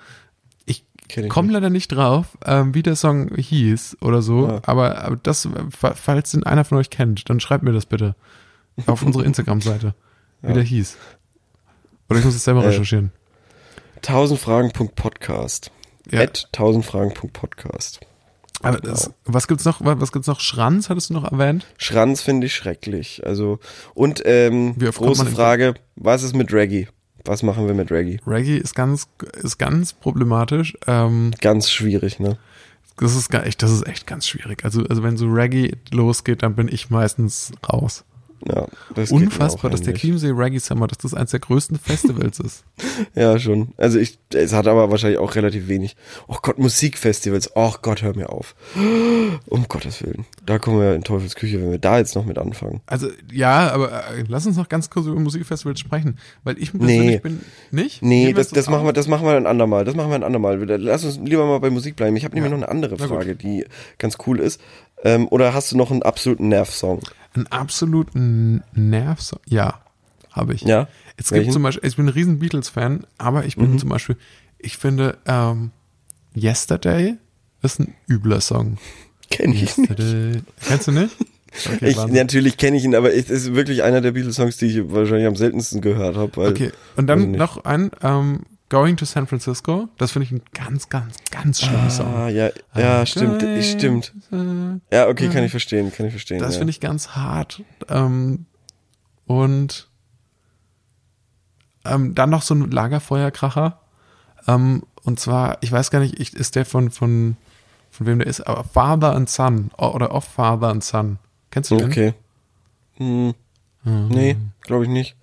Ich 0.66 0.84
komme 1.30 1.48
nicht. 1.48 1.54
leider 1.54 1.70
nicht 1.70 1.88
drauf, 1.88 2.36
ähm, 2.44 2.74
wie 2.74 2.82
der 2.82 2.96
Song 2.96 3.34
hieß 3.34 3.96
oder 4.02 4.20
so, 4.20 4.46
Ja. 4.46 4.60
aber, 4.66 4.98
aber 5.04 5.16
das, 5.16 5.46
äh, 5.46 5.48
fa- 5.70 5.94
falls 5.94 6.32
den 6.32 6.44
einer 6.44 6.64
von 6.64 6.76
euch 6.76 6.90
kennt, 6.90 7.30
dann 7.30 7.40
schreibt 7.40 7.64
mir 7.64 7.72
das 7.72 7.86
bitte 7.86 8.14
auf 8.86 9.02
unsere 9.02 9.24
Instagram-Seite, 9.24 9.94
wie 10.42 10.48
Ja. 10.48 10.52
der 10.52 10.62
hieß. 10.64 10.98
Oder 12.08 12.18
ich 12.20 12.24
muss 12.24 12.34
es 12.34 12.44
selber 12.44 12.62
Äh, 12.64 12.68
recherchieren. 12.68 13.12
Tausendfragen.podcast. 14.02 15.70
Ja. 16.10 16.20
At 16.20 16.48
tausendfragen.podcast. 16.52 18.00
Aber 18.62 18.78
genau. 18.78 18.90
das, 18.94 19.10
was 19.24 19.46
gibt's 19.46 19.64
noch? 19.64 19.80
wa- 19.84 19.96
Was 20.00 20.10
gibt's 20.12 20.26
noch? 20.26 20.40
Schranz 20.40 20.88
hattest 20.88 21.10
du 21.10 21.14
noch 21.14 21.30
erwähnt? 21.30 21.66
Schranz 21.76 22.22
finde 22.22 22.46
ich 22.46 22.54
schrecklich. 22.54 23.22
Also, 23.24 23.58
und 23.94 24.22
ähm, 24.24 24.76
große 24.78 25.26
Frage, 25.26 25.74
was 25.96 26.22
ist 26.22 26.34
mit 26.34 26.52
Reggae? 26.52 26.88
Was 27.24 27.42
machen 27.42 27.66
wir 27.66 27.74
mit 27.74 27.90
Reggae? 27.90 28.18
Reggae 28.26 28.56
ist 28.56 28.74
ganz, 28.74 29.06
ist 29.42 29.58
ganz 29.58 29.92
problematisch. 29.92 30.76
Ähm, 30.86 31.32
Ganz 31.40 31.70
schwierig, 31.70 32.18
ne? 32.20 32.38
das 32.96 33.14
ist 33.14 33.28
ga- 33.30 33.42
echt, 33.42 33.62
das 33.62 33.70
ist 33.70 33.86
echt 33.86 34.06
ganz 34.08 34.26
schwierig. 34.26 34.64
Also, 34.64 34.82
also 34.86 35.02
wenn 35.04 35.16
so 35.16 35.26
Reggae 35.28 35.76
losgeht, 35.92 36.42
dann 36.42 36.56
bin 36.56 36.66
ich 36.68 36.90
meistens 36.90 37.52
raus. 37.70 38.04
Ja, 38.46 38.66
das 38.94 39.10
Unfassbar, 39.10 39.70
dass 39.70 39.82
der. 39.82 39.94
Chiemsee 39.94 40.30
Reggae 40.30 40.58
Summer, 40.60 40.86
dass 40.86 40.98
das 40.98 41.12
eins 41.14 41.30
der 41.32 41.40
größten 41.40 41.78
Festivals 41.78 42.38
ist. 42.40 42.64
Ja, 43.14 43.38
schon. 43.38 43.68
Also 43.76 43.98
ich, 43.98 44.18
es 44.32 44.52
hat 44.52 44.66
aber 44.66 44.90
wahrscheinlich 44.90 45.18
auch 45.18 45.34
relativ 45.34 45.68
wenig. 45.68 45.96
Oh 46.26 46.36
Gott, 46.42 46.58
Musikfestivals. 46.58 47.50
Oh 47.54 47.74
Gott, 47.82 48.02
hör 48.02 48.14
mir 48.16 48.30
auf. 48.30 48.54
Um 49.46 49.66
Gottes 49.68 50.02
Willen. 50.02 50.24
Da 50.44 50.58
kommen 50.58 50.80
wir 50.80 50.94
in 50.94 51.02
Teufels 51.04 51.34
Küche, 51.34 51.60
wenn 51.60 51.70
wir 51.70 51.78
da 51.78 51.98
jetzt 51.98 52.14
noch 52.14 52.24
mit 52.24 52.38
anfangen. 52.38 52.80
Also 52.86 53.08
ja, 53.32 53.70
aber 53.72 53.92
äh, 53.92 54.24
lass 54.28 54.46
uns 54.46 54.56
noch 54.56 54.68
ganz 54.68 54.90
kurz 54.90 55.06
über 55.06 55.18
Musikfestivals 55.20 55.78
sprechen, 55.80 56.18
weil 56.44 56.58
ich 56.58 56.72
persönlich 56.72 56.98
Nee. 56.98 57.18
bin 57.18 57.40
nicht. 57.70 58.02
Nee, 58.02 58.24
Nehmen 58.26 58.36
das, 58.36 58.48
das 58.50 58.68
machen 58.68 58.84
wir, 58.86 58.92
das 58.92 59.06
machen 59.08 59.26
wir 59.26 59.36
ein 59.36 59.46
andermal. 59.46 59.84
Das 59.84 59.94
machen 59.94 60.10
wir 60.10 60.16
ein 60.16 60.24
andermal. 60.24 60.56
Lass 60.64 61.04
uns 61.04 61.18
lieber 61.18 61.46
mal 61.46 61.60
bei 61.60 61.70
Musik 61.70 61.96
bleiben. 61.96 62.16
Ich 62.16 62.24
habe 62.24 62.34
nämlich 62.34 62.50
Ja. 62.50 62.56
noch 62.56 62.66
eine 62.66 62.70
andere. 62.72 62.96
Frage, 62.98 63.34
die 63.36 63.64
ganz 63.98 64.16
cool 64.26 64.40
ist. 64.40 64.60
Ähm, 65.04 65.28
oder 65.28 65.54
hast 65.54 65.72
du 65.72 65.76
noch 65.76 65.90
einen 65.90 66.02
absoluten 66.02 66.48
Nervsong? 66.48 67.00
Einen 67.34 67.46
absoluten 67.48 68.62
Nerv. 68.74 69.20
Ja, 69.46 69.80
habe 70.30 70.54
ich. 70.54 70.62
Ja? 70.62 70.88
Es 71.16 71.30
Welchen? 71.30 71.44
gibt 71.44 71.52
zum 71.54 71.62
Beispiel, 71.62 71.88
ich 71.88 71.96
bin 71.96 72.06
ein 72.06 72.10
riesen 72.10 72.38
Beatles-Fan, 72.38 73.06
aber 73.18 73.44
ich 73.44 73.56
bin 73.56 73.72
Mhm. 73.72 73.78
zum 73.78 73.88
Beispiel, 73.90 74.16
ich 74.58 74.76
finde, 74.76 75.18
ähm, 75.26 75.70
Yesterday 76.36 77.16
ist 77.62 77.80
ein 77.80 77.94
übler 78.08 78.40
Song. 78.40 78.78
Kenn 79.30 79.52
ich 79.52 79.76
nicht. 79.76 79.78
Yesterday. 79.90 80.42
Kennst 80.66 80.86
du 80.88 80.92
nicht? 80.92 81.16
Okay, 81.66 81.88
Ich, 81.88 81.96
natürlich 81.96 82.58
kenne 82.58 82.76
ich 82.76 82.84
ihn, 82.84 82.94
aber 82.94 83.12
es 83.14 83.30
ist 83.30 83.54
wirklich 83.54 83.82
einer 83.82 84.02
der 84.02 84.12
Beatles-Songs, 84.12 84.58
die 84.58 84.66
ich 84.66 84.92
wahrscheinlich 84.92 85.26
am 85.26 85.34
seltensten 85.34 85.80
gehört 85.80 86.14
habe. 86.14 86.46
Okay. 86.46 86.72
Und 86.96 87.06
dann 87.06 87.30
nicht. 87.30 87.38
noch 87.38 87.64
ein 87.64 87.90
ähm, 88.02 88.42
Going 88.68 88.96
to 88.98 89.04
San 89.06 89.26
Francisco. 89.26 89.88
Das 89.96 90.12
finde 90.12 90.24
ich 90.26 90.32
ein 90.32 90.42
ganz, 90.52 90.88
ganz, 90.88 91.16
ganz 91.30 91.60
schlimmer 91.60 91.88
Song. 91.88 92.14
Ah, 92.14 92.28
ja, 92.28 92.50
ja, 92.74 93.06
stimmt, 93.06 93.42
Going 93.42 93.62
stimmt. 93.62 94.12
Ja, 94.92 95.08
okay, 95.08 95.28
kann 95.28 95.42
ich 95.44 95.50
verstehen, 95.50 95.90
kann 95.90 96.06
ich 96.06 96.12
verstehen. 96.12 96.38
Das 96.38 96.54
ja. 96.54 96.58
finde 96.58 96.70
ich 96.72 96.80
ganz 96.80 97.10
hart. 97.10 97.62
Ähm, 97.88 98.44
und 99.26 99.88
ähm, 101.84 102.14
dann 102.14 102.28
noch 102.30 102.42
so 102.42 102.54
ein 102.54 102.70
Lagerfeuerkracher. 102.70 103.80
Ähm, 104.46 104.82
und 105.02 105.18
zwar, 105.18 105.58
ich 105.62 105.72
weiß 105.72 105.90
gar 105.90 106.00
nicht, 106.00 106.20
ich, 106.20 106.34
ist 106.34 106.54
der 106.54 106.66
von, 106.66 106.90
von, 106.90 107.36
von 107.90 108.06
wem 108.06 108.18
der 108.18 108.28
ist, 108.28 108.42
aber 108.46 108.64
Father 108.64 109.14
and 109.14 109.30
Son 109.30 109.70
oder 109.78 110.14
Of 110.14 110.24
Father 110.24 110.68
and 110.68 110.84
Son. 110.84 111.18
Kennst 111.50 111.70
du 111.70 111.76
den? 111.76 111.86
Okay. 111.86 112.14
Hm, 112.96 113.34
Mhm. 113.84 114.08
nee, 114.08 114.36
glaube 114.62 114.84
ich 114.84 114.90
nicht. 114.90 115.16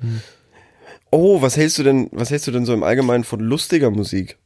Oh, 1.16 1.41
was 1.41 1.55
hältst 1.55 1.78
du 1.78 1.84
denn, 1.84 2.09
was 2.11 2.30
hältst 2.30 2.45
du 2.47 2.51
denn 2.51 2.66
so 2.66 2.74
im 2.74 2.84
Allgemeinen 2.84 3.24
von 3.24 3.39
lustiger 3.39 3.89
Musik? 3.89 4.38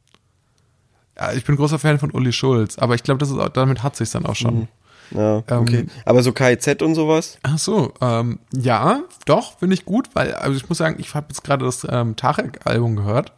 Ja, 1.16 1.32
ich 1.32 1.44
bin 1.44 1.56
großer 1.56 1.80
Fan 1.80 1.98
von 1.98 2.12
Uli 2.12 2.32
Schulz, 2.32 2.78
aber 2.78 2.94
ich 2.94 3.02
glaube, 3.02 3.18
das 3.18 3.28
ist 3.30 3.38
auch, 3.38 3.48
damit 3.48 3.82
hat 3.82 3.96
sich's 3.96 4.12
dann 4.12 4.24
auch 4.24 4.36
schon. 4.36 4.68
Ja, 5.10 5.42
Ähm, 5.48 5.58
okay. 5.58 5.86
Aber 6.04 6.22
so 6.22 6.30
KIZ 6.32 6.80
und 6.82 6.94
sowas? 6.94 7.38
Ach 7.42 7.58
so, 7.58 7.92
ähm, 8.00 8.38
ja, 8.54 9.02
doch, 9.26 9.58
finde 9.58 9.74
ich 9.74 9.84
gut, 9.84 10.10
weil, 10.14 10.32
also 10.34 10.56
ich 10.56 10.68
muss 10.68 10.78
sagen, 10.78 10.94
ich 11.00 11.12
habe 11.16 11.26
jetzt 11.30 11.42
gerade 11.42 11.64
das 11.64 11.84
ähm, 11.90 12.14
Tarek-Album 12.14 12.94
gehört. 12.94 13.32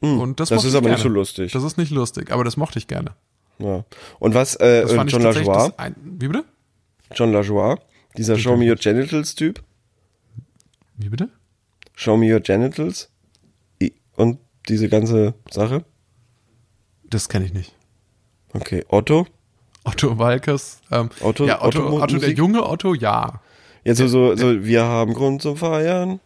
und 0.00 0.40
das, 0.40 0.48
das 0.48 0.64
ist 0.64 0.74
aber 0.74 0.88
nicht 0.88 0.98
gerne. 0.98 1.10
so 1.10 1.14
lustig. 1.14 1.52
Das 1.52 1.62
ist 1.62 1.78
nicht 1.78 1.92
lustig, 1.92 2.32
aber 2.32 2.42
das 2.42 2.56
mochte 2.56 2.80
ich 2.80 2.88
gerne. 2.88 3.12
Ja. 3.60 3.84
Und 4.18 4.34
was, 4.34 4.56
äh, 4.56 4.82
Das 4.82 4.92
fand 4.94 5.12
John 5.12 5.22
LaJoie? 5.22 5.72
Wie 6.02 6.26
bitte? 6.26 6.44
John 7.14 7.32
LaJoie? 7.32 7.76
Dieser 8.16 8.36
Show 8.36 8.56
Me 8.56 8.68
Your 8.68 8.76
Genitals 8.76 9.36
Typ? 9.36 9.62
Wie 10.96 11.08
bitte? 11.08 11.28
Show 12.08 12.16
Me 12.16 12.32
Your 12.32 12.40
Genitals? 12.40 13.10
Und 14.16 14.38
diese 14.66 14.88
ganze 14.88 15.34
Sache? 15.50 15.84
Das 17.04 17.28
kenne 17.28 17.44
ich 17.44 17.52
nicht. 17.52 17.74
Okay. 18.54 18.82
Otto? 18.88 19.26
Otto 19.84 20.18
Walkes. 20.18 20.80
Ähm, 20.90 21.10
Otto- 21.20 21.44
ja, 21.46 21.60
Otto, 21.62 21.86
Otto 21.86 22.02
Otto, 22.02 22.16
der 22.18 22.30
junge 22.32 22.66
Otto, 22.66 22.94
ja. 22.94 23.42
Jetzt 23.84 23.98
so, 23.98 24.08
so, 24.08 24.34
so, 24.36 24.64
wir 24.64 24.84
haben 24.84 25.12
Grund 25.12 25.42
zum 25.42 25.58
Feiern. 25.58 26.18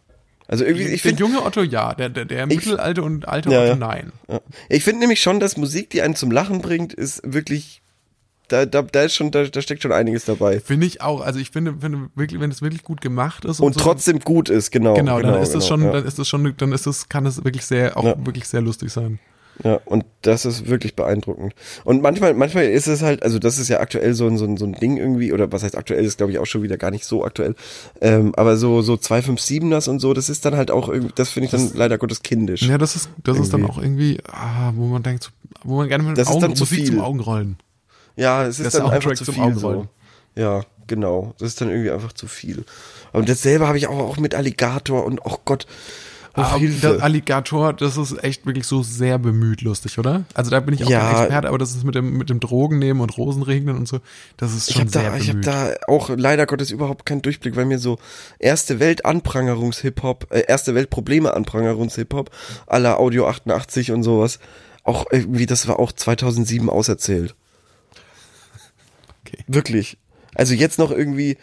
Also 0.47 0.65
irgendwie, 0.65 0.85
ich 0.85 1.03
der 1.03 1.11
finde, 1.11 1.21
junge 1.25 1.43
Otto 1.45 1.63
ja, 1.63 1.95
der, 1.95 2.11
der, 2.11 2.27
der 2.27 2.45
Ich- 2.49 2.57
mittelalte 2.65 3.03
und 3.03 3.27
alte 3.27 3.51
Ja, 3.51 3.59
Otto 3.63 3.69
ja. 3.71 3.75
nein. 3.77 4.13
ja. 4.29 4.41
ich 4.69 4.85
finde 4.85 5.01
nämlich 5.01 5.21
schon, 5.21 5.41
dass 5.41 5.57
Musik, 5.57 5.91
die 5.91 6.01
einen 6.03 6.15
zum 6.15 6.31
Lachen 6.31 6.61
bringt, 6.63 6.93
ist 6.95 7.21
wirklich, 7.25 7.82
da, 8.49 8.67
da, 8.67 8.83
da 8.83 9.03
ist 9.03 9.15
schon, 9.15 9.31
da, 9.31 9.45
da 9.45 9.63
steckt 9.63 9.83
schon 9.83 9.93
einiges 9.93 10.25
dabei. 10.27 10.61
Finde 10.61 10.87
ich 10.87 11.01
auch. 11.01 11.21
Also 11.23 11.39
ich 11.41 11.51
finde, 11.51 11.75
finde 11.81 12.11
wirklich, 12.15 12.41
wenn 12.41 12.51
es 12.51 12.61
wirklich 12.63 12.83
gut 12.83 13.01
gemacht 13.01 13.45
ist 13.45 13.61
und, 13.61 13.67
Und 13.67 13.75
so, 13.75 13.81
trotzdem 13.81 14.19
gut 14.21 14.49
ist, 14.51 14.71
genau. 14.71 14.95
genau, 14.95 15.21
dann 15.23 15.41
ist 15.41 15.49
es 15.49 15.53
genau, 15.55 15.67
schon, 15.67 15.83
ja. 15.85 15.93
dann 15.93 16.05
ist 16.05 16.19
es 16.19 16.29
schon, 16.29 16.55
dann 16.57 16.73
ist 16.73 16.87
es, 16.87 17.09
kann 17.09 17.25
es 17.27 17.45
wirklich 17.45 17.65
sehr, 17.65 17.97
auch 17.97 18.05
Ja. 18.05 18.15
wirklich 18.27 18.47
sehr 18.49 18.61
lustig 18.61 18.93
sein. 18.93 19.19
Ja, 19.65 19.81
und 19.85 20.05
das 20.23 20.47
ist 20.47 20.67
wirklich 20.69 20.97
beeindruckend. 20.97 21.55
Und 21.85 22.01
manchmal, 22.03 22.33
manchmal 22.33 22.65
ist 22.65 22.87
es 22.87 23.03
halt, 23.03 23.23
also 23.23 23.39
das 23.39 23.59
ist 23.59 23.69
ja 23.69 23.81
aktuell 23.81 24.15
so 24.15 24.27
ein, 24.27 24.39
so 24.39 24.47
ein, 24.47 24.57
so 24.57 24.65
ein 24.65 24.73
Ding 24.73 24.97
irgendwie, 24.97 25.33
oder 25.33 25.53
was 25.53 25.63
heißt 25.63 25.77
aktuell, 25.77 26.05
ist 26.05 26.17
glaube 26.17 26.33
ich 26.33 26.39
auch 26.39 26.47
schon 26.47 26.63
wieder 26.63 26.79
gar 26.79 26.91
nicht 26.91 27.05
so 27.05 27.23
aktuell. 27.23 27.55
Ähm, 28.01 28.35
aber 28.35 28.57
so, 28.57 28.81
so 28.81 28.95
257ers 28.95 29.91
und 29.91 30.01
so, 30.01 30.15
das 30.15 30.31
ist 30.31 30.47
dann 30.47 30.57
halt 30.57 30.71
auch 30.71 30.89
irgendwie, 30.89 31.13
das 31.15 31.29
finde 31.31 31.45
ich 31.47 31.51
dann 31.51 31.71
leider 31.75 31.99
Gottes 31.99 32.23
kindisch. 32.23 32.63
Ja, 32.63 32.79
das 32.79 32.97
ist, 32.97 33.11
das 33.25 33.39
ist 33.39 33.53
dann 33.53 33.61
Irgendwie. 33.61 33.73
auch 33.79 33.83
irgendwie, 33.83 34.19
ah, 34.33 34.73
wo 34.75 34.87
man 34.87 35.03
denkt, 35.03 35.31
wo 35.65 35.77
man 35.77 35.89
gerne 35.89 36.05
mit 36.05 36.17
Das 36.17 36.29
ist 36.29 36.33
Augen, 36.35 36.41
dann 36.41 36.57
zu 36.57 36.63
Musik 36.63 36.79
viel. 36.79 36.87
zum 36.89 37.01
Augenrollen. 37.01 37.57
Ja, 38.17 38.45
es 38.47 38.59
ist 38.61 38.75
dann 38.75 38.91
einfach 38.91 39.13
zu 39.15 39.33
viel 39.33 39.55
so. 39.55 39.87
Ja, 40.35 40.63
genau. 40.87 41.35
Das 41.39 41.49
ist 41.49 41.61
dann 41.61 41.69
irgendwie 41.71 41.91
einfach 41.91 42.13
zu 42.13 42.27
viel. 42.27 42.65
Und 43.13 43.29
dasselbe 43.29 43.67
habe 43.69 43.79
ich 43.79 43.87
auch, 43.87 43.99
auch 43.99 44.17
mit 44.17 44.35
Alligator 44.35 45.05
und, 45.05 45.21
oh 45.25 45.37
Gott, 45.45 45.67
oh, 46.35 46.41
Aber 46.41 46.59
Hilfe. 46.59 46.95
der 46.95 47.03
Alligator, 47.03 47.75
das 47.75 47.99
ist 47.99 48.25
echt 48.25 48.47
wirklich 48.47 48.67
so 48.67 48.83
sehr 48.83 49.19
bemüht 49.19 49.61
lustig, 49.61 49.99
oder? 49.99 50.25
Also 50.33 50.51
da 50.51 50.61
bin 50.61 50.75
ich 50.75 50.85
auch 50.85 50.89
Ja. 50.89 51.01
kein 51.01 51.21
Experte, 51.25 51.49
aber 51.49 51.59
das 51.59 51.75
ist 51.75 51.85
mit 51.85 51.95
dem, 51.95 52.17
mit 52.17 52.31
dem 52.31 52.41
Drogen 52.41 52.79
nehmen 52.79 53.03
und 53.03 53.17
Rosenregnen 53.19 53.77
und 53.77 53.87
so, 53.87 54.01
das 54.39 54.55
ist 54.55 54.69
Ich 54.71 54.75
schon 54.77 54.83
habe 54.83 54.91
sehr 54.91 55.11
da, 55.11 55.17
ich 55.19 55.29
hab 55.29 55.33
bemüht. 55.43 55.47
da 55.47 55.75
auch 55.89 56.09
leider 56.17 56.47
Gottes 56.47 56.71
überhaupt 56.71 57.05
keinen 57.05 57.21
Durchblick, 57.21 57.55
weil 57.57 57.67
mir 57.67 57.79
so 57.79 57.99
erste 58.39 58.81
Welt 58.81 59.05
Anprangerungs-Hip-Hop, 59.05 60.29
äh, 60.31 60.45
erste 60.49 60.75
Welt 60.75 60.89
Probleme 60.89 61.35
Anprangerungs-Hip-Hop 61.35 62.31
aller 62.67 62.99
Audio 62.99 63.27
88 63.29 63.93
und 63.93 64.03
sowas, 64.03 64.39
auch 64.85 65.05
irgendwie, 65.11 65.45
das 65.47 65.69
war 65.69 65.79
auch 65.79 65.93
2007 65.93 66.71
auserzählt. 66.71 67.35
Okay. 69.33 69.45
Wirklich. 69.47 69.99
Also 70.35 70.55
jetzt 70.55 70.79
noch 70.79 70.91
irgendwie, 70.91 71.37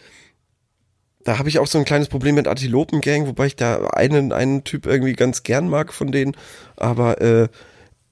da 1.23 1.37
habe 1.37 1.49
ich 1.49 1.59
auch 1.59 1.67
so 1.67 1.77
ein 1.77 1.85
kleines 1.85 2.07
Problem 2.09 2.35
mit 2.35 2.47
Antilopen-Gang, 2.47 3.27
wobei 3.27 3.47
ich 3.47 3.55
da 3.55 3.85
einen, 3.87 4.31
einen 4.31 4.63
Typ 4.63 4.85
irgendwie 4.85 5.13
ganz 5.13 5.43
gern 5.43 5.69
mag 5.69 5.93
von 5.93 6.11
denen, 6.11 6.35
aber 6.75 7.21
äh, 7.21 7.49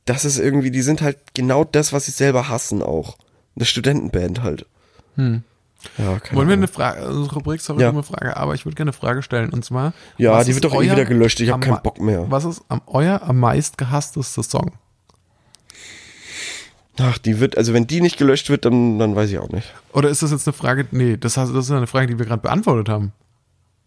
das 0.06 0.24
ist 0.24 0.40
irgendwie, 0.40 0.72
die 0.72 0.82
sind 0.82 1.02
halt 1.02 1.18
genau 1.34 1.64
das, 1.64 1.94
was 1.94 2.06
sie 2.06 2.12
selber 2.12 2.48
hassen 2.50 2.82
auch. 2.82 3.18
Eine 3.56 3.66
Studentenband 3.66 4.42
halt. 4.44 4.66
Hm. 5.16 5.44
Ja, 5.98 6.20
Wollen 6.32 6.48
wir 6.48 6.54
eine 6.54 6.68
Frage, 6.68 7.02
also 7.02 7.24
Rubrik, 7.26 7.62
sorry, 7.62 7.82
Ja. 7.82 7.90
dumme 7.90 8.04
Frage, 8.04 8.36
aber 8.36 8.56
ich 8.56 8.66
würde 8.66 8.76
gerne 8.76 8.90
eine 8.92 8.98
Frage 8.98 9.22
stellen 9.22 9.52
und 9.52 9.64
zwar. 9.64 9.94
Ja, 10.18 10.44
die 10.44 10.52
ist 10.52 10.56
wird 10.56 10.66
doch 10.66 10.82
eh 10.82 10.86
wieder 10.86 11.06
gelöscht. 11.06 11.40
Ich 11.40 11.50
hab 11.50 11.56
am 11.56 11.62
keinen 11.62 11.82
Bock 11.82 12.00
mehr. 12.02 12.30
Was 12.30 12.46
ist 12.46 12.64
am, 12.68 12.82
euer 12.88 13.22
am 13.22 13.40
meist 13.40 13.78
gehassteste 13.78 14.44
Song? 14.44 14.72
Ach, 17.00 17.18
die 17.18 17.40
wird, 17.40 17.58
also 17.58 17.74
wenn 17.74 17.88
die 17.88 18.02
nicht 18.02 18.18
gelöscht 18.18 18.50
wird, 18.50 18.66
dann, 18.66 18.98
dann 19.00 19.16
weiß 19.16 19.30
ich 19.30 19.38
auch 19.40 19.50
nicht. 19.50 19.74
Oder 19.94 20.10
ist 20.10 20.24
das 20.24 20.32
jetzt 20.32 20.48
eine 20.48 20.54
Frage, 20.54 20.88
nee, 20.92 21.18
das, 21.18 21.36
das 21.36 21.50
ist 21.50 21.72
eine 21.72 21.88
Frage, 21.88 22.08
die 22.08 22.20
wir 22.20 22.26
gerade 22.26 22.42
beantwortet 22.42 22.90
haben. 22.90 23.14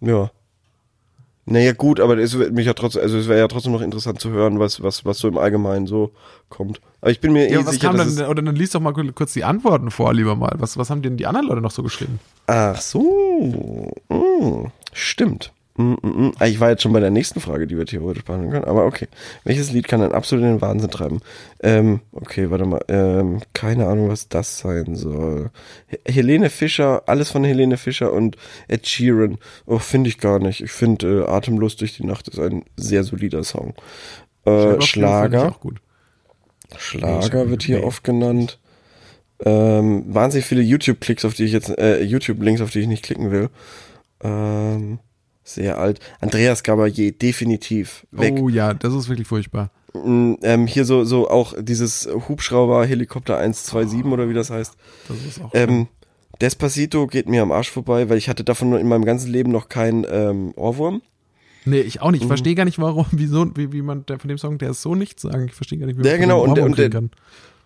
Ja. 0.00 0.30
Naja, 1.46 1.72
gut, 1.72 1.98
aber 1.98 2.16
es 2.18 2.38
wird 2.38 2.52
mich 2.52 2.66
ja 2.66 2.74
trotzdem, 2.74 3.02
also 3.02 3.18
es 3.18 3.26
wäre 3.26 3.40
ja 3.40 3.48
trotzdem 3.48 3.72
noch 3.72 3.80
interessant 3.80 4.20
zu 4.20 4.30
hören, 4.30 4.60
was, 4.60 4.82
was, 4.82 5.04
was 5.04 5.18
so 5.18 5.26
im 5.26 5.36
Allgemeinen 5.36 5.86
so 5.86 6.12
kommt. 6.48 6.80
Aber 7.00 7.10
ich 7.10 7.20
bin 7.20 7.32
mir 7.32 7.48
eh 7.48 7.54
Ja, 7.54 7.66
was 7.66 7.74
sicher, 7.74 7.88
kam 7.88 7.96
dass 7.96 8.14
dann, 8.14 8.28
oder 8.28 8.42
dann 8.42 8.54
liest 8.54 8.74
doch 8.74 8.80
mal 8.80 8.92
kurz 8.92 9.32
die 9.32 9.42
Antworten 9.42 9.90
vor, 9.90 10.14
lieber 10.14 10.36
mal. 10.36 10.54
Was, 10.58 10.76
was 10.76 10.90
haben 10.90 11.02
denn 11.02 11.16
die 11.16 11.26
anderen 11.26 11.48
Leute 11.48 11.60
noch 11.60 11.72
so 11.72 11.82
geschrieben? 11.82 12.20
Ach 12.46 12.80
so. 12.80 13.90
Mm, 14.08 14.66
stimmt. 14.92 15.52
Mm, 15.80 15.94
mm, 16.02 16.08
mm. 16.26 16.32
Ah, 16.38 16.46
Ich 16.46 16.60
war 16.60 16.70
jetzt 16.70 16.82
schon 16.82 16.92
bei 16.92 17.00
der 17.00 17.10
nächsten 17.10 17.40
Frage, 17.40 17.66
die 17.66 17.76
wir 17.78 17.86
theoretisch 17.86 18.24
behandeln 18.24 18.52
können, 18.52 18.64
aber 18.64 18.84
okay. 18.84 19.08
Welches 19.44 19.72
Lied 19.72 19.88
kann 19.88 20.02
einen 20.02 20.12
absolut 20.12 20.44
in 20.44 20.50
den 20.52 20.60
Wahnsinn 20.60 20.90
treiben? 20.90 21.20
Ähm, 21.62 22.00
okay, 22.12 22.50
warte 22.50 22.64
mal. 22.66 22.80
Ähm, 22.88 23.40
keine 23.54 23.86
Ahnung, 23.86 24.08
was 24.08 24.28
das 24.28 24.58
sein 24.58 24.94
soll. 24.94 25.50
He- 25.86 25.98
Helene 26.06 26.50
Fischer, 26.50 27.02
alles 27.06 27.30
von 27.30 27.44
Helene 27.44 27.76
Fischer 27.76 28.12
und 28.12 28.36
Ed 28.68 28.86
Sheeran. 28.86 29.38
Oh, 29.66 29.78
finde 29.78 30.08
ich 30.10 30.18
gar 30.18 30.38
nicht. 30.38 30.60
Ich 30.62 30.72
finde, 30.72 31.24
äh, 31.24 31.30
Atemlos 31.30 31.76
durch 31.76 31.96
die 31.96 32.04
Nacht 32.06 32.28
ist 32.28 32.38
ein 32.38 32.64
sehr 32.76 33.04
solider 33.04 33.42
Song. 33.44 33.74
Äh, 34.44 34.80
Schlager. 34.82 35.54
Schlager 36.76 37.48
wird 37.50 37.62
hier 37.62 37.84
oft 37.84 38.04
genannt. 38.04 38.58
Ähm, 39.44 40.04
wahnsinnig 40.08 40.44
viele 40.46 40.62
YouTube-Klicks, 40.62 41.24
auf 41.24 41.34
die 41.34 41.44
ich 41.44 41.52
jetzt, 41.52 41.70
äh, 41.78 42.02
YouTube-Links, 42.02 42.60
auf 42.60 42.70
die 42.70 42.80
ich 42.80 42.86
nicht 42.86 43.02
klicken 43.02 43.30
will. 43.30 43.48
Ähm, 44.22 44.98
sehr 45.54 45.78
alt. 45.78 46.00
Andreas 46.20 46.62
Gabalier, 46.62 47.12
definitiv. 47.12 48.06
Weg. 48.10 48.34
Oh 48.40 48.48
ja, 48.48 48.74
das 48.74 48.94
ist 48.94 49.08
wirklich 49.08 49.28
furchtbar. 49.28 49.70
Mm, 49.94 50.34
Ähm, 50.42 50.66
hier 50.66 50.84
so, 50.84 51.04
so 51.04 51.28
auch 51.28 51.54
dieses 51.60 52.08
Hubschrauber 52.28 52.84
Helikopter 52.86 53.38
127 53.38 54.04
oder 54.04 54.28
wie 54.28 54.34
das 54.34 54.50
heißt. 54.50 54.74
Das 55.08 55.16
ist 55.24 55.40
auch. 55.42 55.50
Ähm, 55.54 55.88
Despacito 56.40 57.06
geht 57.06 57.28
mir 57.28 57.42
am 57.42 57.52
Arsch 57.52 57.70
vorbei, 57.70 58.08
weil 58.08 58.16
ich 58.16 58.28
hatte 58.28 58.44
davon 58.44 58.72
in 58.78 58.88
meinem 58.88 59.04
ganzen 59.04 59.30
Leben 59.30 59.50
noch 59.52 59.68
keinen 59.68 60.06
ähm, 60.10 60.52
Ohrwurm. 60.56 61.02
nee, 61.66 61.80
ich 61.80 62.00
auch 62.00 62.06
Mhm. 62.06 62.12
nicht. 62.12 62.22
Ich 62.22 62.28
verstehe 62.28 62.54
gar 62.54 62.64
nicht, 62.64 62.78
warum, 62.78 63.04
wieso, 63.12 63.46
wie, 63.56 63.72
wie 63.72 63.82
man 63.82 64.06
der, 64.06 64.18
von 64.18 64.28
dem 64.28 64.38
Song, 64.38 64.56
der 64.58 64.70
ist 64.70 64.80
so 64.82 64.94
nichts 64.94 65.22
sagen. 65.22 65.46
Ich 65.46 65.54
verstehe 65.54 65.78
gar 65.78 65.86
nicht, 65.86 65.96
wie 65.98 66.02
man 66.02 66.10
Ja, 66.10 66.16
genau, 66.16 66.40
und 66.42 66.54
der- 66.56 66.64
Ohrwurm 66.64 66.70
und 66.72 66.76
kriegen 66.76 66.90
kann. 66.92 67.10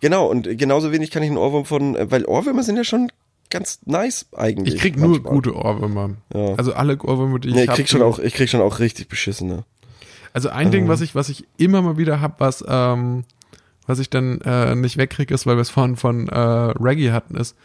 Genau, 0.01 0.27
und 0.29 0.57
genauso 0.57 0.91
wenig 0.91 1.09
kann 1.09 1.23
ich 1.23 1.29
einen 1.29 1.37
Ohrwurm 1.37 1.63
von, 1.65 1.95
äh, 1.95 2.11
weil 2.11 2.25
Ohrwürmer 2.25 2.63
sind 2.63 2.75
ja 2.75 2.83
schon 2.83 3.09
ganz 3.49 3.79
nice 3.85 4.25
eigentlich. 4.35 4.75
Ich 4.75 4.81
krieg 4.81 4.97
nur 4.97 5.09
manchmal. 5.09 5.33
gute 5.33 5.55
Ohrwürmer. 5.55 6.11
Ja. 6.33 6.55
Also 6.55 6.73
alle 6.73 6.97
Ohrwürmer, 7.01 7.39
die 7.39 7.49
ich 7.49 7.55
Nee, 7.55 7.63
ich 7.63 7.69
krieg 7.71 7.87
schon 7.89 8.01
auch, 8.01 8.19
ich 8.19 8.33
krieg 8.33 8.49
schon 8.49 8.61
auch 8.61 8.79
richtig 8.79 9.07
beschissene. 9.07 9.63
Also 10.33 10.49
ein 10.49 10.71
Ding, 10.71 10.87
was 10.89 10.99
ich, 11.01 11.15
was 11.15 11.29
ich 11.29 11.45
immer 11.57 11.81
mal 11.81 11.97
wieder 11.97 12.19
hab, 12.19 12.41
was, 12.41 12.63
ähm, 12.67 13.23
was 13.87 13.99
ich 13.99 14.09
dann 14.09 14.41
äh, 14.41 14.75
nicht 14.75 14.97
wegkriege, 14.97 15.33
ist, 15.33 15.45
weil 15.47 15.55
wir 15.55 15.61
es 15.61 15.69
vorhin 15.69 15.95
von 15.95 16.27
äh, 16.27 16.37
Reggae 16.37 17.11
hatten, 17.11 17.35
ist 17.37 17.55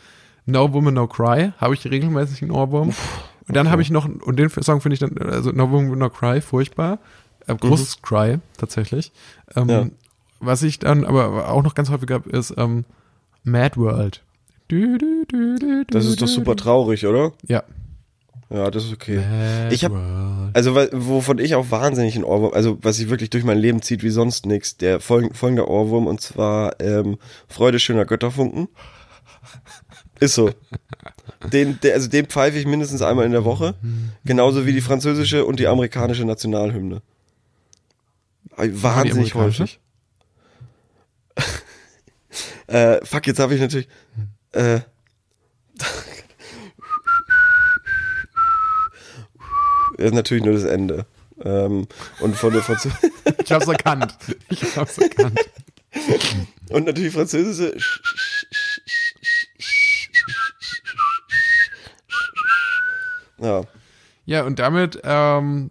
No 0.47 0.73
Woman 0.73 0.95
No 0.95 1.09
Cry. 1.09 1.53
Habe 1.59 1.75
ich 1.75 1.85
regelmäßig 1.85 2.43
einen 2.43 2.53
Ohrwurm. 2.53 2.91
und 3.49 3.57
dann 3.57 3.71
habe 3.71 3.83
ich 3.83 3.91
noch, 3.91 4.07
und 4.09 4.39
den 4.39 4.51
Song 4.51 4.81
finde 4.81 4.95
ich 4.95 5.01
dann, 5.01 5.19
also 5.19 5.51
No 5.51 5.71
Woman 5.71 5.99
No 5.99 6.11
Cry, 6.11 6.41
furchtbar. 6.41 6.99
Äh, 7.47 7.57
großes 7.57 8.03
Cry, 8.03 8.39
tatsächlich. 8.57 9.11
Ähm, 9.57 9.69
Ja. 9.69 9.87
Was 10.43 10.63
ich 10.63 10.79
dann 10.79 11.05
aber 11.05 11.51
auch 11.51 11.63
noch 11.63 11.75
ganz 11.75 11.91
häufig 11.91 12.11
habe, 12.11 12.31
ist 12.31 12.55
ähm, 12.57 12.85
Mad 13.45 13.77
World. 13.77 14.23
Das 15.91 16.07
ist 16.07 16.23
doch 16.23 16.29
super 16.29 16.57
traurig, 16.57 17.07
oder? 17.07 17.33
Ja. 17.47 17.65
Ja, 18.53 18.69
das 18.71 18.85
ist 18.85 18.93
okay. 18.93 19.23
Ich 19.71 19.85
hab- 19.85 19.93
World. 19.93 20.57
Also, 20.57 20.75
wovon 20.75 21.39
ich 21.39 21.55
auch 21.55 21.71
wahnsinnig 21.71 22.17
ein 22.17 22.25
Ohrwurm, 22.25 22.53
also 22.53 22.79
was 22.83 22.97
sich 22.97 23.09
wirklich 23.09 23.31
durch 23.31 23.45
mein 23.45 23.59
Leben 23.59 23.81
zieht 23.83 24.03
wie 24.03 24.11
sonst 24.11 24.45
nix, 24.47 24.77
der 24.77 24.99
folg 24.99 25.37
folgende 25.37 25.69
Ohrwurm 25.69 26.09
und 26.09 26.21
zwar 26.21 26.81
ähm, 26.81 27.19
Freude 27.47 27.79
schöner 27.79 28.05
Götterfunken. 28.05 28.69
Ist 30.19 30.35
so. 30.35 30.51
Den, 31.53 31.79
der, 31.83 31.95
also 31.95 32.09
den 32.09 32.27
pfeife 32.27 32.59
ich 32.59 32.67
mindestens 32.67 33.03
einmal 33.03 33.25
in 33.25 33.33
der 33.33 33.45
Woche. 33.45 33.75
Genauso 34.25 34.67
wie 34.67 34.73
die 34.73 34.81
französische 34.81 35.45
und 35.45 35.61
die 35.61 35.67
amerikanische 35.69 36.25
Nationalhymne. 36.25 37.03
Wahnsinnig 38.57 39.35
häufig. 39.35 39.81
äh, 42.67 43.05
fuck, 43.05 43.27
jetzt 43.27 43.39
habe 43.39 43.55
ich 43.55 43.61
natürlich. 43.61 43.89
Äh, 44.53 44.81
ist 49.97 50.15
natürlich 50.15 50.45
nur 50.45 50.55
das 50.55 50.65
Ende. 50.65 51.07
Ähm, 51.43 51.87
und 52.21 52.37
von 52.37 52.53
der 52.53 52.63
Französischen. 52.63 53.13
Ich 53.43 53.53
hab's 53.53 53.69
erkannt. 53.69 54.15
Ich 54.49 54.77
hab's 54.77 54.99
erkannt. 54.99 55.41
Und 56.71 56.87
natürlich 56.87 57.13
französische. 57.13 57.77
Ja. 63.39 63.63
Ja, 64.27 64.45
und 64.45 64.59
damit 64.59 65.01
ähm, 65.03 65.71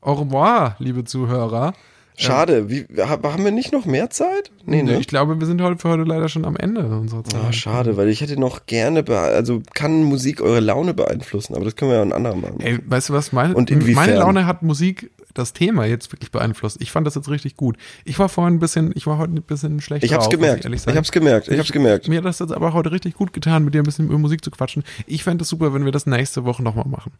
au 0.00 0.14
revoir, 0.14 0.76
liebe 0.78 1.04
Zuhörer. 1.04 1.74
Schade. 2.16 2.70
Wie, 2.70 2.86
ha- 3.00 3.18
haben 3.22 3.44
wir 3.44 3.50
nicht 3.50 3.72
noch 3.72 3.86
mehr 3.86 4.08
Zeit? 4.10 4.50
Nee, 4.66 4.82
ne? 4.82 4.98
Ich 5.00 5.08
glaube, 5.08 5.38
wir 5.40 5.46
sind 5.46 5.60
heute 5.60 5.78
für 5.80 5.88
heute 5.88 6.04
leider 6.04 6.28
schon 6.28 6.44
am 6.44 6.56
Ende 6.56 6.84
unserer 6.86 7.24
Zeit. 7.24 7.40
Ah, 7.48 7.52
schade, 7.52 7.96
weil 7.96 8.08
ich 8.08 8.20
hätte 8.20 8.38
noch 8.38 8.66
gerne, 8.66 9.04
also 9.08 9.62
kann 9.74 10.04
Musik 10.04 10.40
eure 10.40 10.60
Laune 10.60 10.94
beeinflussen, 10.94 11.54
aber 11.56 11.64
das 11.64 11.74
können 11.76 11.90
wir 11.90 11.96
ja 11.96 12.02
ein 12.02 12.12
anderer 12.12 12.36
machen. 12.36 12.60
Ey, 12.60 12.78
weißt 12.86 13.08
du 13.08 13.12
was? 13.14 13.32
Meine, 13.32 13.54
meine 13.94 14.14
Laune 14.14 14.46
hat 14.46 14.62
Musik 14.62 15.10
das 15.34 15.52
Thema 15.52 15.84
jetzt 15.84 16.12
wirklich 16.12 16.30
beeinflusst. 16.30 16.78
Ich 16.80 16.90
fand 16.92 17.06
das 17.06 17.14
jetzt 17.14 17.28
richtig 17.28 17.56
gut. 17.56 17.76
Ich 18.04 18.18
war 18.18 18.28
vorhin 18.28 18.54
ein 18.54 18.58
bisschen, 18.60 18.92
ich 18.94 19.06
war 19.06 19.18
heute 19.18 19.34
ein 19.34 19.42
bisschen 19.42 19.80
schlecht 19.80 20.04
Ich 20.04 20.12
hab's 20.12 20.24
drauf, 20.24 20.30
gemerkt. 20.32 20.64
ehrlich 20.64 20.78
Ich, 20.78 20.84
sagen. 20.84 20.96
hab's 20.96 21.12
gemerkt. 21.12 21.48
Ich 21.48 21.58
hab's 21.58 21.72
gemerkt. 21.72 22.08
Mir 22.08 22.18
hat 22.18 22.24
das 22.24 22.38
jetzt 22.38 22.52
aber 22.52 22.72
heute 22.72 22.92
richtig 22.92 23.14
gut 23.14 23.32
getan, 23.32 23.64
mit 23.64 23.74
dir 23.74 23.80
ein 23.82 23.84
bisschen 23.84 24.06
über 24.06 24.18
Musik 24.18 24.44
zu 24.44 24.50
quatschen. 24.50 24.84
Ich 25.06 25.24
fände 25.24 25.42
es 25.42 25.48
super, 25.48 25.74
wenn 25.74 25.84
wir 25.84 25.92
das 25.92 26.06
nächste 26.06 26.44
Woche 26.44 26.62
nochmal 26.62 26.86
machen. 26.88 27.12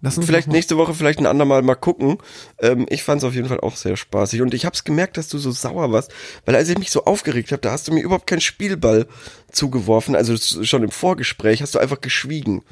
Lass 0.00 0.16
uns 0.16 0.26
Vielleicht 0.26 0.48
nächste 0.48 0.76
Woche, 0.76 0.94
vielleicht 0.94 1.18
ein 1.18 1.26
andermal 1.26 1.62
mal 1.62 1.74
gucken. 1.74 2.18
Ähm, 2.60 2.86
ich 2.90 3.02
fand's 3.02 3.24
auf 3.24 3.34
jeden 3.34 3.48
Fall 3.48 3.60
auch 3.60 3.76
sehr 3.76 3.96
spaßig. 3.96 4.42
Und 4.42 4.54
ich 4.54 4.64
hab's 4.66 4.84
gemerkt, 4.84 5.16
dass 5.16 5.28
du 5.28 5.38
so 5.38 5.50
sauer 5.50 5.92
warst, 5.92 6.12
weil 6.44 6.56
als 6.56 6.68
ich 6.68 6.78
mich 6.78 6.90
so 6.90 7.04
aufgeregt 7.04 7.52
habe, 7.52 7.60
da 7.62 7.72
hast 7.72 7.88
du 7.88 7.92
mir 7.92 8.02
überhaupt 8.02 8.26
keinen 8.26 8.40
Spielball 8.40 9.06
zugeworfen. 9.50 10.16
Also 10.16 10.36
schon 10.64 10.82
im 10.82 10.90
Vorgespräch 10.90 11.62
hast 11.62 11.74
du 11.74 11.78
einfach 11.78 12.00
geschwiegen. 12.00 12.62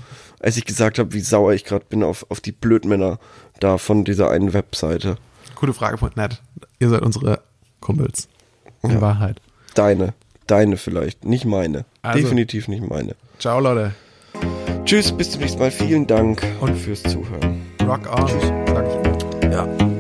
als 0.43 0.57
ich 0.57 0.65
gesagt 0.65 0.99
habe, 0.99 1.13
wie 1.13 1.21
sauer 1.21 1.53
ich 1.53 1.65
gerade 1.65 1.85
bin 1.89 2.03
auf, 2.03 2.25
auf 2.31 2.41
die 2.41 2.53
Blödmänner 2.53 3.19
da 3.61 3.79
von 3.79 4.05
dieser 4.05 4.31
einen 4.31 4.53
Webseite. 4.53 5.17
Gute 5.55 5.73
Frage.net. 5.75 6.41
Ihr 6.79 6.89
seid 6.89 7.03
unsere 7.03 7.41
Kumpels. 7.81 8.29
In 8.83 8.91
Ja. 8.93 9.01
Wahrheit. 9.01 9.41
Deine. 9.75 10.15
Deine 10.47 10.77
vielleicht. 10.77 11.25
Nicht 11.25 11.45
meine. 11.45 11.85
Also. 12.03 12.21
Definitiv 12.23 12.67
nicht 12.69 12.83
meine. 12.89 13.15
Ciao, 13.39 13.61
Leute. 13.61 13.95
Tschüss, 14.85 15.13
bis 15.13 15.31
zum 15.33 15.43
nächsten 15.43 15.61
Mal. 15.61 15.71
Vielen 15.71 16.07
Dank 16.07 16.43
Und- 16.61 16.75
fürs 16.77 17.03
Zuhören. 17.03 17.61
Rock 17.87 18.09
on. 18.13 18.27
Sag 18.67 18.87
ich 18.89 19.45
immer. 19.47 19.53
Ja. 19.53 20.00